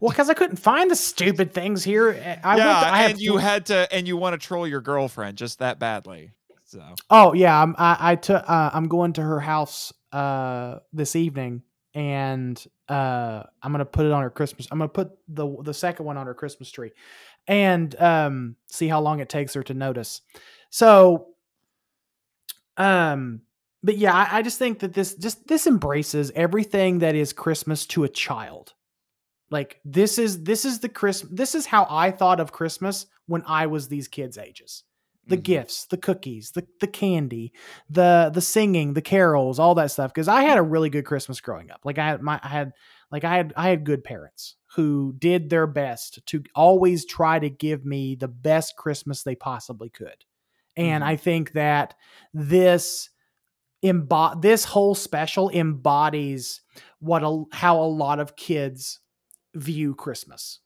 Well, 0.01 0.11
because 0.11 0.31
I 0.31 0.35
couldn't 0.35 0.57
find 0.57 0.91
the 0.91 0.97
stupid 0.97 1.53
things 1.53 1.83
here. 1.85 2.11
I 2.45 2.57
yeah, 2.57 2.65
to, 2.81 2.87
I 2.87 3.03
and 3.03 3.21
you 3.21 3.37
had 3.37 3.67
to, 3.67 3.93
and 3.93 4.07
you 4.07 4.17
want 4.17 4.41
to 4.41 4.47
troll 4.47 4.67
your 4.67 4.81
girlfriend 4.81 5.39
just 5.39 5.59
that 5.59 5.79
badly. 5.79 6.31
So 6.65 6.83
Oh 7.11 7.33
yeah, 7.35 7.61
I'm 7.61 7.75
I, 7.79 7.97
I 8.13 8.15
took 8.17 8.49
uh, 8.49 8.71
I'm 8.73 8.89
going 8.89 9.13
to 9.15 9.23
her 9.23 9.41
house 9.41 9.93
uh 10.13 10.79
this 10.93 11.17
evening 11.17 11.63
and 11.95 12.63
uh 12.93 13.43
I'm 13.63 13.73
gonna 13.73 13.87
put 13.87 14.05
it 14.05 14.13
on 14.13 14.23
her 14.23 14.31
Christmas. 14.31 14.69
I'm 14.71 14.79
gonna 14.79 14.89
put 14.89 15.13
the 15.29 15.57
the 15.63 15.73
second 15.73 16.05
one 16.05 16.19
on 16.19 16.27
her 16.27 16.35
Christmas 16.35 16.71
tree 16.71 16.91
and 17.49 17.99
um 18.01 18.57
see 18.67 18.87
how 18.87 19.01
long 19.01 19.21
it 19.21 19.31
takes 19.31 19.55
her 19.55 19.63
to 19.63 19.75
notice. 19.75 20.21
So 20.69 21.29
um 22.77 23.41
but 23.83 23.97
yeah, 23.97 24.15
I, 24.15 24.39
I 24.39 24.43
just 24.43 24.59
think 24.59 24.81
that 24.81 24.93
this 24.93 25.15
just 25.15 25.47
this 25.49 25.67
embraces 25.67 26.31
everything 26.35 26.99
that 26.99 27.15
is 27.15 27.33
Christmas 27.33 27.87
to 27.87 28.05
a 28.05 28.09
child. 28.09 28.75
Like 29.51 29.81
this 29.85 30.19
is 30.19 30.43
this 30.43 30.67
is 30.67 30.81
the 30.81 30.89
Christmas 30.91 31.33
this 31.35 31.55
is 31.55 31.65
how 31.65 31.87
I 31.89 32.11
thought 32.11 32.41
of 32.41 32.53
Christmas 32.53 33.07
when 33.27 33.43
I 33.47 33.67
was 33.67 33.89
these 33.89 34.07
kids' 34.09 34.37
ages 34.37 34.85
the 35.27 35.37
Mhm. 35.37 35.39
gifts, 35.39 35.87
the 35.87 35.97
cookies, 35.97 36.51
the 36.53 36.67
the 36.81 36.87
candy, 36.89 37.53
the 37.89 38.31
the 38.35 38.41
singing, 38.41 38.95
the 38.95 39.03
carols, 39.03 39.59
all 39.59 39.75
that 39.77 39.91
stuff. 39.91 40.13
Because 40.13 40.29
I 40.29 40.43
had 40.43 40.59
a 40.59 40.63
really 40.63 40.91
good 40.91 41.05
Christmas 41.07 41.41
growing 41.41 41.71
up. 41.71 41.81
Like 41.85 41.99
I 41.99 42.09
had 42.09 42.23
my 42.23 42.41
I 42.43 42.49
had 42.49 42.73
like 43.11 43.25
I 43.25 43.37
had 43.37 43.53
I 43.57 43.69
had 43.69 43.85
good 43.85 44.05
parents 44.05 44.57
who 44.75 45.15
did 45.19 45.51
their 45.51 45.67
best 45.67 46.25
to 46.27 46.43
always 46.55 47.05
try 47.07 47.39
to 47.39 47.51
give 47.51 47.85
me 47.85 48.15
the 48.17 48.29
best 48.29 48.77
Christmas 48.77 49.23
they 49.23 49.37
possibly 49.37 49.91
could. 49.91 50.25
And 50.77 51.05
Mhm. 51.05 51.07
I 51.07 51.17
think 51.17 51.53
that 51.53 51.95
this 52.35 53.11
embo- 53.85 54.41
this 54.41 54.65
whole 54.65 54.95
special 54.95 55.51
embodies 55.51 56.63
what 57.01 57.23
a, 57.25 57.45
how 57.53 57.81
a 57.83 57.85
lot 57.87 58.21
of 58.21 58.37
kids 58.37 59.01
view 59.55 59.95
Christmas. 59.95 60.61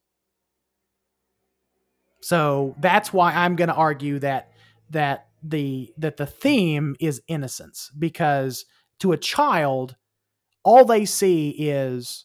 So 2.26 2.74
that's 2.80 3.12
why 3.12 3.32
I'm 3.32 3.54
going 3.54 3.68
to 3.68 3.74
argue 3.74 4.18
that 4.18 4.50
that 4.90 5.28
the 5.44 5.92
that 5.96 6.16
the 6.16 6.26
theme 6.26 6.96
is 6.98 7.22
innocence 7.28 7.92
because 7.96 8.64
to 8.98 9.12
a 9.12 9.16
child 9.16 9.94
all 10.64 10.84
they 10.84 11.04
see 11.04 11.50
is 11.50 12.24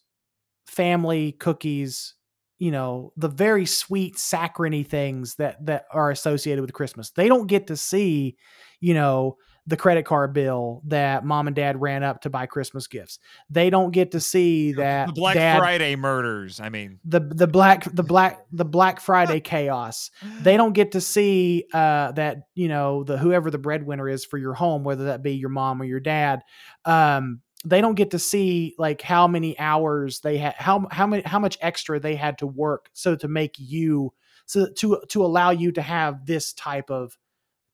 family 0.66 1.34
cookies 1.34 2.16
you 2.58 2.72
know 2.72 3.14
the 3.16 3.28
very 3.28 3.68
sweet 3.68 4.18
saccharine 4.18 4.84
things 4.84 5.36
that 5.36 5.64
that 5.64 5.86
are 5.91 6.10
associated 6.10 6.62
with 6.62 6.74
christmas. 6.74 7.12
They 7.12 7.28
don't 7.28 7.45
get 7.45 7.68
to 7.68 7.78
see 7.78 8.38
you 8.80 8.95
know 8.95 9.38
the 9.68 9.78
credit 9.78 10.05
card 10.05 10.34
bill 10.34 10.82
that 10.86 11.24
mom 11.24 11.47
and 11.47 11.55
dad 11.55 11.80
ran 11.80 12.03
up 12.03 12.22
to 12.22 12.30
buy 12.30 12.45
christmas 12.45 12.88
gifts. 12.88 13.20
They 13.49 13.70
don't 13.70 13.91
get 13.91 14.12
to 14.12 14.20
see 14.20 14.74
that 14.74 15.07
the 15.07 15.14
Black 15.14 15.36
dad 15.36 15.59
Friday 15.59 15.95
murders. 15.95 16.59
I 16.59 16.70
mean, 16.70 16.99
the 17.05 17.20
the 17.20 17.47
black 17.47 17.84
the 17.93 18.03
black 18.03 18.45
the 18.51 18.66
black 18.66 18.99
friday 18.99 19.39
chaos. 19.41 20.12
They 20.41 20.57
don't 20.57 20.74
get 20.74 20.93
to 20.93 21.01
see 21.01 21.66
uh 21.74 22.12
that 22.14 22.43
you 22.55 22.68
know 22.68 23.03
the 23.03 23.18
whoever 23.18 23.51
the 23.51 23.59
breadwinner 23.59 24.09
is 24.09 24.26
for 24.26 24.38
your 24.38 24.53
home 24.53 24.84
whether 24.84 25.05
that 25.05 25.22
be 25.22 25.34
your 25.34 25.49
mom 25.49 25.82
or 25.82 25.86
your 25.86 25.99
dad. 25.99 26.41
Um 26.86 27.41
they 27.64 27.82
don't 27.82 27.95
get 27.95 28.12
to 28.12 28.20
see 28.20 28.76
like 28.78 29.01
how 29.01 29.28
many 29.28 29.57
hours 29.59 30.20
they 30.22 30.38
had 30.38 30.55
how 30.57 30.88
how 30.91 31.05
many 31.05 31.24
how 31.24 31.39
much 31.39 31.57
extra 31.62 31.99
they 31.99 32.16
had 32.16 32.38
to 32.39 32.47
work 32.47 32.89
so 32.93 33.16
to 33.16 33.28
make 33.28 33.55
you 33.57 34.12
so 34.45 34.68
to 34.78 35.01
to 35.09 35.24
allow 35.24 35.51
you 35.51 35.72
to 35.72 35.82
have 35.82 36.26
this 36.26 36.53
type 36.53 36.89
of 36.89 37.18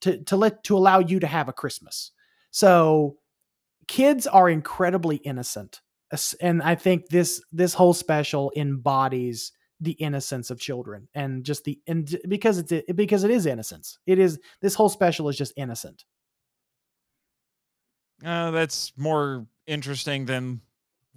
to 0.01 0.23
to 0.23 0.35
let 0.35 0.63
to 0.65 0.77
allow 0.77 0.99
you 0.99 1.19
to 1.19 1.27
have 1.27 1.49
a 1.49 1.53
christmas. 1.53 2.11
So 2.51 3.17
kids 3.87 4.27
are 4.27 4.49
incredibly 4.49 5.15
innocent 5.17 5.81
and 6.41 6.61
i 6.61 6.75
think 6.75 7.07
this 7.07 7.41
this 7.51 7.73
whole 7.73 7.93
special 7.93 8.51
embodies 8.55 9.51
the 9.79 9.91
innocence 9.93 10.49
of 10.49 10.59
children 10.59 11.07
and 11.13 11.43
just 11.43 11.63
the 11.63 11.79
and 11.87 12.17
because 12.27 12.57
it's 12.57 12.91
because 12.93 13.23
it 13.23 13.31
is 13.31 13.45
innocence. 13.45 13.99
It 14.05 14.17
is 14.17 14.39
this 14.61 14.73
whole 14.73 14.89
special 14.89 15.29
is 15.29 15.37
just 15.37 15.53
innocent. 15.55 16.03
Uh, 18.25 18.51
that's 18.51 18.93
more 18.97 19.45
interesting 19.67 20.25
than 20.25 20.61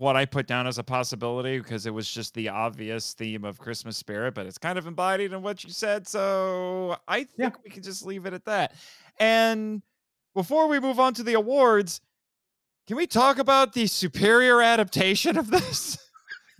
what 0.01 0.16
I 0.16 0.24
put 0.24 0.46
down 0.46 0.66
as 0.66 0.78
a 0.78 0.82
possibility 0.82 1.59
because 1.59 1.84
it 1.84 1.92
was 1.92 2.11
just 2.11 2.32
the 2.32 2.48
obvious 2.48 3.12
theme 3.12 3.44
of 3.44 3.59
Christmas 3.59 3.98
spirit, 3.98 4.32
but 4.32 4.46
it's 4.46 4.57
kind 4.57 4.78
of 4.78 4.86
embodied 4.86 5.34
in 5.34 5.42
what 5.42 5.62
you 5.62 5.68
said. 5.68 6.09
So 6.09 6.96
I 7.07 7.24
think 7.24 7.53
Yeah. 7.55 7.61
we 7.62 7.68
can 7.70 7.82
just 7.82 8.07
leave 8.07 8.24
it 8.24 8.32
at 8.32 8.46
that. 8.46 8.74
And 9.18 9.82
before 10.34 10.68
we 10.68 10.80
move 10.80 10.98
on 10.98 11.12
to 11.14 11.22
the 11.22 11.34
awards, 11.34 12.01
can 12.86 12.96
we 12.96 13.07
talk 13.07 13.38
about 13.38 13.74
the 13.74 13.86
superior 13.86 14.62
adaptation 14.62 15.36
of 15.36 15.51
this? 15.51 15.98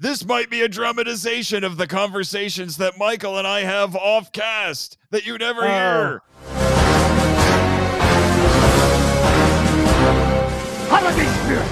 This 0.03 0.25
might 0.25 0.49
be 0.49 0.63
a 0.63 0.69
dramatization 0.69 1.63
of 1.63 1.77
the 1.77 1.87
conversations 1.87 2.79
that 2.79 2.97
Michael 2.97 3.37
and 3.37 3.47
I 3.47 3.61
have 3.65 3.95
off 3.95 4.33
cast 4.33 4.97
that 5.11 5.27
you 5.27 5.37
never 5.37 5.61
Oh. 5.63 5.67
hear. 5.67 6.23
Holiday 10.89 11.27
spirit, 11.45 11.70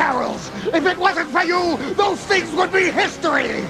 carols. 0.00 0.50
If 0.72 0.84
it 0.86 0.98
wasn't 0.98 1.30
for 1.30 1.42
you, 1.42 1.76
those 1.94 2.20
things 2.26 2.52
would 2.52 2.70
be 2.72 2.90
history. 2.90 3.64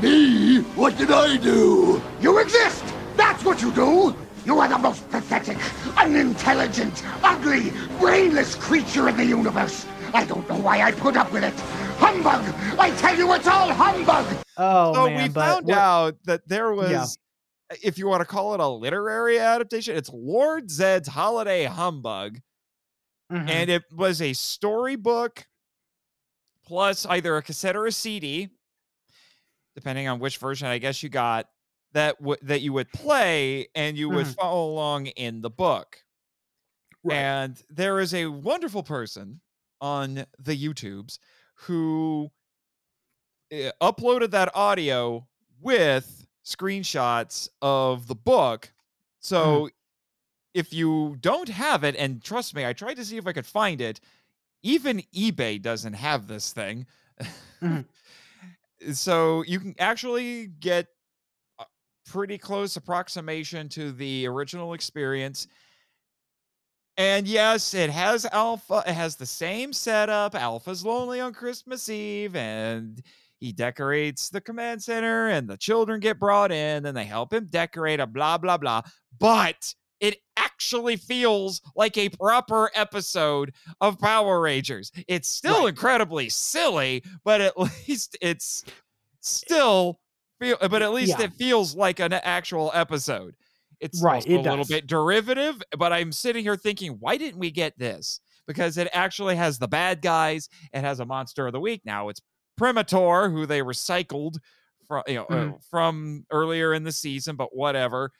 Me? 0.00 0.60
What 0.76 0.96
did 0.96 1.10
I 1.10 1.36
do? 1.36 2.00
You 2.20 2.38
exist. 2.38 2.84
That's 3.16 3.44
what 3.44 3.60
you 3.60 3.72
do. 3.72 4.14
You 4.46 4.58
are 4.60 4.68
the 4.68 4.78
most 4.78 5.08
pathetic, 5.10 5.58
unintelligent, 5.96 7.02
ugly, 7.22 7.72
brainless 7.98 8.54
creature 8.54 9.08
in 9.08 9.16
the 9.16 9.24
universe. 9.24 9.86
I 10.12 10.24
don't 10.24 10.48
know 10.48 10.58
why 10.58 10.80
I 10.82 10.92
put 10.92 11.16
up 11.16 11.32
with 11.32 11.42
it. 11.44 11.54
Humbug! 11.98 12.42
I 12.78 12.90
tell 12.96 13.16
you, 13.16 13.32
it's 13.34 13.46
all 13.48 13.72
humbug. 13.72 14.26
oh 14.56 14.94
so 14.94 15.06
man 15.06 15.22
we 15.22 15.28
but 15.28 15.40
found 15.46 15.66
we're- 15.66 15.78
out 15.78 16.14
that 16.24 16.46
there 16.46 16.72
was, 16.72 16.90
Yeah. 16.90 17.76
if 17.82 17.98
you 17.98 18.06
want 18.06 18.20
to 18.20 18.26
call 18.26 18.54
it 18.54 18.60
a 18.60 18.68
literary 18.68 19.38
adaptation, 19.40 19.96
it's 19.96 20.10
Lord 20.12 20.68
Zedd's 20.70 21.08
Holiday 21.08 21.64
Humbug. 21.64 22.40
Mhm. 23.32 23.48
and 23.48 23.70
it 23.70 23.84
was 23.90 24.20
a 24.20 24.34
storybook 24.34 25.46
plus 26.64 27.06
either 27.06 27.36
a 27.36 27.42
cassette 27.42 27.76
or 27.76 27.86
a 27.86 27.92
CD, 27.92 28.48
depending 29.74 30.08
on 30.08 30.18
which 30.20 30.38
version 30.38 30.66
I 30.68 30.78
guess 30.78 31.02
you 31.02 31.08
got 31.08 31.48
that 31.92 32.18
w- 32.18 32.38
that 32.42 32.60
you 32.60 32.72
would 32.72 32.90
play 32.92 33.68
and 33.74 33.96
you 33.96 34.08
would 34.10 34.26
Mhm. 34.26 34.34
follow 34.34 34.70
along 34.72 35.06
in 35.08 35.40
the 35.42 35.50
book. 35.50 36.04
Right. 37.02 37.16
And 37.16 37.62
there 37.68 38.00
is 38.00 38.14
a 38.14 38.26
wonderful 38.26 38.82
person 38.82 39.40
on 39.80 40.26
the 40.38 40.56
YouTubes 40.56 41.18
who 41.54 42.30
uh, 43.52 43.70
uploaded 43.80 44.30
that 44.30 44.50
audio 44.56 45.28
with 45.60 46.26
screenshots 46.44 47.48
of 47.62 48.06
the 48.06 48.14
book. 48.14 48.72
So 49.20 49.68
if 50.54 50.72
you 50.72 51.16
don't 51.20 51.48
have 51.48 51.84
it, 51.84 51.94
and 51.96 52.22
trust 52.22 52.54
me, 52.54 52.64
I 52.66 52.72
tried 52.72 52.94
to 52.94 53.04
see 53.04 53.16
if 53.16 53.26
I 53.26 53.32
could 53.32 53.46
find 53.46 53.80
it, 53.80 54.00
even 54.64 55.02
eBay 55.14 55.62
doesn't 55.62 55.92
have 55.92 56.26
this 56.26 56.52
thing. 56.52 56.86
Mhm. 57.62 57.84
so 58.92 59.44
you 59.46 59.60
can 59.60 59.74
actually 59.78 60.48
get 60.48 60.88
a 61.60 61.64
pretty 62.06 62.38
close 62.38 62.76
approximation 62.76 63.68
to 63.70 63.92
the 63.92 64.26
original 64.26 64.74
experience. 64.74 65.46
And 66.96 67.26
yes, 67.26 67.74
it 67.74 67.90
has 67.90 68.24
Alpha. 68.26 68.82
It 68.86 68.92
has 68.94 69.16
the 69.16 69.26
same 69.26 69.72
setup. 69.72 70.34
Alpha's 70.34 70.84
lonely 70.84 71.20
on 71.20 71.32
Christmas 71.32 71.88
Eve, 71.88 72.36
and 72.36 73.02
he 73.40 73.52
decorates 73.52 74.30
the 74.30 74.40
command 74.40 74.82
center, 74.82 75.28
and 75.28 75.48
the 75.48 75.56
children 75.56 75.98
get 76.00 76.20
brought 76.20 76.52
in, 76.52 76.86
and 76.86 76.96
they 76.96 77.04
help 77.04 77.32
him 77.32 77.46
decorate 77.50 77.98
a 78.00 78.06
blah 78.06 78.38
blah 78.38 78.58
blah. 78.58 78.82
But 79.18 79.74
it 80.04 80.18
actually 80.36 80.96
feels 80.96 81.62
like 81.74 81.96
a 81.96 82.08
proper 82.10 82.70
episode 82.74 83.54
of 83.80 83.98
Power 83.98 84.40
Rangers. 84.40 84.92
It's 85.08 85.28
still 85.28 85.66
incredibly 85.66 86.28
silly, 86.28 87.02
but 87.24 87.40
at 87.40 87.58
least 87.88 88.16
it's 88.20 88.64
still 89.20 90.00
feel. 90.40 90.56
But 90.60 90.82
at 90.82 90.92
least 90.92 91.18
Yeah. 91.18 91.24
it 91.26 91.32
feels 91.32 91.74
like 91.74 92.00
an 92.00 92.12
actual 92.12 92.70
episode. 92.74 93.34
It's 93.80 94.02
Right, 94.02 94.24
it 94.26 94.36
a 94.36 94.40
little 94.40 94.64
bit 94.64 94.86
derivative, 94.86 95.60
but 95.78 95.92
I'm 95.92 96.12
sitting 96.12 96.44
here 96.44 96.56
thinking, 96.56 96.92
why 97.00 97.16
didn't 97.16 97.38
we 97.40 97.50
get 97.50 97.76
this? 97.78 98.20
Because 98.46 98.76
it 98.78 98.88
actually 98.92 99.36
has 99.36 99.58
the 99.58 99.68
bad 99.68 100.00
guys. 100.02 100.48
It 100.72 100.80
has 100.82 101.00
a 101.00 101.06
monster 101.06 101.46
of 101.46 101.52
the 101.52 101.60
week. 101.60 101.82
Now 101.84 102.08
it's 102.10 102.20
Primator, 102.60 103.30
who 103.32 103.46
they 103.46 103.60
recycled 103.60 104.36
from 104.86 105.02
you 105.08 105.14
know 105.14 105.24
uh, 105.24 105.34
Mhm. 105.34 105.64
from 105.70 106.26
earlier 106.30 106.74
in 106.74 106.84
the 106.84 106.92
season, 106.92 107.36
but 107.36 107.56
whatever. 107.56 108.10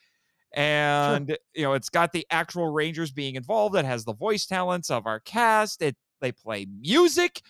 And 0.55 1.37
you 1.55 1.65
know, 1.65 1.73
it's 1.73 1.89
got 1.89 2.13
the 2.13 2.27
actual 2.31 2.69
Rangers 2.69 3.11
being 3.11 3.35
involved. 3.35 3.75
It 3.77 3.85
has 3.85 4.05
the 4.05 4.15
voice 4.15 4.47
talents 4.47 4.91
of 4.91 5.07
our 5.07 5.21
cast. 5.21 5.83
It 5.83 5.97
they 6.21 6.33
play 6.33 6.67
music 6.81 7.43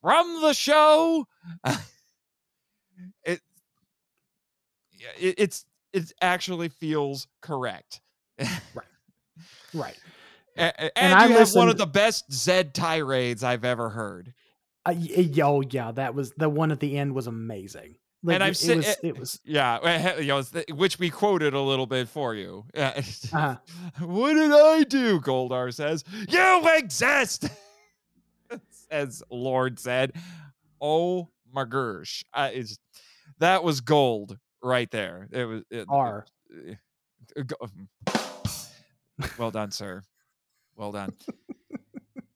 from 0.00 0.40
the 0.40 0.52
show. 0.52 1.26
it, 1.64 1.80
it 3.24 3.40
it's 5.18 5.64
it 5.92 6.12
actually 6.22 6.68
feels 6.68 7.26
correct. 7.40 8.00
right 9.74 9.98
A- 10.56 10.62
a- 10.62 10.80
And, 10.80 10.92
And 10.96 11.14
I 11.14 11.26
you 11.26 11.38
have 11.38 11.54
one 11.54 11.68
of 11.68 11.78
the 11.78 11.86
best 11.86 12.30
Zedd 12.30 12.72
tirades 12.74 13.42
I've 13.42 13.64
ever 13.64 13.88
heard. 13.90 14.34
Uh, 14.84 14.94
oh 15.42 15.62
yeah, 15.62 15.92
that 15.92 16.14
was 16.14 16.32
the 16.36 16.48
one 16.48 16.70
at 16.72 16.80
the 16.80 16.98
end 16.98 17.14
was 17.14 17.26
amazing. 17.26 17.96
Like, 18.24 18.34
And 18.34 18.44
I've 18.44 18.52
it, 18.52 18.68
it 18.68 18.76
was 18.76 18.86
eh, 18.86 18.94
it 19.02 19.18
was 19.18 19.40
Yeah, 19.44 19.78
eh, 19.82 20.20
you 20.20 20.26
know, 20.28 20.42
which 20.76 20.98
we 20.98 21.10
quoted 21.10 21.54
a 21.54 21.60
little 21.60 21.86
bit 21.86 22.08
for 22.08 22.34
you. 22.34 22.64
Yeah. 22.74 23.02
uh, 23.32 23.56
what 24.00 24.34
did 24.34 24.52
I 24.52 24.84
do? 24.84 25.20
Goldar 25.20 25.74
says, 25.74 26.04
You 26.28 26.62
exist, 26.76 27.48
as 28.90 29.22
Lord 29.30 29.76
Zedd. 29.76 30.14
Oh 30.80 31.28
my 31.52 31.64
gosh. 31.64 32.24
Uh, 32.32 32.50
it's, 32.52 32.78
that 33.38 33.64
was 33.64 33.80
gold 33.80 34.38
right 34.62 34.90
there. 34.90 35.28
It 35.32 35.44
was 35.44 35.62
it, 35.70 35.86
R. 35.88 36.24
go- 37.46 37.68
well 39.38 39.50
done, 39.50 39.70
sir. 39.72 40.02
Well 40.76 40.92
done. 40.92 41.12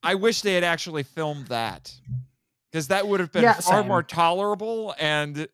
I 0.02 0.14
wish 0.14 0.42
they 0.42 0.54
had 0.54 0.64
actually 0.64 1.02
filmed 1.04 1.46
that 1.48 1.92
because 2.70 2.88
that 2.88 3.06
would 3.08 3.20
have 3.20 3.32
been 3.32 3.42
Yeah, 3.42 3.54
far 3.54 3.80
same. 3.82 3.88
more 3.88 4.02
tolerable 4.02 4.94
and 4.98 5.48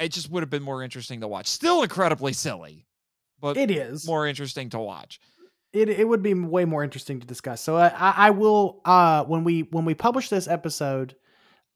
it 0.00 0.12
just 0.12 0.30
would 0.30 0.42
have 0.42 0.50
been 0.50 0.62
more 0.62 0.82
interesting 0.82 1.20
to 1.20 1.28
watch. 1.28 1.46
Still 1.46 1.82
incredibly 1.82 2.32
silly, 2.32 2.86
but 3.40 3.56
it 3.56 3.70
is 3.70 4.06
more 4.06 4.26
interesting 4.26 4.70
to 4.70 4.78
watch. 4.78 5.20
it 5.72 5.88
it 5.88 6.06
would 6.08 6.22
be 6.22 6.34
way 6.34 6.64
more 6.64 6.84
interesting 6.84 7.20
to 7.20 7.26
discuss. 7.26 7.60
So 7.60 7.76
I 7.76 7.90
I 8.28 8.30
will 8.30 8.80
uh 8.84 9.24
when 9.24 9.44
we 9.44 9.62
when 9.70 9.84
we 9.84 9.94
publish 9.94 10.28
this 10.28 10.48
episode, 10.48 11.16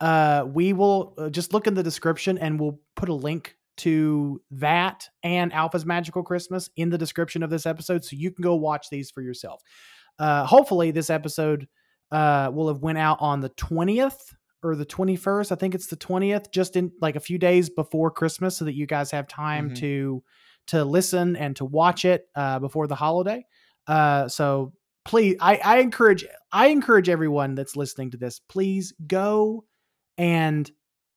uh 0.00 0.44
we 0.46 0.72
will 0.72 1.14
uh, 1.18 1.30
just 1.30 1.52
look 1.52 1.66
in 1.66 1.74
the 1.74 1.82
description 1.82 2.38
and 2.38 2.58
we'll 2.60 2.80
put 2.96 3.08
a 3.08 3.14
link 3.14 3.56
to 3.78 4.40
that 4.50 5.08
and 5.22 5.52
Alpha's 5.52 5.86
Magical 5.86 6.22
Christmas 6.22 6.68
in 6.76 6.90
the 6.90 6.98
description 6.98 7.42
of 7.42 7.50
this 7.50 7.64
episode 7.66 8.04
so 8.04 8.14
you 8.16 8.30
can 8.30 8.42
go 8.42 8.54
watch 8.54 8.88
these 8.90 9.10
for 9.10 9.22
yourself. 9.22 9.62
Uh 10.18 10.44
hopefully 10.44 10.90
this 10.90 11.10
episode 11.10 11.66
uh 12.10 12.50
will 12.52 12.68
have 12.68 12.82
went 12.82 12.98
out 12.98 13.18
on 13.20 13.40
the 13.40 13.48
20th 13.50 14.18
or 14.62 14.76
the 14.76 14.86
21st. 14.86 15.52
I 15.52 15.54
think 15.56 15.74
it's 15.74 15.88
the 15.88 15.96
20th 15.96 16.50
just 16.52 16.76
in 16.76 16.92
like 17.00 17.16
a 17.16 17.20
few 17.20 17.38
days 17.38 17.68
before 17.70 18.10
Christmas 18.10 18.56
so 18.56 18.64
that 18.64 18.74
you 18.74 18.86
guys 18.86 19.10
have 19.10 19.26
time 19.28 19.70
Mhm. 19.70 19.76
to 19.76 20.24
to 20.68 20.84
listen 20.84 21.34
and 21.36 21.56
to 21.56 21.64
watch 21.64 22.04
it 22.04 22.26
uh 22.36 22.58
before 22.60 22.86
the 22.86 22.94
holiday. 22.94 23.44
Uh, 23.88 24.28
so 24.28 24.72
please, 25.04 25.36
I, 25.40 25.56
I 25.56 25.78
encourage, 25.78 26.24
I 26.52 26.68
encourage 26.68 27.08
everyone 27.08 27.56
that's 27.56 27.74
listening 27.74 28.12
to 28.12 28.16
this, 28.16 28.38
please 28.48 28.92
go 29.08 29.64
and 30.16 30.70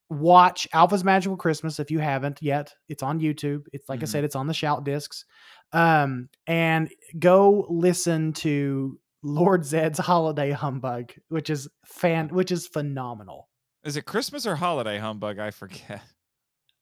watch 0.10 0.68
Alpha's 0.74 1.04
Magical 1.04 1.38
Christmas 1.38 1.80
if 1.80 1.91
you 1.91 2.00
haven't 2.00 2.41
yet. 2.41 2.74
It's 2.89 3.04
on 3.04 3.20
YouTube. 3.20 3.66
It's 3.74 3.88
like 3.88 4.00
I 4.02 4.06
Mhm. 4.06 4.08
said, 4.08 4.24
it's 4.24 4.36
on 4.36 4.48
the 4.48 4.54
shout 4.56 4.84
discs. 4.84 5.26
Um, 5.74 6.30
and 6.48 6.89
go 7.20 7.68
listen 7.70 8.34
to 8.34 9.00
Lord 9.26 9.62
Zedd's 9.66 9.98
Holiday 9.98 10.52
Humbug, 10.52 11.12
which 11.30 11.50
is 11.50 11.68
fan, 11.84 12.30
which 12.30 12.52
is 12.52 12.68
phenomenal. 12.68 13.50
Is 13.84 13.98
it 13.98 14.06
Christmas 14.06 14.46
or 14.46 14.56
holiday 14.56 15.00
humbug? 15.00 15.40
I 15.40 15.50
forget. 15.52 16.02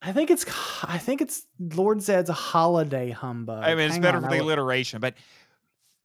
I 0.02 0.12
think 0.12 0.30
it's, 0.30 0.44
I 0.84 0.98
think 0.98 1.22
it's 1.22 1.46
Lord 1.58 1.98
Zedd's 1.98 2.28
Holiday 2.28 3.10
Humbug. 3.10 3.64
I 3.64 3.74
mean, 3.74 3.86
it's 3.86 3.94
Hang 3.94 4.02
better 4.02 4.18
on, 4.18 4.24
for 4.24 4.28
the 4.30 4.36
will- 4.36 4.48
alliteration, 4.48 5.00
but 5.00 5.14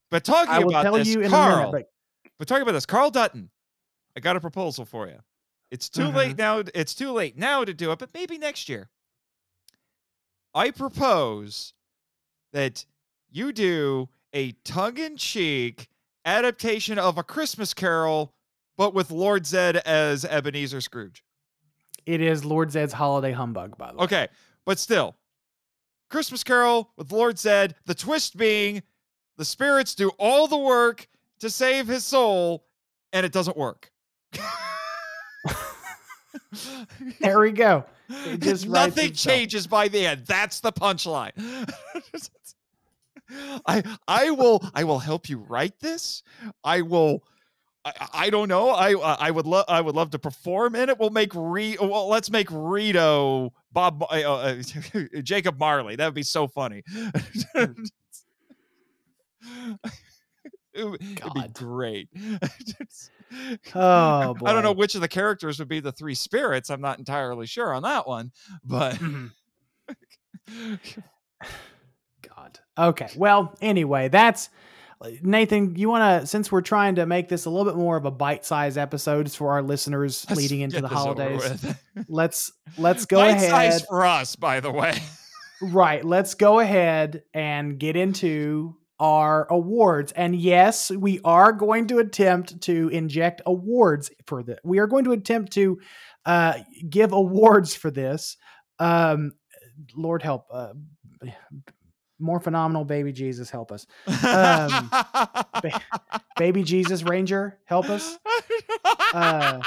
but 0.09 0.23
talking 0.23 0.53
I 0.53 0.59
will 0.59 0.69
about 0.69 0.83
tell 0.83 0.93
this, 0.93 1.09
you 1.09 1.19
in 1.19 1.29
Carl, 1.29 1.57
minute, 1.57 1.71
but 2.23 2.31
But 2.37 2.47
talking 2.47 2.61
about 2.61 2.71
this, 2.71 2.85
Carl 2.85 3.11
Dutton, 3.11 3.49
I 4.15 4.21
got 4.21 4.37
a 4.37 4.39
proposal 4.39 4.85
for 4.85 5.07
you. 5.07 5.17
It's 5.69 5.89
too 5.89 6.03
Mm-hmm. 6.03 6.17
late 6.17 6.37
now. 6.37 6.63
It's 6.73 6.95
too 6.95 7.11
late 7.11 7.37
now 7.37 7.65
to 7.65 7.73
do 7.73 7.91
it, 7.91 7.99
but 7.99 8.13
maybe 8.13 8.37
next 8.37 8.69
year. 8.69 8.89
I 10.55 10.71
propose 10.71 11.73
that 12.53 12.85
you 13.29 13.51
do 13.51 14.07
a 14.33 14.53
tongue-in-cheek 14.63 15.88
adaptation 16.25 16.99
of 16.99 17.17
a 17.17 17.23
Christmas 17.23 17.73
Carol, 17.73 18.33
but 18.77 18.93
with 18.93 19.11
Lord 19.11 19.43
Zedd 19.43 19.75
as 19.85 20.25
Ebenezer 20.25 20.81
Scrooge. 20.81 21.23
it 22.05 22.21
is 22.21 22.45
Lord 22.45 22.69
Zedd's 22.69 22.93
Holiday 22.93 23.31
Humbug, 23.31 23.77
by 23.77 23.91
the 23.91 23.97
way. 23.97 24.03
Okay, 24.05 24.27
but 24.65 24.79
still, 24.79 25.15
Christmas 26.09 26.43
Carol 26.43 26.91
with 26.97 27.11
Lord 27.11 27.37
Zed. 27.37 27.75
The 27.85 27.95
twist 27.95 28.37
being, 28.37 28.83
the 29.37 29.45
spirits 29.45 29.95
do 29.95 30.09
all 30.17 30.47
the 30.47 30.57
work 30.57 31.07
to 31.39 31.49
save 31.49 31.87
his 31.87 32.05
soul, 32.05 32.65
and 33.13 33.25
it 33.25 33.31
doesn't 33.31 33.57
work. 33.57 33.91
There 37.19 37.39
we 37.39 37.51
go. 37.51 37.85
Nothing 38.09 39.13
changes 39.13 39.67
by 39.67 39.87
the 39.87 40.05
end. 40.05 40.25
That's 40.25 40.59
the 40.59 40.71
punchline. 40.71 41.31
I 43.65 43.83
I 44.07 44.31
will 44.31 44.63
I 44.73 44.83
will 44.83 44.99
help 44.99 45.29
you 45.29 45.39
write 45.39 45.79
this. 45.79 46.23
I 46.63 46.81
will. 46.81 47.23
I, 47.85 48.07
I 48.13 48.29
don't 48.29 48.49
know. 48.49 48.69
I 48.71 48.91
I 48.93 49.31
would 49.31 49.45
love 49.45 49.65
I 49.67 49.81
would 49.81 49.95
love 49.95 50.11
to 50.11 50.19
perform 50.19 50.75
in 50.75 50.89
it. 50.89 50.99
We'll 50.99 51.11
make 51.11 51.31
Re. 51.33 51.77
Well, 51.79 52.07
let's 52.07 52.29
make 52.29 52.47
Rito 52.51 53.53
Bob 53.71 54.03
uh, 54.03 54.15
uh, 54.15 54.61
Jacob 55.23 55.59
Marley. 55.59 55.95
That 55.95 56.05
would 56.05 56.13
be 56.13 56.23
so 56.23 56.47
funny. 56.47 56.83
it 60.73 60.83
would 60.83 61.01
it'd 61.01 61.33
be 61.33 61.47
great. 61.53 62.09
Oh, 63.75 64.33
boy. 64.33 64.47
I 64.47 64.53
don't 64.53 64.63
know 64.63 64.71
which 64.71 64.95
of 64.95 65.01
the 65.01 65.07
characters 65.07 65.59
would 65.59 65.67
be 65.67 65.79
the 65.79 65.91
three 65.91 66.15
spirits. 66.15 66.71
I'm 66.71 66.81
not 66.81 66.97
entirely 66.97 67.45
sure 67.45 67.75
on 67.75 67.83
that 67.83 68.07
one, 68.07 68.31
but 68.65 68.95
Mhm. 68.95 69.29
God. 72.39 72.59
Okay. 72.77 73.09
Well, 73.15 73.55
anyway, 73.61 74.09
that's 74.09 74.49
Nathan. 75.21 75.75
You 75.75 75.89
want 75.89 76.21
to, 76.21 76.27
since 76.27 76.51
we're 76.51 76.61
trying 76.61 76.95
to 76.95 77.05
make 77.05 77.29
this 77.29 77.45
a 77.45 77.49
little 77.49 77.65
bit 77.65 77.77
more 77.77 77.97
of 77.97 78.05
a 78.05 78.11
bite-sized 78.11 78.77
episodes 78.77 79.35
for 79.35 79.51
our 79.51 79.61
listeners 79.61 80.25
Let's 80.29 80.41
leading 80.41 80.61
into 80.61 80.81
the 80.81 80.87
holidays, 80.87 81.75
let's 82.07 82.51
let's 82.77 83.05
go 83.05 83.21
ahead. 83.21 83.81
for 83.87 84.05
us, 84.05 84.35
by 84.35 84.59
the 84.59 84.71
way. 84.71 84.97
Right. 85.61 86.03
Let's 86.03 86.35
go 86.35 86.59
ahead 86.59 87.23
and 87.33 87.77
get 87.77 87.95
into 87.95 88.77
our 88.99 89.47
awards. 89.49 90.11
And 90.13 90.35
yes, 90.35 90.89
we 90.91 91.21
are 91.23 91.53
going 91.53 91.87
to 91.87 91.99
attempt 91.99 92.61
to 92.61 92.89
inject 92.89 93.41
awards 93.45 94.11
for 94.25 94.43
this. 94.43 94.59
We 94.63 94.79
are 94.79 94.87
going 94.87 95.05
to 95.05 95.11
attempt 95.11 95.53
to 95.53 95.79
uh, 96.25 96.59
give 96.89 97.11
awards 97.13 97.75
for 97.75 97.91
this. 97.91 98.37
Um, 98.77 99.33
Lord 99.95 100.21
help. 100.21 100.47
Uh, 100.51 100.73
more 102.19 102.39
phenomenal 102.39 102.85
baby 102.85 103.11
Jesus 103.11 103.49
help 103.49 103.71
us. 103.71 103.87
Um, 104.23 104.91
Baby 106.37 106.63
Jesus 106.63 107.03
Ranger 107.03 107.57
help 107.65 107.89
us. 107.89 108.17
Uh, 109.13 109.61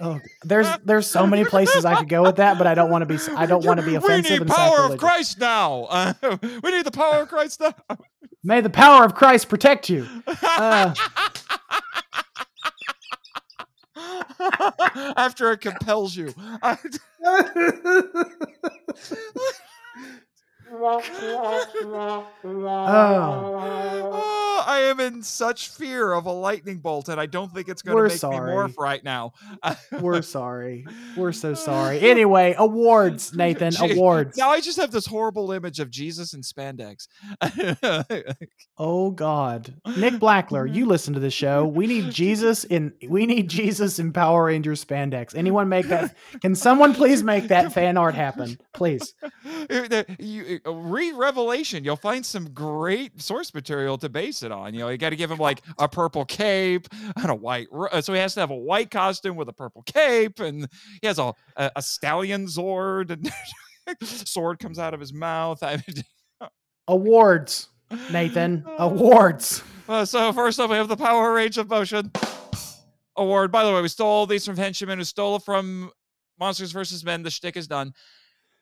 oh, 0.00 0.20
there's 0.44 0.68
there's 0.84 1.06
so 1.06 1.26
many 1.26 1.44
places 1.44 1.84
I 1.84 1.96
could 1.96 2.08
go 2.08 2.22
with 2.22 2.36
that, 2.36 2.58
but 2.58 2.66
I 2.66 2.74
don't 2.74 2.90
want 2.90 3.02
to 3.02 3.06
be 3.06 3.18
I 3.34 3.46
don't 3.46 3.64
want 3.64 3.80
to 3.80 3.86
be 3.86 3.94
offensive 3.94 4.40
We 4.40 4.44
need 4.44 4.48
power 4.48 4.92
of. 4.92 4.98
Christ 4.98 5.38
now. 5.38 5.84
Uh, 5.84 6.12
we 6.62 6.70
need 6.70 6.84
the 6.84 6.90
power 6.90 7.22
of 7.22 7.28
Christ 7.28 7.60
now. 7.60 7.74
May 8.42 8.60
the 8.60 8.70
power 8.70 9.04
of 9.04 9.14
Christ 9.14 9.48
protect 9.48 9.88
you. 9.90 10.06
Uh, 10.42 10.92
After 15.16 15.52
it 15.52 15.60
compels 15.60 16.16
you. 16.16 16.34
oh, 20.72 22.24
Oh, 24.12 24.64
I 24.66 24.80
am 24.80 25.00
in 25.00 25.22
such 25.22 25.68
fear 25.68 26.12
of 26.12 26.26
a 26.26 26.32
lightning 26.32 26.78
bolt, 26.78 27.08
and 27.08 27.20
I 27.20 27.26
don't 27.26 27.52
think 27.52 27.68
it's 27.68 27.82
going 27.82 27.96
to 27.96 28.02
make 28.04 28.12
me 28.12 28.18
sorry. 28.18 28.50
morph 28.52 28.74
right 28.78 29.02
now. 29.04 29.32
we're 30.00 30.22
sorry. 30.22 30.86
We're 31.16 31.32
so 31.32 31.54
sorry. 31.54 31.98
Anyway, 32.18 32.54
awards, 32.58 33.32
Nathan. 33.34 33.70
Gee, 33.70 33.92
Awards. 33.92 34.36
Now 34.36 34.48
I 34.50 34.60
just 34.60 34.78
have 34.78 34.90
this 34.90 35.06
horrible 35.06 35.52
image 35.52 35.78
of 35.78 35.90
Jesus 35.90 36.32
in 36.34 36.40
spandex. 36.42 37.06
Oh 38.80 39.10
God, 39.10 39.74
Nick 39.96 40.14
Blackler, 40.14 40.72
you 40.72 40.86
listen 40.86 41.12
to 41.14 41.20
the 41.20 41.30
show. 41.32 41.66
We 41.66 41.88
need 41.88 42.12
Jesus 42.12 42.62
in. 42.62 42.92
We 43.08 43.26
need 43.26 43.48
Jesus 43.50 43.98
in 43.98 44.12
Power 44.12 44.44
Rangers 44.44 44.84
spandex. 44.84 45.34
Anyone 45.34 45.68
make 45.68 45.88
that? 45.88 46.14
Can 46.40 46.54
someone 46.54 46.94
please 46.94 47.24
make 47.24 47.48
that 47.48 47.72
fan 47.72 47.96
art 47.96 48.14
happen, 48.14 48.58
please? 48.72 49.14
The- 49.68 50.57
you 50.64 50.70
uh, 50.70 50.74
read 50.74 51.14
Revelation, 51.14 51.84
you'll 51.84 51.96
find 51.96 52.24
some 52.24 52.50
great 52.50 53.20
source 53.20 53.52
material 53.54 53.98
to 53.98 54.08
base 54.08 54.42
it 54.42 54.52
on. 54.52 54.74
You 54.74 54.80
know, 54.80 54.88
you 54.88 54.98
got 54.98 55.10
to 55.10 55.16
give 55.16 55.30
him 55.30 55.38
like 55.38 55.62
a 55.78 55.88
purple 55.88 56.24
cape 56.24 56.86
and 57.16 57.30
a 57.30 57.34
white. 57.34 57.68
uh, 57.72 58.00
So 58.00 58.12
he 58.12 58.18
has 58.20 58.34
to 58.34 58.40
have 58.40 58.50
a 58.50 58.56
white 58.56 58.90
costume 58.90 59.36
with 59.36 59.48
a 59.48 59.52
purple 59.52 59.82
cape, 59.82 60.40
and 60.40 60.68
he 61.00 61.06
has 61.06 61.18
a 61.18 61.32
a, 61.56 61.70
a 61.76 61.82
stallion 61.82 62.46
Zord, 62.46 63.10
and 63.10 63.30
sword 64.28 64.58
comes 64.58 64.78
out 64.78 64.94
of 64.94 65.00
his 65.00 65.12
mouth. 65.12 65.62
I 65.62 65.76
mean, 65.76 66.04
Awards, 66.88 67.68
Nathan. 68.10 68.64
Awards. 68.78 69.62
Uh, 69.88 70.04
so 70.04 70.32
first 70.32 70.60
up, 70.60 70.70
we 70.70 70.76
have 70.76 70.88
the 70.88 70.96
Power 70.96 71.32
Range 71.32 71.56
of 71.58 71.68
Motion 71.68 72.10
award. 73.16 73.50
By 73.50 73.64
the 73.64 73.72
way, 73.72 73.82
we 73.82 73.88
stole 73.88 74.26
these 74.26 74.44
from 74.46 74.56
Henshin 74.56 74.86
Men, 74.86 74.98
who 74.98 75.04
stole 75.04 75.36
it 75.36 75.42
from 75.42 75.90
Monsters 76.38 76.72
vs. 76.72 77.04
Men. 77.04 77.22
The 77.22 77.30
shtick 77.30 77.56
is 77.56 77.66
done. 77.66 77.92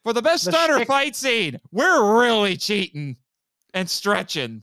For 0.06 0.12
the 0.12 0.22
best 0.22 0.44
The 0.44 0.52
shtick- 0.52 0.86
fight 0.86 1.16
scene, 1.16 1.58
we're 1.72 2.20
really 2.20 2.56
cheating 2.56 3.16
and 3.74 3.90
stretching 3.90 4.62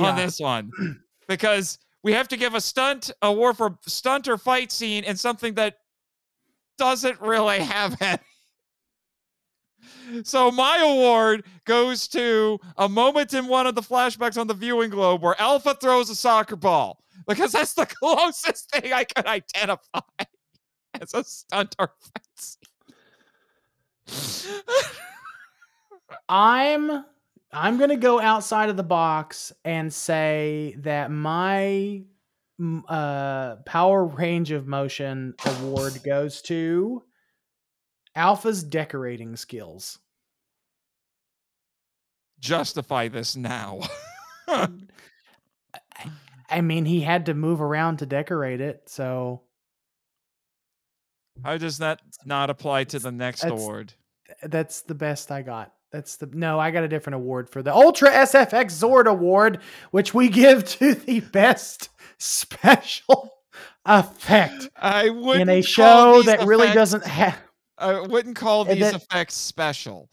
on 0.00 0.16
this 0.16 0.40
one 0.40 0.72
because 1.28 1.78
we 2.02 2.12
have 2.12 2.26
to 2.26 2.36
give 2.36 2.54
a 2.54 2.60
stunt 2.60 3.12
a 3.22 3.28
award 3.28 3.56
for 3.56 3.78
stunt 3.86 4.26
or 4.26 4.36
fight 4.36 4.72
scene 4.72 5.04
and 5.04 5.16
something 5.16 5.54
that 5.54 5.76
doesn't 6.76 7.20
really 7.20 7.60
have 7.60 7.96
any. 8.02 8.18
So 10.24 10.50
my 10.50 10.78
award 10.78 11.44
goes 11.66 12.08
to 12.08 12.58
a 12.76 12.88
moment 12.88 13.32
in 13.32 13.46
one 13.46 13.68
of 13.68 13.76
the 13.76 13.80
flashbacks 13.80 14.36
on 14.36 14.48
the 14.48 14.54
viewing 14.54 14.90
globe 14.90 15.22
where 15.22 15.40
Alpha 15.40 15.76
throws 15.80 16.10
a 16.10 16.16
soccer 16.16 16.56
ball 16.56 16.98
because 17.28 17.52
that's 17.52 17.74
the 17.74 17.86
closest 18.02 18.72
thing 18.72 18.92
I 18.92 19.04
could 19.04 19.26
identify 19.26 20.00
as 21.00 21.14
a 21.14 21.22
stunt 21.22 21.76
or 21.78 21.92
fight 22.00 22.26
scene. 22.34 22.73
I'm 26.28 27.04
I'm 27.52 27.78
gonna 27.78 27.96
go 27.96 28.20
outside 28.20 28.68
of 28.68 28.76
the 28.76 28.82
box 28.82 29.52
and 29.64 29.92
say 29.92 30.74
that 30.78 31.10
my 31.10 32.02
uh, 32.88 33.56
Power 33.66 34.04
Range 34.04 34.50
of 34.52 34.66
Motion 34.66 35.34
award 35.44 36.02
goes 36.04 36.42
to 36.42 37.02
Alpha's 38.14 38.62
decorating 38.62 39.36
skills. 39.36 39.98
Justify 42.38 43.08
this 43.08 43.36
now. 43.36 43.80
I 46.48 46.60
mean, 46.60 46.84
he 46.84 47.00
had 47.00 47.26
to 47.26 47.34
move 47.34 47.60
around 47.60 47.98
to 47.98 48.06
decorate 48.06 48.60
it, 48.60 48.82
so 48.86 49.42
How 51.42 51.56
does 51.56 51.78
that 51.78 52.00
not 52.24 52.50
apply 52.50 52.84
to 52.84 52.98
the 52.98 53.12
next 53.12 53.42
That's- 53.42 53.60
award? 53.60 53.94
that's 54.42 54.82
the 54.82 54.94
best 54.94 55.30
I 55.30 55.42
got. 55.42 55.72
That's 55.92 56.16
the 56.16 56.26
no, 56.32 56.58
I 56.58 56.70
got 56.70 56.82
a 56.82 56.88
different 56.88 57.14
award 57.16 57.48
for 57.50 57.62
the 57.62 57.72
Ultra 57.72 58.10
SFX 58.10 58.72
Zord 58.72 59.06
Award, 59.06 59.60
which 59.90 60.12
we 60.14 60.28
give 60.28 60.64
to 60.78 60.94
the 60.94 61.20
best 61.20 61.90
special 62.18 63.30
effect 63.86 64.68
I 64.76 65.10
wouldn't 65.10 65.42
in 65.42 65.58
a 65.58 65.62
show 65.62 66.22
that 66.22 66.46
really 66.46 66.72
doesn't 66.72 67.04
have. 67.06 67.38
I 67.78 68.00
wouldn't 68.00 68.36
call 68.36 68.64
these 68.64 68.80
that- 68.80 68.94
effects 68.94 69.34
special. 69.34 70.08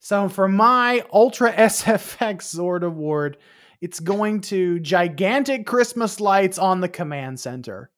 So 0.00 0.28
for 0.28 0.48
my 0.48 1.04
Ultra 1.12 1.52
SFX 1.52 2.56
Zord 2.56 2.82
Award, 2.82 3.36
it's 3.80 4.00
going 4.00 4.40
to 4.42 4.80
gigantic 4.80 5.66
Christmas 5.66 6.18
lights 6.18 6.58
on 6.58 6.80
the 6.80 6.88
command 6.88 7.38
center. 7.40 7.90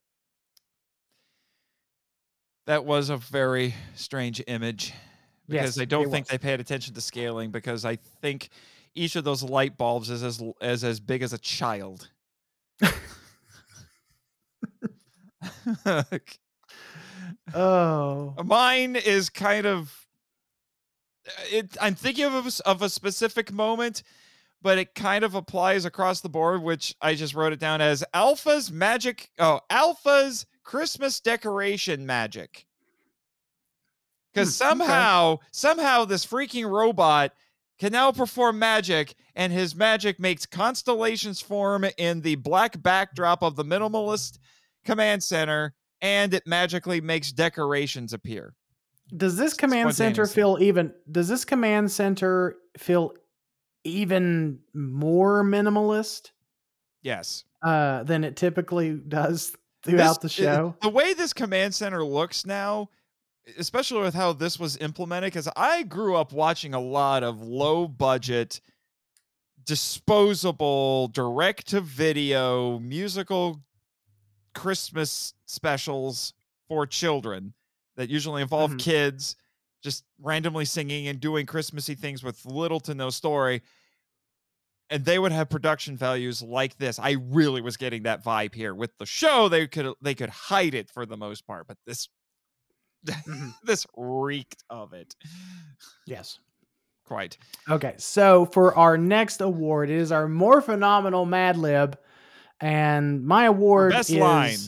That 2.71 2.85
was 2.85 3.11
a 3.11 3.17
very 3.17 3.75
strange 3.97 4.41
image 4.47 4.95
because 5.49 5.77
Yes, 5.77 5.83
I 5.83 5.87
don't 5.87 6.09
think 6.09 6.27
was. 6.27 6.31
they 6.31 6.39
paid 6.39 6.61
attention 6.61 6.95
to 6.95 7.01
scaling 7.01 7.51
because 7.51 7.85
I 7.85 7.97
think 7.97 8.49
each 8.95 9.17
of 9.17 9.25
those 9.25 9.43
light 9.43 9.77
bulbs 9.77 10.09
is 10.09 10.23
as 10.23 10.41
as, 10.61 10.85
as 10.85 11.01
big 11.01 11.23
as 11.23 11.33
a 11.33 11.39
child. 11.39 12.09
Oh, 17.53 18.35
Mine 18.45 18.95
is 18.95 19.31
kind 19.31 19.67
of 19.67 20.07
it 21.51 21.77
I'm 21.81 21.97
thinking 21.97 22.27
of 22.27 22.47
a, 22.47 22.69
of 22.69 22.83
a 22.83 22.89
specific 22.89 23.53
moment 23.53 24.05
but 24.63 24.79
it 24.79 24.95
kind 24.95 25.25
of 25.25 25.35
applies 25.35 25.85
across 25.85 26.21
the 26.21 26.29
board 26.29 26.63
which 26.63 26.95
I 27.01 27.17
just 27.17 27.35
wrote 27.35 27.53
it 27.53 27.59
down 27.59 27.81
as 27.81 28.05
Alpha's 28.15 28.71
magic 28.71 29.31
oh 29.41 29.59
Alpha's 29.71 30.47
Christmas 30.75 31.19
decoration 31.19 32.07
magic. 32.07 32.65
Cuz 34.37 34.57
Hmm, 34.57 34.65
okay. 34.65 34.71
somehow 34.79 35.39
somehow 35.51 36.05
this 36.05 36.25
freaking 36.25 36.71
robot 36.71 37.33
can 37.81 37.91
now 37.91 38.13
perform 38.13 38.57
magic 38.61 39.17
and 39.35 39.53
his 39.53 39.75
magic 39.75 40.21
makes 40.21 40.47
constellations 40.47 41.41
form 41.41 41.85
in 41.99 42.21
the 42.21 42.37
black 42.37 42.81
backdrop 42.81 43.43
of 43.43 43.57
the 43.57 43.65
minimalist 43.65 44.39
command 44.85 45.25
center 45.25 45.75
and 46.01 46.33
it 46.35 46.47
magically 46.47 47.01
makes 47.01 47.33
decorations 47.33 48.13
appear. 48.13 48.55
does 49.17 49.37
this 49.37 49.55
command 49.55 49.93
center 49.93 50.25
feel 50.25 50.57
even? 50.61 50.95
Does 51.11 51.27
this 51.27 51.45
command 51.45 51.91
center 51.91 52.59
feel 52.79 53.13
even 53.83 54.61
more 54.73 55.43
minimalist 55.43 56.31
Yes. 57.03 57.43
uh, 57.61 58.05
than 58.05 58.23
it 58.23 58.37
typically 58.37 58.95
does 58.95 59.57
throughout 59.83 60.21
This- 60.21 60.37
the 60.37 60.43
show? 60.43 60.77
The 60.83 60.89
way 60.89 61.15
this 61.15 61.33
command 61.33 61.75
center 61.75 62.05
looks 62.05 62.45
now, 62.47 62.89
especially 63.59 64.03
with 64.03 64.15
how 64.15 64.33
this 64.33 64.59
was 64.59 64.77
implemented, 64.79 65.33
because 65.33 65.49
I 65.57 65.83
grew 65.83 66.17
up 66.17 66.33
watching 66.33 66.75
a 66.75 66.81
lot 66.81 67.23
of 67.23 67.41
low 67.43 67.89
budget, 67.89 68.61
disposable, 69.65 71.09
direct 71.09 71.69
to 71.69 71.81
video 71.81 72.79
musical 72.79 73.61
Christmas 74.55 75.35
specials 75.47 76.33
for 76.69 76.87
children 76.87 77.55
that 77.97 78.09
usually 78.09 78.43
involve 78.43 78.73
Mhm. 78.73 78.79
kids 78.79 79.37
just 79.83 80.05
randomly 80.19 80.65
singing 80.65 81.09
and 81.09 81.21
doing 81.21 81.47
Christmassy 81.47 81.95
things 81.95 82.23
with 82.23 82.45
little 82.45 82.81
to 82.81 82.95
no 82.95 83.11
story. 83.11 83.63
And 84.91 85.05
they 85.05 85.19
would 85.21 85.31
have 85.33 85.49
production 85.49 85.97
values 85.97 86.43
like 86.43 86.77
this. 86.77 86.99
I 86.99 87.13
really 87.13 87.61
was 87.61 87.77
getting 87.77 88.03
that 88.03 88.25
vibe 88.25 88.55
here. 88.55 88.75
With 88.75 88.91
the 88.99 89.07
show, 89.07 89.49
they 89.49 89.67
could 89.69 89.95
they 90.03 90.15
could 90.17 90.31
hide 90.31 90.75
it 90.75 90.91
for 90.91 91.07
the 91.07 91.17
most 91.17 91.47
part, 91.47 91.67
but 91.69 91.77
this 91.87 92.09
Mhm. 93.07 93.55
this 93.65 93.87
reeked 93.97 94.63
of 94.69 94.93
it. 94.93 95.15
Yes. 96.07 96.39
Quite. 97.07 97.39
Okay, 97.69 97.95
so 97.97 98.45
for 98.47 98.77
our 98.77 98.97
next 98.99 99.41
award, 99.41 99.91
it 99.91 99.97
is 99.97 100.13
our 100.13 100.29
more 100.29 100.61
phenomenal 100.61 101.25
Mad 101.27 101.57
Lib, 101.57 101.99
and 102.61 103.25
my 103.25 103.47
award 103.47 103.93
best 103.93 104.11
is 104.11 104.17
line. 104.17 104.59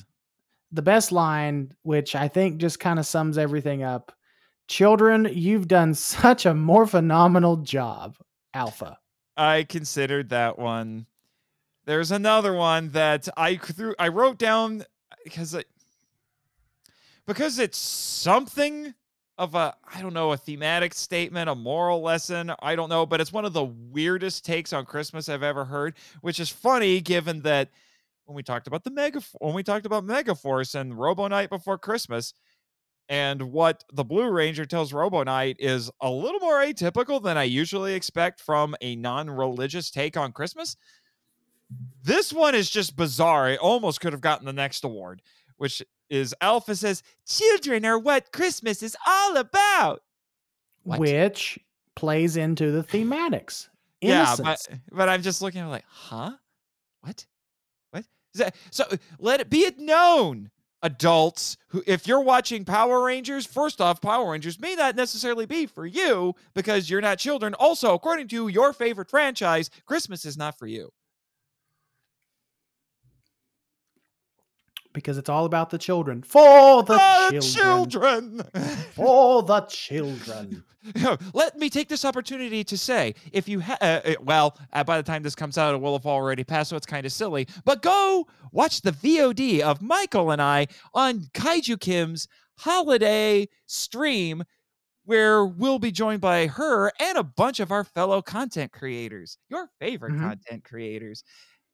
the 0.73 0.83
best 0.83 1.13
line, 1.13 1.73
which 1.83 2.17
I 2.17 2.27
think 2.29 2.59
just 2.61 2.81
kind 2.81 2.99
of 2.99 3.07
sums 3.07 3.39
everything 3.39 3.83
up. 3.85 4.13
Children, 4.67 5.29
you've 5.33 5.69
done 5.69 5.95
such 5.95 6.47
a 6.47 6.55
more 6.55 6.87
phenomenal 6.87 7.59
job, 7.59 8.17
Alpha. 8.55 8.99
I 9.43 9.65
considered 9.65 10.29
that 10.29 10.57
one. 10.57 11.07
There's 11.85 12.13
another 12.13 12.55
one 12.55 12.91
that 12.91 13.29
I 13.37 13.57
threw. 13.57 13.93
I 13.99 14.07
wrote 14.07 14.39
down 14.39 14.85
because 15.25 15.53
it 15.53 15.67
because 17.27 17.59
it's 17.59 17.77
something 17.77 18.95
of 19.37 19.57
a 19.57 19.75
I 19.93 20.01
don't 20.01 20.15
know 20.15 20.31
a 20.31 20.37
thematic 20.37 20.95
statement, 20.95 21.51
a 21.51 21.57
moral 21.57 22.03
lesson. 22.03 22.53
I 22.63 22.77
don't 22.77 22.89
know, 22.89 23.05
but 23.05 23.21
it's 23.21 23.33
one 23.33 23.45
of 23.45 23.53
the 23.53 23.65
weirdest 23.65 24.45
takes 24.45 24.73
on 24.73 24.87
Christmas 24.87 25.29
I've 25.29 25.43
ever 25.43 25.65
heard. 25.65 25.95
Which 26.21 26.39
is 26.39 26.49
funny 26.49 27.01
given 27.01 27.41
that 27.41 27.69
when 28.27 28.37
we 28.37 28.45
talked 28.45 28.69
about 28.69 28.85
the 28.85 28.93
mega 28.93 29.21
when 29.41 29.55
we 29.55 29.65
talked 29.65 29.87
about 29.87 30.07
Megaforce 30.07 30.77
and 30.77 30.97
Robo 30.97 31.27
Knight 31.27 31.51
before 31.51 31.79
Christmas. 31.79 32.33
And 33.09 33.53
what 33.53 33.85
the 33.93 34.05
Blue 34.05 34.31
Ranger 34.31 34.65
tells 34.65 34.93
Robo 34.93 35.23
Knight 35.23 35.57
is 35.59 35.91
a 36.01 36.11
little 36.11 36.41
more 36.41 36.61
atypical 36.61 37.23
than 37.23 37.37
I 37.37 37.45
usually 37.45 37.95
expect 37.95 38.41
from 38.41 38.75
a 38.81 38.97
non 38.97 39.29
religious 39.29 39.91
take 39.91 40.17
on 40.17 40.33
Christmas. 40.33 40.77
This 42.03 42.33
one 42.33 42.55
is 42.55 42.71
just 42.71 42.97
bizarre. 42.97 43.51
It 43.51 43.61
almost 43.61 44.01
could 44.01 44.13
have 44.13 44.21
gotten 44.21 44.47
the 44.47 44.53
next 44.53 44.85
award, 44.85 45.23
which 45.57 45.83
is 46.11 46.35
Alpha 46.41 46.77
says, 46.77 47.03
Children 47.27 47.85
are 47.85 47.99
what 47.99 48.33
Christmas 48.33 48.83
is 48.83 48.97
all 49.07 49.37
about. 49.37 50.03
What? 50.85 51.01
Which 51.01 51.59
plays 51.95 52.37
into 52.37 52.71
the 52.71 52.83
thematics. 52.83 53.69
Yeah, 54.05 54.35
but, 54.37 54.67
but 54.91 55.09
I'm 55.09 55.23
just 55.23 55.43
looking 55.43 55.61
at 55.61 55.69
it 55.69 55.71
like, 55.71 55.85
huh? 55.89 56.33
What? 57.03 57.25
What? 57.93 58.05
Is 58.35 58.41
that, 58.41 58.57
so 58.73 58.85
let 59.21 59.39
it 59.39 59.49
be 59.49 59.61
it 59.61 59.79
known, 59.79 60.51
adults, 60.83 61.57
who 61.69 61.83
if 61.87 62.07
you're 62.07 62.21
watching 62.21 62.65
Power 62.65 63.05
Rangers, 63.05 63.47
first 63.47 63.81
off, 63.81 64.01
Power 64.01 64.31
Rangers 64.31 64.61
may 64.61 64.75
not 64.75 64.97
necessarily 64.97 65.47
be 65.47 65.67
for 65.67 65.87
you 65.87 66.35
because 66.55 66.91
you're 66.91 67.01
not 67.01 67.19
children. 67.19 67.55
Also, 67.55 67.95
according 67.95 68.29
to 68.29 68.49
your 68.49 68.73
favorite 68.73 69.09
franchise, 69.11 69.71
Christmas 69.87 70.25
is 70.25 70.37
not 70.37 70.59
for 70.59 70.67
you. 70.67 70.93
Because 74.93 75.19
it's 75.19 75.29
all 75.29 75.45
about 75.45 75.71
the 75.71 75.79
children. 75.79 76.23
For 76.23 76.83
the 76.83 76.95
Ah, 77.01 77.29
children. 77.31 77.91
children. 77.91 78.43
For 78.95 79.43
the 79.43 79.61
children. 79.63 80.65
Let 81.35 81.57
me 81.59 81.71
take 81.71 81.89
this 81.89 82.05
opportunity 82.05 82.65
to 82.65 82.77
say, 82.77 83.15
if 83.33 83.49
you 83.49 83.61
ha- 83.61 83.79
uh, 83.81 84.01
uh, 84.05 84.15
well, 84.21 84.59
uh, 84.73 84.83
by 84.83 84.97
the 84.97 85.03
time 85.03 85.23
this 85.23 85.35
comes 85.37 85.57
out, 85.57 85.75
it 85.75 85.81
will 85.81 85.93
have 85.93 86.07
already 86.07 86.43
passed, 86.45 86.71
so 86.71 86.77
it's 86.77 86.87
kind 86.87 87.07
of 87.07 87.13
silly. 87.13 87.47
But 87.65 87.83
go 87.83 88.27
watch 88.51 88.81
the 88.83 88.91
VOD 88.93 89.61
of 89.61 89.81
Michael 89.81 90.31
and 90.33 90.43
I 90.43 90.67
on 90.93 91.21
Kaiju 91.35 91.79
Kim's 91.81 92.27
holiday 92.59 93.49
stream, 93.67 94.43
where 95.05 95.45
we'll 95.45 95.79
be 95.79 95.93
joined 95.93 96.21
by 96.21 96.47
her 96.49 96.91
and 97.01 97.17
a 97.19 97.23
bunch 97.25 97.61
of 97.61 97.71
our 97.71 97.85
fellow 97.85 98.21
content 98.23 98.73
creators, 98.73 99.39
your 99.49 99.69
favorite 99.81 100.15
Mhm. 100.15 100.21
content 100.21 100.65
creators. 100.65 101.23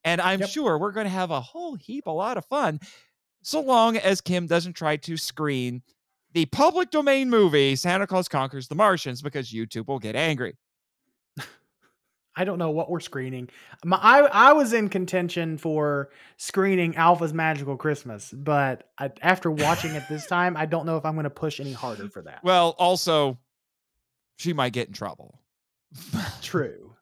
And 0.04 0.20
I'm 0.20 0.40
Yep. 0.40 0.48
sure 0.50 0.78
we're 0.78 0.92
going 0.92 1.04
to 1.06 1.10
have 1.10 1.30
a 1.30 1.40
whole 1.40 1.74
heap, 1.74 2.06
a 2.06 2.10
lot 2.10 2.36
of 2.36 2.44
fun, 2.46 2.78
so 3.48 3.60
long 3.60 3.96
as 3.96 4.20
Kim 4.20 4.46
doesn't 4.46 4.74
try 4.74 4.96
to 4.96 5.16
screen 5.16 5.82
the 6.34 6.44
public 6.46 6.90
domain 6.90 7.30
movie 7.30 7.76
Santa 7.76 8.06
Claus 8.06 8.28
Conquers 8.28 8.68
the 8.68 8.74
Martians 8.74 9.22
because 9.22 9.50
YouTube 9.50 9.86
will 9.86 9.98
get 9.98 10.14
angry. 10.14 10.56
I 12.36 12.44
don't 12.44 12.58
know 12.58 12.70
what 12.70 12.88
we're 12.88 13.00
screening. 13.00 13.48
My, 13.84 13.96
I 13.96 14.18
I 14.20 14.52
was 14.52 14.72
in 14.72 14.88
contention 14.90 15.58
for 15.58 16.10
screening 16.36 16.94
Alpha's 16.94 17.34
Magical 17.34 17.76
Christmas, 17.76 18.32
but 18.32 18.90
I, 18.96 19.10
after 19.22 19.50
watching 19.50 19.92
it 19.96 20.04
this 20.08 20.26
time, 20.26 20.56
I 20.56 20.66
don't 20.66 20.86
know 20.86 20.96
if 20.96 21.04
I'm 21.04 21.14
going 21.14 21.24
to 21.24 21.30
push 21.30 21.58
any 21.58 21.72
harder 21.72 22.08
for 22.08 22.22
that. 22.22 22.44
Well, 22.44 22.76
also, 22.78 23.38
she 24.36 24.52
might 24.52 24.72
get 24.72 24.86
in 24.86 24.94
trouble. 24.94 25.40
True. 26.42 26.84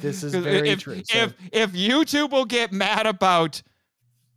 This 0.00 0.22
is 0.22 0.34
very 0.34 0.70
if, 0.70 0.80
true. 0.80 1.02
So- 1.04 1.18
If 1.18 1.34
if 1.52 1.72
YouTube 1.72 2.30
will 2.30 2.46
get 2.46 2.72
mad 2.72 3.06
about 3.06 3.62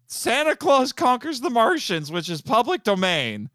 Santa 0.08 0.56
Claus 0.56 0.92
conquers 0.92 1.42
the 1.42 1.50
Martians, 1.50 2.12
which 2.12 2.30
is 2.30 2.42
public 2.42 2.84
domain, 2.84 3.50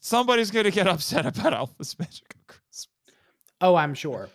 somebody's 0.00 0.50
going 0.50 0.64
to 0.64 0.70
get 0.70 0.86
upset 0.88 1.26
about 1.26 1.52
Alpha's 1.52 1.98
Magical 1.98 2.40
Christmas. 2.46 2.88
Oh, 3.60 3.74
I'm 3.76 3.94
sure. 3.94 4.28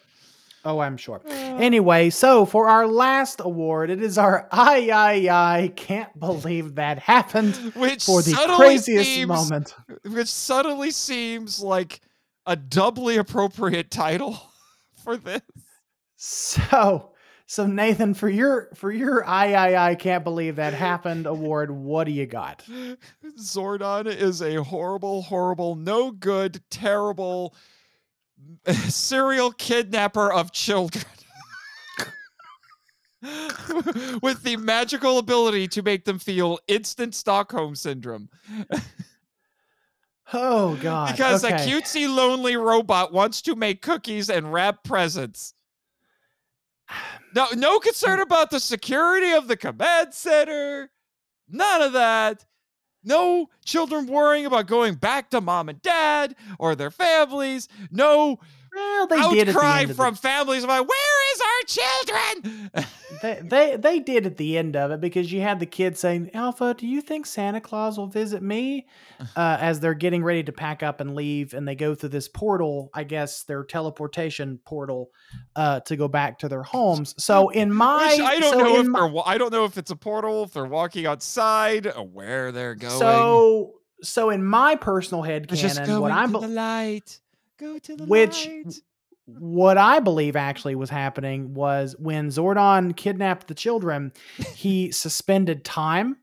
Oh, 0.65 0.79
I'm 0.79 0.97
sure. 0.97 1.21
Anyway, 1.59 2.09
so 2.09 2.45
for 2.45 2.69
our 2.69 2.87
last 2.87 3.41
award, 3.41 3.89
it 3.89 4.01
is 4.01 4.17
our 4.17 4.47
I 4.49 4.89
I 4.91 5.13
I 5.63 5.67
can't 5.75 6.17
believe 6.17 6.75
that 6.75 6.97
happened 6.97 7.53
Which 7.75 8.05
for 8.05 8.21
the 8.21 8.33
craziest 8.55 9.03
seems- 9.09 9.27
moment. 9.27 9.75
Which 10.05 10.29
subtly 10.29 10.91
seems 10.91 11.59
like 11.59 11.99
a 12.45 12.55
doubly 12.55 13.17
appropriate 13.17 13.91
title 13.91 14.39
for 15.03 15.17
this. 15.17 15.41
So, 16.15 17.11
so 17.49 17.65
Nathan, 17.65 18.13
for 18.13 18.29
your 18.29 18.69
for 18.75 18.91
your 18.91 19.25
I 19.25 19.53
I 19.53 19.89
I 19.89 19.95
can't 19.95 20.23
believe 20.23 20.57
that 20.57 20.75
happened 20.75 21.25
award, 21.25 21.71
what 21.71 22.03
do 22.03 22.11
you 22.11 22.27
got? 22.27 22.63
Zordon 23.39 24.05
is 24.05 24.43
a 24.43 24.63
horrible, 24.63 25.23
horrible, 25.23 25.75
no 25.75 26.11
good, 26.11 26.61
terrible 26.69 27.55
serial 28.67 29.51
kidnapper 29.51 30.31
of 30.31 30.51
children. 30.51 31.03
With 34.21 34.43
the 34.43 34.55
magical 34.59 35.17
ability 35.17 35.69
to 35.69 35.81
make 35.81 36.05
them 36.05 36.19
feel 36.19 36.59
instant 36.67 37.15
Stockholm 37.15 37.73
syndrome. 37.75 38.29
Oh 40.31 40.75
God! 40.75 41.13
Because 41.13 41.43
okay. 41.43 41.55
a 41.55 41.57
cutesy, 41.57 42.07
lonely 42.07 42.55
robot 42.55 43.11
wants 43.11 43.41
to 43.41 43.55
make 43.55 43.81
cookies 43.81 44.29
and 44.29 44.53
wrap 44.53 44.83
presents. 44.83 45.55
No, 47.35 47.47
no 47.53 47.79
concern 47.79 48.19
about 48.19 48.49
the 48.49 48.59
security 48.59 49.31
of 49.31 49.47
the 49.47 49.57
command 49.57 50.13
center. 50.13 50.89
None 51.47 51.81
of 51.81 51.93
that. 51.93 52.45
No 53.03 53.47
children 53.63 54.07
worrying 54.07 54.45
about 54.45 54.67
going 54.67 54.95
back 54.95 55.29
to 55.29 55.41
mom 55.41 55.69
and 55.69 55.81
dad 55.81 56.35
or 56.57 56.75
their 56.75 56.91
families. 56.91 57.67
No 57.91 58.39
well, 58.79 59.07
they 59.07 59.35
did 59.35 59.47
the 59.47 59.51
outcry 59.51 59.81
end 59.81 59.91
of 59.91 59.97
the- 59.97 60.03
from 60.03 60.15
families 60.15 60.63
about 60.63 60.87
where 60.87 61.33
is 61.33 61.41
our 61.41 62.35
children? 62.35 62.71
they, 63.21 63.41
they 63.43 63.75
they 63.77 63.99
did 63.99 64.25
at 64.25 64.37
the 64.37 64.57
end 64.57 64.75
of 64.75 64.91
it 64.91 65.01
because 65.01 65.31
you 65.31 65.41
had 65.41 65.59
the 65.59 65.65
kid 65.65 65.97
saying, 65.97 66.31
"Alpha, 66.33 66.73
do 66.77 66.87
you 66.87 67.01
think 67.01 67.25
Santa 67.25 67.59
Claus 67.61 67.97
will 67.97 68.07
visit 68.07 68.41
me?" 68.41 68.87
Uh, 69.35 69.57
as 69.59 69.81
they're 69.81 69.93
getting 69.93 70.23
ready 70.23 70.41
to 70.43 70.53
pack 70.53 70.81
up 70.81 71.01
and 71.01 71.13
leave, 71.13 71.53
and 71.53 71.67
they 71.67 71.75
go 71.75 71.93
through 71.93 72.07
this 72.07 72.29
portal, 72.29 72.89
I 72.93 73.03
guess 73.03 73.43
their 73.43 73.65
teleportation 73.65 74.59
portal, 74.63 75.11
uh, 75.57 75.81
to 75.81 75.97
go 75.97 76.07
back 76.07 76.39
to 76.39 76.47
their 76.47 76.63
homes. 76.63 77.15
So 77.21 77.49
in 77.61 77.73
my, 77.73 78.13
Which 78.15 78.21
I 78.21 78.39
don't 78.39 78.53
so 78.53 78.59
know 78.59 78.79
if 78.79 78.87
my- 78.87 79.09
they're. 79.09 79.21
I 79.25 79.37
don't 79.37 79.51
know 79.51 79.65
if 79.65 79.77
it's 79.77 79.91
a 79.91 79.95
portal, 79.97 80.43
if 80.43 80.53
they're 80.53 80.63
walking 80.63 81.05
outside, 81.05 81.85
or 81.87 82.05
where 82.07 82.53
they're 82.53 82.75
going. 82.75 82.97
so 82.97 83.73
so 84.01 84.29
in 84.29 84.41
my 84.41 84.75
personal 84.75 85.21
head 85.21 85.49
canon, 85.49 85.99
what 85.99 86.13
I'm 86.13 86.31
the 86.31 86.39
light. 86.39 87.19
Go 87.59 87.77
to 87.79 87.95
the 87.95 88.05
Which- 88.05 88.47
light. 88.47 88.75
what 89.25 89.77
I 89.77 89.99
believe 89.99 90.35
actually 90.35 90.75
was 90.75 90.89
happening 90.89 91.53
was 91.53 91.95
when 91.99 92.29
Zordon 92.29 92.95
kidnapped 92.95 93.47
the 93.47 93.53
children, 93.53 94.11
he 94.55 94.91
suspended 94.93 95.63
time, 95.65 96.17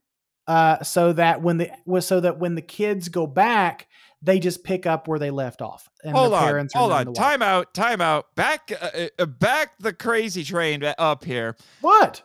uh, 0.49 0.82
so 0.82 1.12
that 1.12 1.43
when 1.43 1.59
the 1.59 1.70
was 1.84 2.07
so 2.07 2.20
that 2.20 2.39
when 2.39 2.55
the 2.55 2.62
kids 2.62 3.09
go 3.09 3.26
back, 3.26 3.87
they 4.22 4.39
just 4.41 4.64
pick 4.64 4.87
up 4.87 5.07
where 5.09 5.18
they 5.18 5.30
left 5.30 5.61
off, 5.62 5.89
and 6.03 6.16
hold 6.16 6.32
the 6.32 6.39
parents 6.39 6.74
are 6.74 6.78
hold 6.80 6.93
on. 6.93 7.12
Time 7.14 7.43
out, 7.43 7.74
time 7.74 8.01
out. 8.01 8.34
Back, 8.34 8.72
uh, 8.80 9.09
uh, 9.18 9.26
back 9.26 9.78
the 9.78 9.93
crazy 9.93 10.43
train 10.43 10.82
up 10.99 11.24
here. 11.24 11.55
What? 11.82 12.22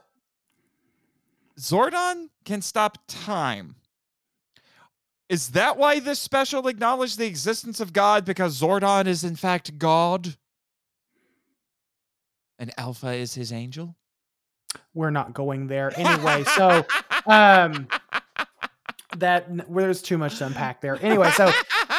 Zordon 1.59 2.29
can 2.45 2.61
stop 2.61 2.97
time. 3.07 3.75
Is 5.31 5.51
that 5.51 5.77
why 5.77 6.01
this 6.01 6.19
special 6.19 6.67
acknowledged 6.67 7.17
the 7.17 7.25
existence 7.25 7.79
of 7.79 7.93
God? 7.93 8.25
Because 8.25 8.59
Zordon 8.59 9.07
is 9.07 9.23
in 9.23 9.37
fact 9.37 9.77
God, 9.77 10.35
and 12.59 12.73
Alpha 12.77 13.13
is 13.13 13.33
his 13.33 13.53
angel. 13.53 13.95
We're 14.93 15.09
not 15.09 15.33
going 15.33 15.67
there 15.67 15.93
anyway. 15.97 16.43
So, 16.43 16.85
um, 17.27 17.87
that 19.19 19.47
there's 19.73 20.01
too 20.01 20.17
much 20.17 20.37
to 20.39 20.47
unpack 20.47 20.81
there. 20.81 20.97
Anyway, 21.01 21.31
so 21.31 21.49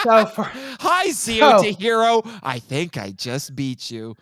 so 0.02 0.26
for 0.26 0.42
Hi, 0.52 1.06
CO 1.06 1.12
so- 1.14 1.62
to 1.62 1.72
Hero. 1.72 2.22
I 2.42 2.58
think 2.58 2.98
I 2.98 3.12
just 3.12 3.56
beat 3.56 3.90
you. 3.90 4.14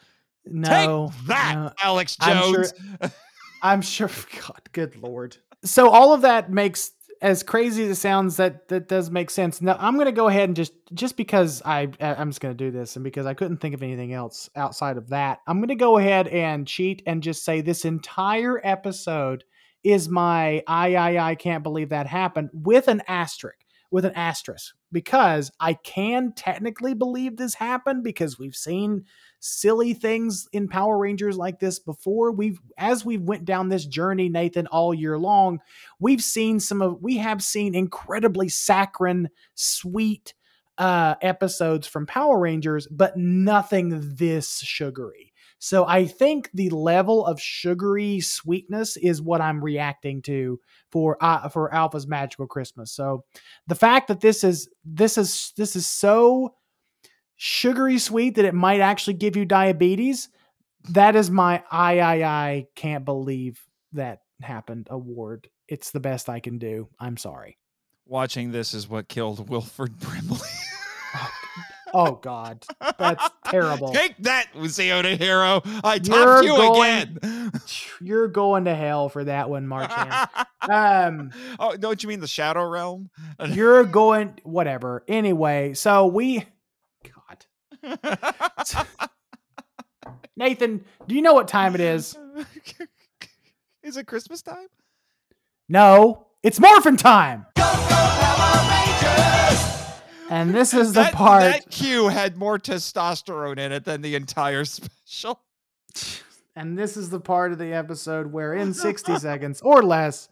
no 0.46 1.10
Take 1.16 1.26
that, 1.26 1.54
no. 1.56 1.72
Alex 1.82 2.16
I'm 2.20 2.42
sure- 2.54 2.64
Jones. 3.00 3.12
I'm 3.62 3.82
sure. 3.82 4.08
God, 4.40 4.60
good 4.70 4.94
lord. 5.02 5.36
So 5.64 5.90
all 5.90 6.14
of 6.14 6.22
that 6.22 6.50
makes 6.50 6.92
as 7.20 7.42
crazy 7.42 7.84
as 7.84 7.90
it 7.90 7.94
sounds. 7.96 8.36
That 8.36 8.68
that 8.68 8.88
does 8.88 9.10
make 9.10 9.30
sense. 9.30 9.60
Now 9.60 9.76
I'm 9.78 9.94
going 9.94 10.06
to 10.06 10.12
go 10.12 10.28
ahead 10.28 10.48
and 10.48 10.56
just 10.56 10.72
just 10.94 11.16
because 11.16 11.62
I 11.64 11.88
I'm 12.00 12.30
just 12.30 12.40
going 12.40 12.56
to 12.56 12.64
do 12.64 12.70
this 12.70 12.96
and 12.96 13.04
because 13.04 13.26
I 13.26 13.34
couldn't 13.34 13.58
think 13.58 13.74
of 13.74 13.82
anything 13.82 14.12
else 14.12 14.48
outside 14.56 14.96
of 14.96 15.08
that, 15.10 15.40
I'm 15.46 15.58
going 15.58 15.68
to 15.68 15.74
go 15.74 15.98
ahead 15.98 16.28
and 16.28 16.66
cheat 16.66 17.02
and 17.06 17.22
just 17.22 17.44
say 17.44 17.60
this 17.60 17.84
entire 17.84 18.60
episode 18.64 19.44
is 19.82 20.08
my 20.08 20.62
I 20.66 20.94
I 20.94 21.30
I 21.30 21.34
can't 21.34 21.62
believe 21.62 21.90
that 21.90 22.06
happened 22.06 22.50
with 22.52 22.88
an 22.88 23.02
asterisk 23.08 23.58
with 23.90 24.04
an 24.04 24.12
asterisk 24.14 24.74
because 24.92 25.50
I 25.60 25.74
can 25.74 26.32
technically 26.32 26.94
believe 26.94 27.36
this 27.36 27.54
happened 27.54 28.04
because 28.04 28.38
we've 28.38 28.54
seen 28.54 29.04
silly 29.40 29.94
things 29.94 30.48
in 30.52 30.68
Power 30.68 30.98
Rangers 30.98 31.36
like 31.36 31.58
this 31.58 31.78
before. 31.78 32.32
We've 32.32 32.60
as 32.78 33.04
we 33.04 33.16
went 33.16 33.44
down 33.44 33.68
this 33.68 33.86
journey, 33.86 34.28
Nathan, 34.28 34.66
all 34.68 34.94
year 34.94 35.18
long, 35.18 35.60
we've 35.98 36.22
seen 36.22 36.60
some 36.60 36.82
of 36.82 37.02
we 37.02 37.18
have 37.18 37.42
seen 37.42 37.74
incredibly 37.74 38.48
saccharine, 38.48 39.28
sweet 39.54 40.34
uh 40.78 41.16
episodes 41.20 41.86
from 41.86 42.06
Power 42.06 42.38
Rangers, 42.38 42.86
but 42.88 43.16
nothing 43.16 44.14
this 44.16 44.58
sugary. 44.60 45.29
So 45.62 45.86
I 45.86 46.06
think 46.06 46.50
the 46.54 46.70
level 46.70 47.24
of 47.26 47.38
sugary 47.38 48.20
sweetness 48.20 48.96
is 48.96 49.20
what 49.20 49.42
I'm 49.42 49.62
reacting 49.62 50.22
to 50.22 50.58
for 50.90 51.18
uh, 51.20 51.50
for 51.50 51.72
Alpha's 51.72 52.06
Magical 52.06 52.46
Christmas. 52.46 52.92
So 52.92 53.24
the 53.66 53.74
fact 53.74 54.08
that 54.08 54.20
this 54.20 54.42
is 54.42 54.70
this 54.86 55.18
is 55.18 55.52
this 55.58 55.76
is 55.76 55.86
so 55.86 56.54
sugary 57.36 57.98
sweet 57.98 58.36
that 58.36 58.46
it 58.46 58.54
might 58.54 58.80
actually 58.80 59.14
give 59.14 59.36
you 59.36 59.44
diabetes, 59.44 60.30
that 60.88 61.14
is 61.14 61.30
my 61.30 61.62
I 61.70 62.00
I 62.00 62.22
I 62.22 62.66
can't 62.74 63.04
believe 63.04 63.60
that 63.92 64.20
happened 64.40 64.88
award. 64.90 65.50
It's 65.68 65.90
the 65.90 66.00
best 66.00 66.30
I 66.30 66.40
can 66.40 66.56
do. 66.56 66.88
I'm 66.98 67.18
sorry. 67.18 67.58
Watching 68.06 68.50
this 68.50 68.72
is 68.72 68.88
what 68.88 69.08
killed 69.08 69.50
Wilford 69.50 69.98
Brimley. 70.00 70.38
Oh 71.92 72.12
God, 72.12 72.64
that's 72.98 73.28
terrible. 73.46 73.92
Take 73.92 74.16
that, 74.18 74.46
to 75.02 75.16
Hero. 75.16 75.62
I 75.82 75.98
topped 75.98 76.44
you 76.44 76.50
going- 76.50 77.18
again. 77.18 77.52
You're 78.00 78.28
going 78.28 78.64
to 78.64 78.74
hell 78.74 79.08
for 79.08 79.24
that 79.24 79.50
one, 79.50 79.66
Marchand. 79.66 80.28
Um, 80.68 81.30
oh, 81.58 81.74
don't 81.74 82.02
you 82.02 82.08
mean 82.10 82.20
the 82.20 82.28
Shadow 82.28 82.62
Realm? 82.68 83.08
you're 83.46 83.82
going 83.82 84.38
whatever. 84.42 85.02
Anyway, 85.08 85.72
so 85.72 86.06
we, 86.06 86.44
God, 87.82 87.96
Nathan, 90.36 90.84
do 91.08 91.14
you 91.14 91.22
know 91.22 91.32
what 91.32 91.48
time 91.48 91.74
it 91.74 91.80
is? 91.80 92.14
is 93.82 93.96
it 93.96 94.06
Christmas 94.06 94.42
time? 94.42 94.66
No, 95.66 96.26
it's 96.42 96.60
morphin 96.60 96.98
time. 96.98 97.46
And 100.30 100.54
this 100.54 100.72
is 100.72 100.92
the 100.94 101.02
that, 101.02 101.12
part. 101.12 101.42
that 101.42 101.70
cue 101.70 102.08
had 102.08 102.36
more 102.36 102.58
testosterone 102.58 103.58
in 103.58 103.72
it 103.72 103.84
than 103.84 104.00
the 104.00 104.14
entire 104.14 104.64
special. 104.64 105.40
And 106.56 106.78
this 106.78 106.96
is 106.96 107.10
the 107.10 107.20
part 107.20 107.52
of 107.52 107.58
the 107.58 107.74
episode 107.74 108.32
where, 108.32 108.54
in 108.54 108.72
60 108.74 109.18
seconds 109.18 109.60
or 109.60 109.82
less, 109.82 110.28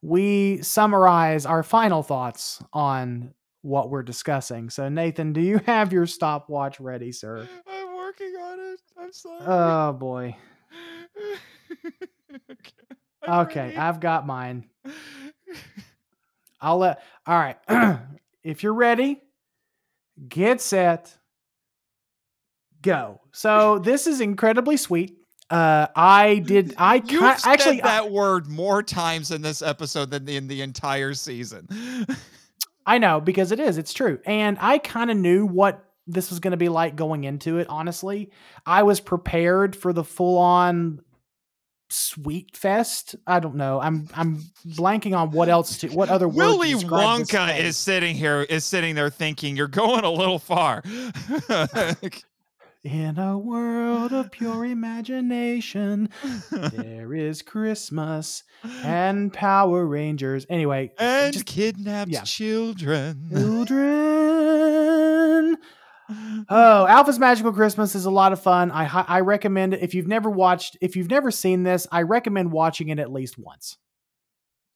we 0.00 0.62
summarize 0.62 1.44
our 1.44 1.62
final 1.62 2.02
thoughts 2.02 2.62
on 2.72 3.34
what 3.62 3.90
we're 3.90 4.02
discussing. 4.02 4.70
So, 4.70 4.88
Nathan, 4.88 5.32
do 5.32 5.40
you 5.40 5.58
have 5.66 5.92
your 5.92 6.06
stopwatch 6.06 6.80
ready, 6.80 7.12
sir? 7.12 7.46
I'm 7.66 7.96
working 7.96 8.34
on 8.40 8.58
it. 8.60 8.80
I'm 8.96 9.12
sorry. 9.12 9.40
Oh, 9.46 9.92
boy. 9.92 10.36
okay. 12.50 12.72
Okay. 13.28 13.76
I've 13.76 14.00
got 14.00 14.26
mine. 14.26 14.64
I'll 16.60 16.78
let. 16.78 17.02
All 17.26 17.38
right. 17.38 17.58
if 18.42 18.62
you're 18.62 18.74
ready, 18.74 19.20
get 20.28 20.60
set, 20.60 21.16
go. 22.82 23.20
So 23.32 23.78
this 23.78 24.06
is 24.06 24.20
incredibly 24.20 24.76
sweet. 24.76 25.16
Uh, 25.48 25.88
I 25.96 26.38
did. 26.38 26.74
I 26.78 26.96
You've 26.96 27.06
ki- 27.08 27.18
said 27.18 27.50
actually. 27.50 27.82
I- 27.82 27.86
that 28.02 28.10
word 28.12 28.48
more 28.48 28.82
times 28.82 29.30
in 29.32 29.42
this 29.42 29.62
episode 29.62 30.10
than 30.10 30.28
in 30.28 30.46
the 30.46 30.62
entire 30.62 31.14
season. 31.14 31.66
I 32.86 32.98
know 32.98 33.20
because 33.20 33.52
it 33.52 33.60
is. 33.60 33.76
It's 33.78 33.92
true. 33.92 34.20
And 34.24 34.56
I 34.60 34.78
kind 34.78 35.10
of 35.10 35.16
knew 35.16 35.44
what 35.46 35.84
this 36.06 36.30
was 36.30 36.40
going 36.40 36.52
to 36.52 36.56
be 36.56 36.68
like 36.68 36.96
going 36.96 37.24
into 37.24 37.58
it, 37.58 37.68
honestly. 37.68 38.30
I 38.64 38.82
was 38.84 39.00
prepared 39.00 39.76
for 39.76 39.92
the 39.92 40.02
full 40.04 40.38
on 40.38 41.00
sweet 41.92 42.56
fest. 42.56 43.16
I 43.26 43.40
don't 43.40 43.56
know. 43.56 43.80
I'm 43.80 44.08
I'm 44.14 44.42
blanking 44.66 45.16
on 45.16 45.30
what 45.30 45.48
else 45.48 45.78
to 45.78 45.88
what 45.88 46.08
other 46.08 46.28
Willy 46.28 46.74
Wonka 46.74 47.58
is 47.58 47.76
sitting 47.76 48.14
here, 48.14 48.42
is 48.42 48.64
sitting 48.64 48.94
there 48.94 49.10
thinking, 49.10 49.56
"You're 49.56 49.68
going 49.68 50.04
a 50.04 50.10
little 50.10 50.38
far." 50.38 50.82
in 52.82 53.18
a 53.18 53.36
world 53.36 54.12
of 54.12 54.30
pure 54.30 54.64
imagination. 54.64 56.08
there 56.50 57.12
is 57.14 57.42
Christmas 57.42 58.42
and 58.82 59.32
Power 59.32 59.86
Rangers. 59.86 60.46
Anyway, 60.48 60.92
and 60.98 61.32
just 61.32 61.46
kidnapped 61.46 62.10
yeah. 62.10 62.22
children. 62.22 63.28
children. 63.30 64.70
Oh, 66.48 66.86
Alpha's 66.86 67.18
Magical 67.18 67.52
Christmas 67.52 67.94
is 67.94 68.04
a 68.04 68.10
lot 68.10 68.32
of 68.32 68.42
fun. 68.42 68.70
I 68.72 68.86
I 68.86 69.20
recommend 69.20 69.74
it 69.74 69.82
if 69.82 69.94
you've 69.94 70.08
never 70.08 70.28
watched, 70.30 70.76
if 70.80 70.96
you've 70.96 71.10
never 71.10 71.30
seen 71.30 71.62
this, 71.62 71.86
I 71.92 72.02
recommend 72.02 72.50
watching 72.52 72.88
it 72.88 72.98
at 72.98 73.12
least 73.12 73.38
once. 73.38 73.78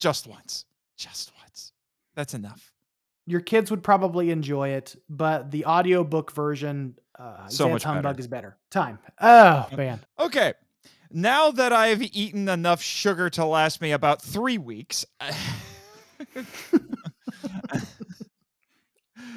Just 0.01 0.27
once, 0.27 0.65
just 0.97 1.33
once. 1.41 1.73
That's 2.15 2.35
enough. 2.35 2.73
Your 3.27 3.41
kids 3.41 3.71
would 3.71 3.83
probably 3.83 4.31
enjoy 4.31 4.71
it, 4.71 4.95
but 5.09 5.51
the 5.51 5.65
audiobook 5.65 6.31
version, 6.33 6.95
uh, 7.19 7.49
So 7.49 7.69
much 7.71 7.83
Humbug 7.85 8.03
better. 8.03 8.21
is 8.21 8.27
better. 8.29 8.57
Time. 8.71 8.99
Oh 9.21 9.67
man. 9.77 10.01
Okay. 10.19 10.53
Now 11.11 11.51
that 11.53 11.73
I've 11.73 12.03
eaten 12.03 12.49
enough 12.49 12.83
sugar 12.83 13.31
to 13.31 13.45
last 13.45 13.81
me 13.81 13.93
about 13.93 14.21
three 14.21 14.59
weeks, 14.59 15.07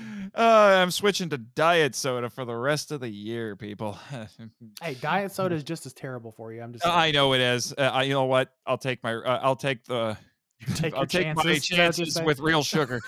uh, 0.35 0.79
I'm 0.81 0.91
switching 0.91 1.29
to 1.29 1.37
diet 1.37 1.95
soda 1.95 2.29
for 2.29 2.45
the 2.45 2.55
rest 2.55 2.91
of 2.91 2.99
the 3.01 3.09
year, 3.09 3.55
people. 3.55 3.97
Hey, 4.81 4.93
diet 4.95 5.31
soda 5.31 5.55
is 5.55 5.63
just 5.63 5.85
as 5.85 5.93
terrible 5.93 6.31
for 6.31 6.53
you. 6.53 6.61
I'm 6.61 6.71
just. 6.71 6.83
saying. 6.83 6.95
I 6.95 7.11
know 7.11 7.33
it 7.33 7.41
is. 7.41 7.73
Uh, 7.77 7.81
I, 7.81 8.03
you 8.03 8.13
know 8.13 8.25
what? 8.25 8.53
I'll 8.65 8.77
take 8.77 9.03
my. 9.03 9.15
Uh, 9.15 9.39
I'll 9.41 9.55
take 9.55 9.83
the. 9.85 10.17
Take 10.73 10.95
I'll 10.95 11.05
take 11.05 11.35
my 11.35 11.59
chances, 11.59 12.07
is 12.07 12.13
that 12.15 12.25
what 12.25 12.39
you're 12.39 12.39
chances 12.39 12.39
with 12.39 12.39
real 12.39 12.63
sugar. 12.63 12.99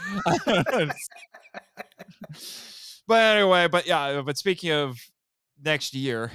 but 3.07 3.21
anyway, 3.21 3.67
but 3.67 3.87
yeah. 3.87 4.21
But 4.23 4.37
speaking 4.37 4.71
of 4.71 4.99
next 5.59 5.95
year, 5.95 6.31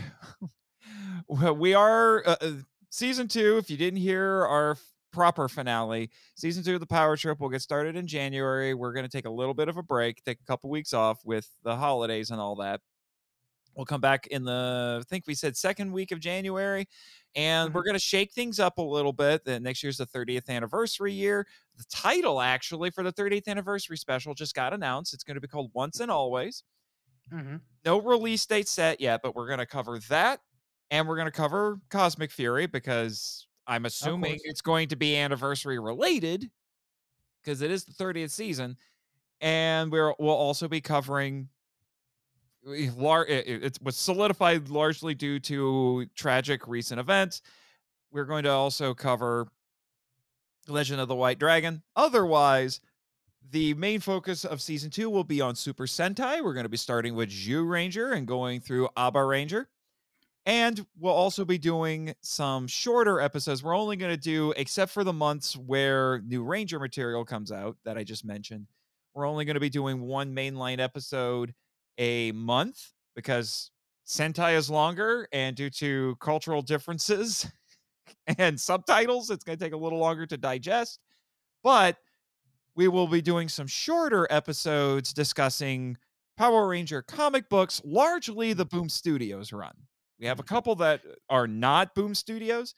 we 1.29 1.73
are 1.75 2.27
uh, 2.27 2.37
uh, 2.41 2.51
season 2.91 3.29
two. 3.29 3.59
If 3.59 3.71
you 3.71 3.77
didn't 3.77 4.01
hear 4.01 4.45
our 4.45 4.77
proper 5.15 5.49
finale, 5.49 6.11
season 6.35 6.65
two 6.65 6.75
of 6.75 6.81
the 6.81 6.87
Power 6.87 7.17
Trip 7.17 7.41
will 7.41 7.49
get 7.49 7.63
started 7.63 7.97
in 7.97 8.07
January. 8.07 8.75
We're 8.75 8.93
going 8.93 9.07
to 9.07 9.11
take 9.11 9.27
a 9.27 9.31
little 9.31 9.55
bit 9.55 9.69
of 9.69 9.77
a 9.77 9.83
break, 9.83 10.23
take 10.25 10.41
a 10.41 10.45
couple 10.45 10.69
weeks 10.69 10.93
off 10.93 11.25
with 11.25 11.49
the 11.63 11.77
holidays 11.77 12.31
and 12.31 12.41
all 12.41 12.57
that. 12.57 12.81
We'll 13.77 13.87
come 13.87 14.01
back 14.01 14.27
in 14.29 14.45
the, 14.45 15.01
I 15.01 15.05
think 15.09 15.25
we 15.27 15.35
said 15.35 15.57
second 15.57 15.93
week 15.93 16.13
of 16.13 16.21
January, 16.21 16.87
and 17.35 17.75
we're 17.75 17.83
going 17.83 17.95
to 17.95 18.01
shake 18.01 18.33
things 18.33 18.61
up 18.61 18.79
a 18.79 18.83
little 18.83 19.13
bit. 19.13 19.45
That 19.45 19.63
next 19.63 19.83
year's 19.83 19.97
the 19.97 20.07
30th 20.07 20.49
anniversary 20.49 21.13
year. 21.13 21.47
The 21.77 21.85
title, 21.93 22.41
actually, 22.41 22.91
for 22.91 23.03
the 23.03 23.13
30th 23.13 23.49
anniversary 23.49 23.97
special 23.97 24.35
just 24.35 24.55
got 24.55 24.73
announced. 24.73 25.13
It's 25.13 25.25
going 25.25 25.35
to 25.37 25.41
be 25.41 25.49
called 25.49 25.71
Once 25.75 25.99
and 26.01 26.11
Always. 26.11 26.63
Mhm. 27.33 27.61
No 27.85 28.01
release 28.01 28.47
date 28.47 28.69
set 28.69 29.01
yet, 29.01 29.21
but 29.23 29.35
we're 29.35 29.47
going 29.49 29.59
to 29.59 29.67
cover 29.67 29.99
that, 30.09 30.41
and 30.91 31.09
we're 31.09 31.17
going 31.17 31.27
to 31.27 31.33
cover 31.33 31.79
Cosmic 31.89 32.31
Fury 32.31 32.67
because 32.67 33.49
I'm 33.67 33.87
assuming 33.87 34.39
it's 34.45 34.61
going 34.61 34.89
to 34.89 34.97
be 34.97 35.17
anniversary 35.17 35.79
related 35.79 36.51
because 37.43 37.63
it 37.63 37.71
is 37.71 37.85
the 37.85 37.93
30th 37.93 38.31
season, 38.31 38.77
and 39.41 39.91
we're 39.91 40.15
we'll 40.19 40.31
also 40.35 40.69
be 40.69 40.81
covering. 40.81 41.49
lar- 42.97 43.27
It 43.27 43.79
was 43.83 43.97
solidified 43.97 44.69
largely 44.69 45.15
due 45.15 45.39
to 45.41 46.07
tragic 46.15 46.67
recent 46.67 47.01
events. 47.01 47.43
We're 48.11 48.25
going 48.25 48.45
to 48.45 48.51
also 48.51 48.95
cover 48.95 49.49
Legend 50.69 51.01
of 51.01 51.09
the 51.09 51.15
White 51.17 51.39
Dragon. 51.39 51.83
Otherwise, 51.97 52.81
the 53.51 53.75
main 53.75 54.01
focus 54.01 54.45
of 54.45 54.63
season 54.63 54.91
two 54.91 55.11
will 55.11 55.25
be 55.25 55.41
on 55.41 55.55
Super 55.55 55.85
Sentai. 55.87 56.43
We're 56.43 56.55
going 56.55 56.65
to 56.65 56.71
be 56.71 56.77
starting 56.79 57.15
with 57.15 57.29
Zyuranger 57.31 58.17
and 58.17 58.27
going 58.27 58.61
through 58.61 58.89
Abaranger. 58.97 59.67
And 60.47 60.85
we'll 60.99 61.15
also 61.15 61.45
be 61.45 61.57
doing 61.57 62.15
some 62.21 62.67
shorter 62.67 63.19
episodes. 63.21 63.63
We're 63.63 63.77
only 63.77 63.97
going 63.97 64.13
to 64.13 64.21
do, 64.21 64.53
except 64.57 64.93
for 64.93 65.03
the 65.03 65.13
months 65.13 65.57
where 65.57 66.21
new 66.27 66.43
Ranger 66.45 66.79
material 66.79 67.25
comes 67.25 67.51
out 67.51 67.79
that 67.85 67.97
I 67.97 68.05
just 68.05 68.25
mentioned, 68.27 68.67
we're 69.15 69.27
only 69.27 69.47
going 69.47 69.55
to 69.55 69.61
be 69.61 69.71
doing 69.71 70.03
one 70.03 70.35
mainline 70.35 70.81
episode 70.81 71.55
a 71.97 72.33
month 72.33 72.93
because 73.15 73.71
Sentai 74.07 74.57
is 74.57 74.69
longer. 74.69 75.27
And 75.33 75.57
due 75.57 75.71
to 75.71 76.17
cultural 76.21 76.61
differences 76.61 77.51
and 78.39 78.61
subtitles, 78.61 79.31
it's 79.31 79.45
going 79.45 79.59
to 79.59 79.65
take 79.65 79.73
a 79.73 79.79
little 79.79 79.99
longer 79.99 80.27
to 80.27 80.37
digest. 80.37 81.01
But 81.63 81.97
we 82.75 82.89
will 82.89 83.07
be 83.07 83.23
doing 83.23 83.49
some 83.49 83.67
shorter 83.67 84.27
episodes 84.31 85.15
discussing 85.15 85.97
Power 86.37 86.67
Ranger 86.67 87.01
comic 87.01 87.49
books, 87.49 87.81
largely 87.85 88.53
the 88.53 88.67
Boom 88.67 88.89
Studios 88.91 89.53
run. 89.53 89.75
We 90.25 90.29
have 90.29 90.41
a 90.41 90.45
couple 90.45 90.75
that 90.77 91.03
are 91.29 91.47
not 91.47 91.95
Boom 91.95 92.15
Studios, 92.15 92.75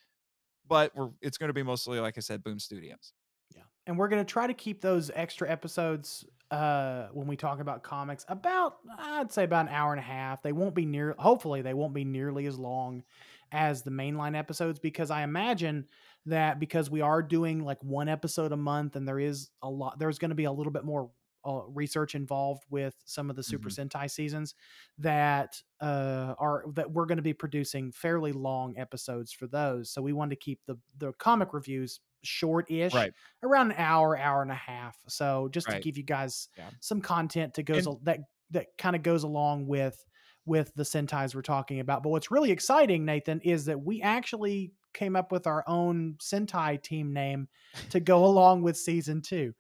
but 0.67 0.91
we're, 0.97 1.11
it's 1.23 1.39
going 1.39 1.49
to 1.49 1.53
be 1.53 1.63
mostly, 1.63 2.01
like 2.01 2.15
I 2.17 2.21
said, 2.21 2.43
Boom 2.43 2.59
Studios. 2.59 3.13
Yeah. 3.55 3.63
And 3.87 3.97
we're 3.97 4.09
going 4.09 4.21
to 4.21 4.29
try 4.29 4.49
to 4.49 4.53
keep 4.53 4.81
those 4.81 5.13
extra 5.15 5.49
episodes 5.49 6.25
uh 6.51 7.07
when 7.13 7.27
we 7.27 7.37
talk 7.37 7.59
about 7.59 7.83
comics 7.83 8.25
about 8.29 8.77
I'd 8.99 9.33
say 9.33 9.43
about 9.43 9.67
an 9.67 9.73
hour 9.73 9.93
and 9.93 10.01
a 10.01 10.05
half. 10.05 10.43
They 10.43 10.51
won't 10.51 10.75
be 10.75 10.87
near 10.87 11.15
hopefully 11.19 11.63
they 11.63 11.75
won't 11.75 11.95
be 11.95 12.05
nearly 12.05 12.47
as 12.47 12.59
long 12.59 13.05
as 13.53 13.83
the 13.83 13.91
mainline 13.91 14.37
episodes 14.37 14.81
because 14.81 15.11
I 15.11 15.23
imagine 15.23 15.87
that 16.27 16.59
because 16.59 16.89
we 16.91 17.01
are 17.01 17.23
doing 17.23 17.65
like 17.65 17.83
one 17.83 18.09
episode 18.09 18.51
a 18.53 18.57
month 18.57 18.97
and 18.97 19.07
there 19.07 19.21
is 19.21 19.51
a 19.63 19.69
lot 19.69 20.01
there's 20.01 20.19
going 20.19 20.31
to 20.31 20.37
be 20.37 20.45
a 20.45 20.53
little 20.53 20.73
bit 20.73 20.85
more 20.85 21.11
uh, 21.47 21.63
research 21.69 22.15
involved 22.15 22.65
with 22.71 22.95
some 23.05 23.31
of 23.31 23.37
the 23.37 23.43
Super 23.43 23.69
Sentai 23.71 24.11
seasons 24.11 24.55
that 24.99 25.63
uh 25.81 26.35
are 26.39 26.65
that 26.75 26.91
we're 26.91 27.07
going 27.07 27.17
to 27.19 27.23
be 27.23 27.33
producing 27.35 27.93
fairly 27.93 28.33
long 28.33 28.77
episodes 28.79 29.33
for 29.33 29.47
those. 29.47 29.91
So 29.91 30.03
we 30.03 30.13
wanted 30.13 30.31
to 30.31 30.41
keep 30.45 30.61
the 30.67 30.77
the 30.99 31.13
comic 31.15 31.53
reviews 31.55 32.01
short-ish 32.23 32.93
Right. 32.95 33.13
around 33.43 33.71
an 33.71 33.77
hour, 33.79 34.17
hour 34.19 34.43
and 34.43 34.51
a 34.51 34.55
half. 34.55 34.97
So 35.07 35.49
just 35.53 35.69
to 35.71 35.79
give 35.81 35.97
you 35.97 36.03
guys 36.03 36.49
Yeah. 36.57 36.71
some 36.81 37.01
content 37.01 37.55
to 37.55 37.63
goes 37.63 37.87
And- 37.87 37.99
that 38.05 38.21
that 38.51 38.67
kind 38.79 38.97
of 38.97 39.03
goes 39.03 39.23
along 39.23 39.67
with 39.67 40.05
with 40.45 40.73
the 40.75 40.85
Sentais 40.85 41.35
we're 41.35 41.43
talking 41.43 41.81
about. 41.81 42.03
But 42.05 42.11
what's 42.11 42.31
really 42.31 42.53
exciting, 42.53 43.05
Nathan, 43.05 43.41
is 43.41 43.65
that 43.65 43.81
we 43.83 44.01
actually 44.01 44.73
came 44.95 45.17
up 45.17 45.33
with 45.33 45.47
our 45.49 45.65
own 45.67 46.15
Sentai 46.21 46.81
team 46.83 47.13
name 47.13 47.49
to 47.91 47.99
go 48.01 48.25
along 48.25 48.63
with 48.63 48.77
season 48.79 49.21
two. 49.21 49.53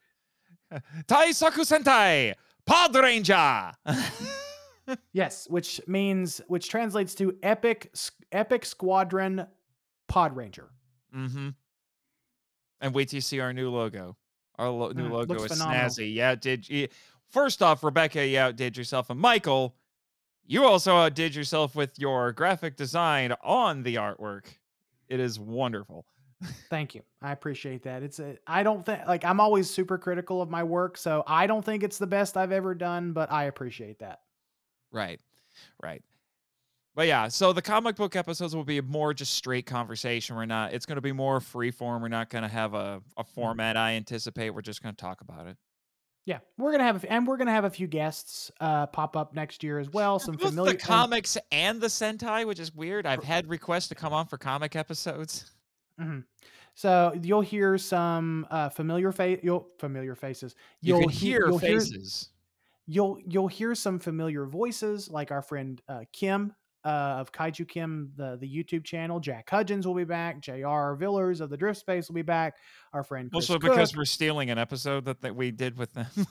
Taisaku 1.06 1.60
Sentai, 1.64 2.34
Pod 2.64 2.94
Ranger. 2.94 3.72
Yes, 5.12 5.48
which 5.50 5.80
means 5.88 6.40
which 6.46 6.68
translates 6.68 7.12
to 7.16 7.36
epic 7.42 7.92
epic 8.30 8.64
squadron 8.64 9.44
pod 10.06 10.36
ranger. 10.36 10.68
mm-hmm. 11.12 11.48
And 12.80 12.94
wait 12.94 13.08
till 13.08 13.16
you 13.16 13.20
see 13.20 13.40
our 13.40 13.52
new 13.52 13.68
logo. 13.70 14.16
Our 14.58 14.68
lo- 14.68 14.92
new 14.92 15.08
Mm, 15.08 15.12
logo 15.12 15.34
is 15.42 15.52
phenomenal. 15.52 15.86
snazzy. 15.86 16.14
Yeah, 16.14 16.36
did 16.36 16.68
you? 16.68 16.86
First 17.30 17.62
off, 17.62 17.82
Rebecca, 17.82 18.24
you 18.24 18.38
outdid 18.38 18.76
yourself, 18.76 19.10
and 19.10 19.18
Michael, 19.18 19.74
you 20.46 20.64
also 20.64 20.94
outdid 20.94 21.34
yourself 21.34 21.74
with 21.74 21.98
your 21.98 22.30
graphic 22.30 22.76
design 22.76 23.34
on 23.42 23.82
the 23.82 23.96
artwork. 23.96 24.44
It 25.08 25.18
is 25.18 25.40
wonderful. 25.40 26.06
Thank 26.70 26.94
you. 26.94 27.02
I 27.22 27.32
appreciate 27.32 27.82
that. 27.84 28.02
It's 28.02 28.18
a, 28.18 28.36
I 28.46 28.62
don't 28.62 28.84
think 28.84 29.06
like 29.06 29.24
I'm 29.24 29.40
always 29.40 29.70
super 29.70 29.96
critical 29.96 30.42
of 30.42 30.50
my 30.50 30.62
work, 30.62 30.98
so 30.98 31.24
I 31.26 31.46
don't 31.46 31.64
think 31.64 31.82
it's 31.82 31.98
the 31.98 32.06
best 32.06 32.36
I've 32.36 32.52
ever 32.52 32.74
done, 32.74 33.12
but 33.12 33.32
I 33.32 33.44
appreciate 33.44 34.00
that. 34.00 34.20
Right, 34.92 35.20
right. 35.82 36.02
But 36.94 37.08
yeah, 37.08 37.28
so 37.28 37.52
the 37.52 37.62
comic 37.62 37.96
book 37.96 38.16
episodes 38.16 38.56
will 38.56 38.64
be 38.64 38.80
more 38.80 39.12
just 39.12 39.34
straight 39.34 39.66
conversation. 39.66 40.34
We're 40.34 40.46
not. 40.46 40.72
It's 40.72 40.86
going 40.86 40.96
to 40.96 41.02
be 41.02 41.12
more 41.12 41.40
free 41.40 41.70
form. 41.70 42.00
We're 42.00 42.08
not 42.08 42.30
going 42.30 42.42
to 42.42 42.48
have 42.48 42.72
a, 42.72 43.02
a 43.18 43.24
format. 43.24 43.76
I 43.76 43.92
anticipate. 43.92 44.50
We're 44.50 44.62
just 44.62 44.82
going 44.82 44.94
to 44.94 45.00
talk 45.00 45.20
about 45.20 45.46
it. 45.46 45.56
Yeah, 46.26 46.38
we're 46.58 46.72
gonna 46.72 46.82
have, 46.82 46.96
a 46.96 47.06
f- 47.06 47.06
and 47.08 47.24
we're 47.24 47.36
gonna 47.36 47.52
have 47.52 47.64
a 47.64 47.70
few 47.70 47.86
guests 47.86 48.50
uh, 48.60 48.86
pop 48.86 49.16
up 49.16 49.32
next 49.32 49.62
year 49.62 49.78
as 49.78 49.88
well. 49.90 50.18
Some 50.18 50.34
Both 50.34 50.48
familiar 50.48 50.72
the 50.72 50.78
comics 50.78 51.38
and 51.52 51.80
the 51.80 51.86
Sentai, 51.86 52.44
which 52.44 52.58
is 52.58 52.74
weird. 52.74 53.06
I've 53.06 53.22
had 53.22 53.48
requests 53.48 53.86
to 53.88 53.94
come 53.94 54.12
on 54.12 54.26
for 54.26 54.36
comic 54.36 54.74
episodes. 54.74 55.52
Mhm. 56.00 56.24
So 56.74 57.18
you'll 57.22 57.40
hear 57.40 57.78
some 57.78 58.46
uh, 58.50 58.68
familiar 58.68 59.12
face. 59.12 59.40
You'll 59.42 59.68
familiar 59.78 60.14
faces. 60.14 60.54
You 60.82 60.98
You'll 60.98 61.08
he- 61.08 61.26
hear 61.30 61.46
you'll 61.46 61.58
faces. 61.58 62.28
you'll 62.86 63.18
you'll 63.26 63.48
hear 63.48 63.74
some 63.74 63.98
familiar 63.98 64.44
voices, 64.46 65.08
like 65.10 65.30
our 65.32 65.42
friend 65.42 65.80
uh, 65.88 66.00
Kim 66.12 66.54
uh, 66.84 66.88
of 67.18 67.32
Kaiju 67.32 67.66
Kim, 67.66 68.12
the 68.16 68.36
the 68.38 68.46
YouTube 68.46 68.84
channel. 68.84 69.20
Jack 69.20 69.48
Hudgens 69.48 69.86
will 69.86 69.94
be 69.94 70.04
back. 70.04 70.40
Jr. 70.40 70.92
Villers 70.98 71.40
of 71.40 71.48
the 71.50 71.56
Drift 71.56 71.80
Space 71.80 72.08
will 72.08 72.14
be 72.14 72.22
back. 72.22 72.56
Our 72.92 73.02
friend 73.02 73.30
Chris 73.32 73.48
Also, 73.50 73.58
because 73.58 73.90
Cook. 73.92 73.98
we're 73.98 74.04
stealing 74.04 74.50
an 74.50 74.58
episode 74.58 75.06
that, 75.06 75.22
that 75.22 75.34
we 75.34 75.50
did 75.50 75.78
with 75.78 75.94
them. 75.94 76.06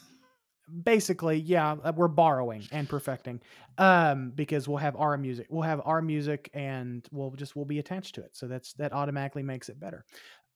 basically 0.83 1.37
yeah 1.37 1.75
uh, 1.83 1.91
we're 1.95 2.07
borrowing 2.07 2.63
and 2.71 2.89
perfecting 2.89 3.39
um 3.77 4.31
because 4.33 4.67
we'll 4.67 4.77
have 4.77 4.95
our 4.95 5.17
music 5.17 5.45
we'll 5.49 5.61
have 5.61 5.81
our 5.85 6.01
music 6.01 6.49
and 6.53 7.07
we'll 7.11 7.31
just 7.31 7.55
we'll 7.55 7.65
be 7.65 7.79
attached 7.79 8.15
to 8.15 8.21
it. 8.21 8.35
So 8.35 8.47
that's 8.47 8.73
that 8.73 8.93
automatically 8.93 9.43
makes 9.43 9.69
it 9.69 9.79
better. 9.79 10.05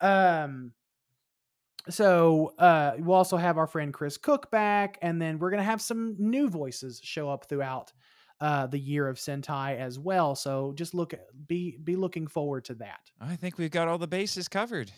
Um 0.02 0.74
so 1.90 2.54
uh 2.58 2.94
we'll 3.00 3.16
also 3.18 3.38
have 3.38 3.58
our 3.58 3.68
friend 3.68 3.94
chris 3.94 4.18
cook 4.18 4.52
back 4.52 4.98
and 5.02 5.22
then 5.22 5.40
we're 5.40 5.52
gonna 5.52 5.64
have 5.64 5.82
some 5.82 6.16
new 6.18 6.50
voices 6.50 7.00
show 7.04 7.30
up 7.30 7.46
throughout 7.48 7.94
uh 8.42 8.68
the 8.68 8.80
year 8.80 9.08
of 9.08 9.18
sentai 9.18 9.78
as 9.78 10.00
well. 10.00 10.36
So 10.36 10.74
just 10.76 10.94
look 10.94 11.14
be 11.48 11.78
be 11.84 11.96
looking 11.96 12.28
forward 12.28 12.66
to 12.66 12.74
that. 12.76 13.12
I 13.22 13.36
think 13.36 13.58
we've 13.58 13.72
got 13.72 13.88
all 13.88 13.98
the 13.98 14.08
bases 14.08 14.48
covered. 14.48 14.92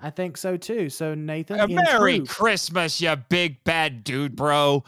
I 0.00 0.10
think 0.10 0.36
so 0.36 0.56
too 0.56 0.88
so 0.88 1.14
nathan 1.14 1.60
Uh, 1.60 1.66
Merry 1.66 2.20
Christmas, 2.20 3.00
you 3.00 3.14
big 3.28 3.62
bad 3.64 4.04
dude, 4.04 4.36
bro. 4.36 4.84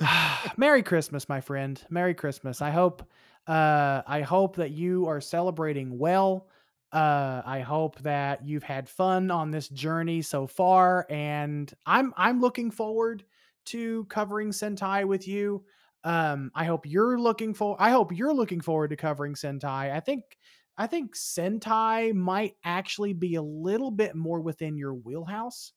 Merry 0.56 0.82
Christmas, 0.82 1.28
my 1.28 1.40
friend. 1.40 1.82
Merry 1.90 2.14
Christmas. 2.14 2.62
I 2.62 2.70
hope 2.70 3.02
uh 3.46 4.02
I 4.06 4.22
hope 4.22 4.56
that 4.56 4.70
you 4.70 5.06
are 5.08 5.20
celebrating 5.20 5.98
well. 5.98 6.48
Uh 6.92 7.42
I 7.44 7.60
hope 7.60 7.98
that 8.00 8.44
you've 8.46 8.62
had 8.62 8.88
fun 8.88 9.30
on 9.30 9.50
this 9.50 9.68
journey 9.68 10.22
so 10.22 10.46
far 10.46 11.06
and 11.10 11.72
I'm 11.84 12.12
I'm 12.16 12.40
looking 12.40 12.70
forward 12.70 13.24
to 13.66 14.04
covering 14.06 14.50
Sentai 14.50 15.04
with 15.04 15.26
you. 15.28 15.64
Um 16.04 16.50
I 16.54 16.64
hope 16.64 16.86
you're 16.86 17.18
looking 17.18 17.52
for 17.54 17.76
I 17.78 17.90
hope 17.90 18.16
you're 18.16 18.34
looking 18.34 18.60
forward 18.60 18.90
to 18.90 18.96
covering 18.96 19.34
Sentai. 19.34 19.92
I 19.92 20.00
think 20.00 20.38
I 20.78 20.86
think 20.86 21.14
Sentai 21.14 22.14
might 22.14 22.54
actually 22.64 23.12
be 23.12 23.36
a 23.36 23.42
little 23.42 23.90
bit 23.90 24.14
more 24.14 24.40
within 24.40 24.76
your 24.76 24.94
wheelhouse. 24.94 25.72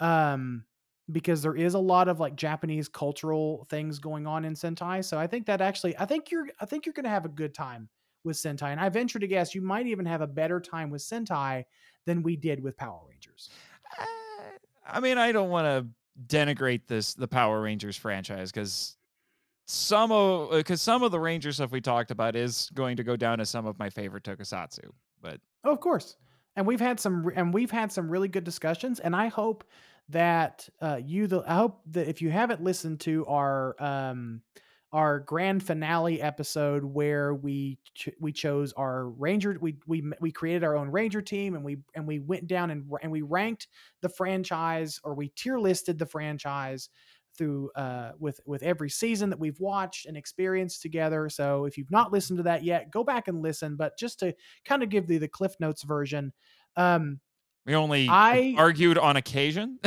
Um 0.00 0.64
because 1.10 1.42
there 1.42 1.56
is 1.56 1.74
a 1.74 1.78
lot 1.78 2.08
of 2.08 2.20
like 2.20 2.36
Japanese 2.36 2.88
cultural 2.88 3.66
things 3.70 3.98
going 3.98 4.26
on 4.26 4.44
in 4.44 4.54
Sentai. 4.54 5.04
So 5.04 5.18
I 5.18 5.26
think 5.26 5.46
that 5.46 5.60
actually, 5.60 5.96
I 5.98 6.06
think 6.06 6.30
you're, 6.30 6.46
I 6.60 6.64
think 6.64 6.86
you're 6.86 6.92
to 6.94 7.08
have 7.08 7.24
a 7.24 7.28
good 7.28 7.54
time 7.54 7.88
with 8.24 8.36
Sentai. 8.36 8.70
And 8.70 8.80
I 8.80 8.88
venture 8.88 9.18
to 9.18 9.26
guess 9.26 9.54
you 9.54 9.62
might 9.62 9.86
even 9.86 10.06
have 10.06 10.20
a 10.20 10.26
better 10.26 10.60
time 10.60 10.90
with 10.90 11.02
Sentai 11.02 11.64
than 12.06 12.22
we 12.22 12.36
did 12.36 12.62
with 12.62 12.76
Power 12.76 13.00
Rangers. 13.08 13.50
Uh, 13.98 14.04
I 14.86 15.00
mean, 15.00 15.18
I 15.18 15.32
don't 15.32 15.50
want 15.50 15.66
to 15.66 15.86
denigrate 16.34 16.82
this 16.86 17.14
the 17.14 17.28
Power 17.28 17.60
Rangers 17.60 17.96
franchise 17.96 18.52
because 18.52 18.96
some 19.72 20.12
of 20.12 20.50
because 20.50 20.82
some 20.82 21.02
of 21.02 21.10
the 21.10 21.20
Ranger 21.20 21.52
stuff 21.52 21.70
we 21.70 21.80
talked 21.80 22.10
about 22.10 22.36
is 22.36 22.70
going 22.74 22.96
to 22.98 23.04
go 23.04 23.16
down 23.16 23.40
as 23.40 23.50
some 23.50 23.66
of 23.66 23.78
my 23.78 23.90
favorite 23.90 24.24
tokusatsu. 24.24 24.90
But 25.20 25.40
Oh, 25.64 25.72
of 25.72 25.80
course. 25.80 26.16
And 26.56 26.66
we've 26.66 26.80
had 26.80 27.00
some, 27.00 27.30
and 27.34 27.54
we've 27.54 27.70
had 27.70 27.90
some 27.90 28.10
really 28.10 28.28
good 28.28 28.44
discussions. 28.44 29.00
And 29.00 29.16
I 29.16 29.28
hope 29.28 29.64
that 30.10 30.68
uh, 30.80 31.00
you, 31.02 31.26
the, 31.26 31.42
I 31.46 31.54
hope 31.54 31.80
that 31.92 32.08
if 32.08 32.20
you 32.20 32.30
haven't 32.30 32.62
listened 32.62 33.00
to 33.00 33.24
our, 33.26 33.74
um, 33.82 34.42
our 34.92 35.20
grand 35.20 35.62
finale 35.62 36.20
episode 36.20 36.84
where 36.84 37.34
we 37.34 37.78
ch- 37.94 38.10
we 38.20 38.30
chose 38.30 38.74
our 38.74 39.08
ranger 39.08 39.56
we 39.58 39.78
we 39.86 40.04
we 40.20 40.30
created 40.30 40.62
our 40.62 40.76
own 40.76 40.90
ranger 40.90 41.22
team 41.22 41.54
and 41.54 41.64
we 41.64 41.78
and 41.94 42.06
we 42.06 42.18
went 42.18 42.46
down 42.46 42.70
and 42.70 42.84
and 43.00 43.10
we 43.10 43.22
ranked 43.22 43.68
the 44.02 44.08
franchise 44.10 45.00
or 45.02 45.14
we 45.14 45.28
tier 45.30 45.58
listed 45.58 45.98
the 45.98 46.04
franchise 46.04 46.90
through 47.36 47.70
uh 47.76 48.12
with 48.18 48.40
with 48.46 48.62
every 48.62 48.90
season 48.90 49.30
that 49.30 49.38
we've 49.38 49.60
watched 49.60 50.06
and 50.06 50.16
experienced 50.16 50.82
together 50.82 51.28
so 51.28 51.64
if 51.64 51.78
you've 51.78 51.90
not 51.90 52.12
listened 52.12 52.36
to 52.36 52.42
that 52.42 52.62
yet 52.64 52.90
go 52.90 53.02
back 53.02 53.28
and 53.28 53.42
listen 53.42 53.76
but 53.76 53.98
just 53.98 54.18
to 54.18 54.34
kind 54.64 54.82
of 54.82 54.88
give 54.88 55.10
you 55.10 55.18
the 55.18 55.28
cliff 55.28 55.54
notes 55.60 55.82
version 55.82 56.32
um 56.76 57.20
we 57.64 57.74
only 57.74 58.08
I- 58.08 58.54
argued 58.56 58.98
on 58.98 59.16
occasion. 59.16 59.78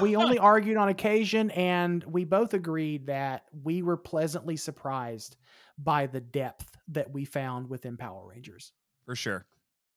we 0.00 0.16
only 0.16 0.38
argued 0.38 0.76
on 0.76 0.88
occasion 0.88 1.50
and 1.50 2.02
we 2.04 2.24
both 2.24 2.54
agreed 2.54 3.06
that 3.06 3.44
we 3.62 3.82
were 3.82 3.96
pleasantly 3.96 4.56
surprised 4.56 5.36
by 5.78 6.06
the 6.06 6.20
depth 6.20 6.76
that 6.88 7.10
we 7.12 7.24
found 7.24 7.68
within 7.68 7.96
Power 7.96 8.26
Rangers. 8.26 8.72
For 9.04 9.14
sure. 9.14 9.46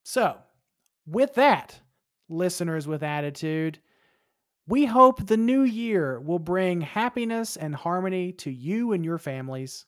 So, 0.04 0.38
with 1.06 1.36
that, 1.36 1.80
listeners 2.30 2.88
with 2.88 3.04
attitude, 3.04 3.80
we 4.68 4.86
hope 4.86 5.26
the 5.26 5.38
new 5.38 5.64
year 5.64 6.20
will 6.20 6.40
bring 6.40 6.82
happiness 6.82 7.58
and 7.58 7.76
harmony 7.76 8.32
to 8.34 8.52
you 8.52 8.94
and 8.94 9.04
your 9.04 9.18
families. 9.18 9.86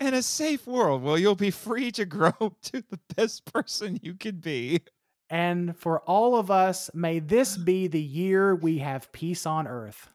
And 0.00 0.14
a 0.14 0.22
safe 0.22 0.66
world 0.66 1.02
where 1.02 1.18
you'll 1.18 1.36
be 1.36 1.50
free 1.50 1.92
to 1.92 2.04
grow 2.04 2.32
to 2.62 2.82
the 2.90 2.98
best 3.14 3.44
person 3.52 4.00
you 4.02 4.14
could 4.14 4.40
be. 4.40 4.80
And 5.28 5.76
for 5.76 6.00
all 6.00 6.34
of 6.34 6.50
us, 6.50 6.90
may 6.92 7.20
this 7.20 7.56
be 7.56 7.86
the 7.86 8.02
year 8.02 8.54
we 8.54 8.78
have 8.78 9.12
peace 9.12 9.46
on 9.46 9.68
earth. 9.68 10.08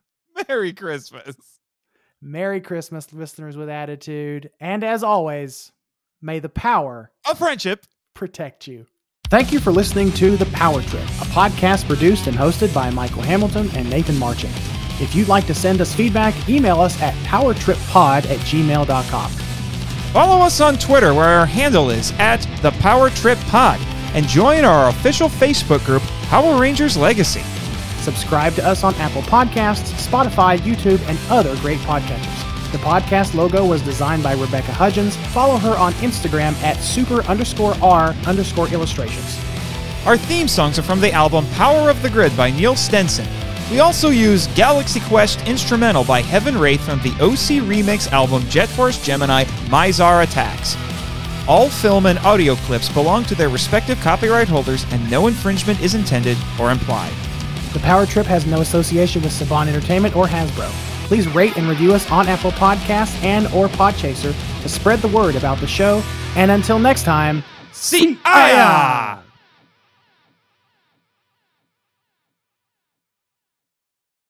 Merry 0.50 0.74
Christmas. 0.74 1.36
Merry 2.22 2.60
Christmas, 2.60 3.14
listeners 3.14 3.56
with 3.56 3.70
attitude. 3.70 4.50
And 4.60 4.84
as 4.84 5.04
always, 5.04 5.72
may 6.22 6.40
the 6.40 6.50
power 6.50 7.12
of 7.30 7.38
friendship. 7.38 7.86
protect 8.14 8.68
you. 8.68 8.88
Thank 9.30 9.52
you 9.52 9.60
for 9.60 9.72
listening 9.72 10.12
to 10.14 10.38
The 10.38 10.46
Power 10.48 10.82
Trip, 10.84 11.02
a 11.04 11.26
podcast 11.26 11.88
produced 11.88 12.28
and 12.28 12.38
hosted 12.38 12.74
by 12.74 12.90
Michael 12.92 13.24
Hamilton 13.24 13.70
and 13.76 13.90
Nathan 13.90 14.18
Marchant. 14.20 14.54
If 15.02 15.16
you'd 15.16 15.28
like 15.28 15.48
to 15.48 15.54
send 15.54 15.82
us 15.82 15.94
feedback, 15.94 16.48
email 16.48 16.80
us 16.80 17.02
at 17.02 17.14
powertrippod 17.26 18.30
at 18.30 18.40
gmail.com. 18.40 19.32
Follow 20.12 20.46
us 20.46 20.62
on 20.62 20.78
Twitter 20.78 21.14
where 21.14 21.28
our 21.28 21.46
handle 21.46 21.90
is 21.90 22.14
at 22.20 22.48
the 22.62 22.72
Power 22.80 23.10
Trip 23.10 23.40
Pod 23.48 23.80
and 24.14 24.28
join 24.28 24.64
our 24.64 24.90
official 24.90 25.28
Facebook 25.28 25.84
group, 25.86 26.04
Power 26.30 26.60
Rangers 26.62 26.96
Legacy. 26.96 27.42
Subscribe 28.02 28.54
to 28.54 28.66
us 28.66 28.84
on 28.84 28.94
Apple 28.96 29.24
Podcasts, 29.24 29.92
Spotify, 30.08 30.58
YouTube, 30.60 31.02
and 31.10 31.18
other 31.32 31.56
great 31.58 31.80
podcatchers. 31.80 32.55
The 32.72 32.78
podcast 32.80 33.34
logo 33.36 33.66
was 33.66 33.82
designed 33.82 34.24
by 34.24 34.34
Rebecca 34.34 34.72
Hudgens. 34.72 35.16
Follow 35.34 35.58
her 35.58 35.78
on 35.78 35.94
Instagram 35.94 36.54
at 36.64 36.78
super 36.78 37.24
underscore 37.24 37.76
R 37.82 38.16
underscore 38.26 38.68
illustrations. 38.70 39.40
Our 40.06 40.18
theme 40.18 40.48
songs 40.48 40.78
are 40.78 40.84
from 40.84 41.02
the 41.02 41.12
album 41.12 41.46
Power 41.54 41.90
of 41.90 42.02
the 42.02 42.10
Grid 42.10 42.36
by 42.36 42.52
Neil 42.52 42.76
Stenson. 42.76 43.28
We 43.72 43.80
also 43.80 44.10
use 44.10 44.48
Galaxy 44.48 45.00
Quest 45.00 45.42
Instrumental 45.48 46.04
by 46.04 46.22
Heaven 46.22 46.58
Wraith 46.58 46.86
from 46.86 47.00
the 47.00 47.12
OC 47.14 47.64
Remix 47.66 48.12
album 48.12 48.44
Jet 48.44 48.70
Force 48.70 49.04
Gemini 49.04 49.46
Mizar 49.70 50.24
Attacks. 50.24 50.76
All 51.48 51.70
film 51.70 52.06
and 52.06 52.20
audio 52.20 52.56
clips 52.56 52.90
belong 52.90 53.24
to 53.26 53.36
their 53.36 53.50
respective 53.50 54.00
copyright 54.02 54.48
holders 54.48 54.86
and 54.92 55.10
no 55.10 55.28
infringement 55.28 55.80
is 55.82 55.96
intended 55.96 56.38
or 56.60 56.72
implied. 56.72 57.14
The 57.74 57.80
Power 57.80 58.06
Trip 58.06 58.26
has 58.28 58.46
no 58.46 58.62
association 58.62 59.22
with 59.22 59.32
Saban 59.32 59.68
Entertainment 59.68 60.16
or 60.16 60.28
Hasbro. 60.28 60.95
Please 61.06 61.28
rate 61.34 61.56
and 61.58 61.68
review 61.68 61.94
us 61.94 62.10
on 62.12 62.28
Apple 62.28 62.52
Podcasts 62.52 63.22
and 63.24 63.46
or 63.48 63.68
Podchaser 63.68 64.34
to 64.62 64.70
spread 64.70 65.00
the 65.00 65.08
word 65.08 65.36
about 65.36 65.60
the 65.60 65.68
show. 65.68 66.04
And 66.36 66.52
until 66.52 66.80
next 66.80 67.04
time, 67.04 67.44
See 67.72 68.18
ya! 68.26 69.20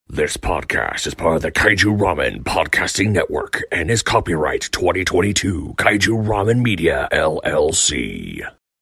This 0.08 0.38
podcast 0.38 1.08
is 1.08 1.14
part 1.14 1.38
of 1.38 1.42
the 1.42 1.52
Kaiju 1.52 1.98
Ramen 1.98 2.44
Podcasting 2.44 3.10
Network 3.12 3.62
and 3.72 3.92
is 3.92 4.02
copyright 4.02 4.62
2022 4.72 5.74
Kaiju 5.78 6.26
Ramen 6.26 6.62
Media 6.62 7.08
LLC. 7.12 8.42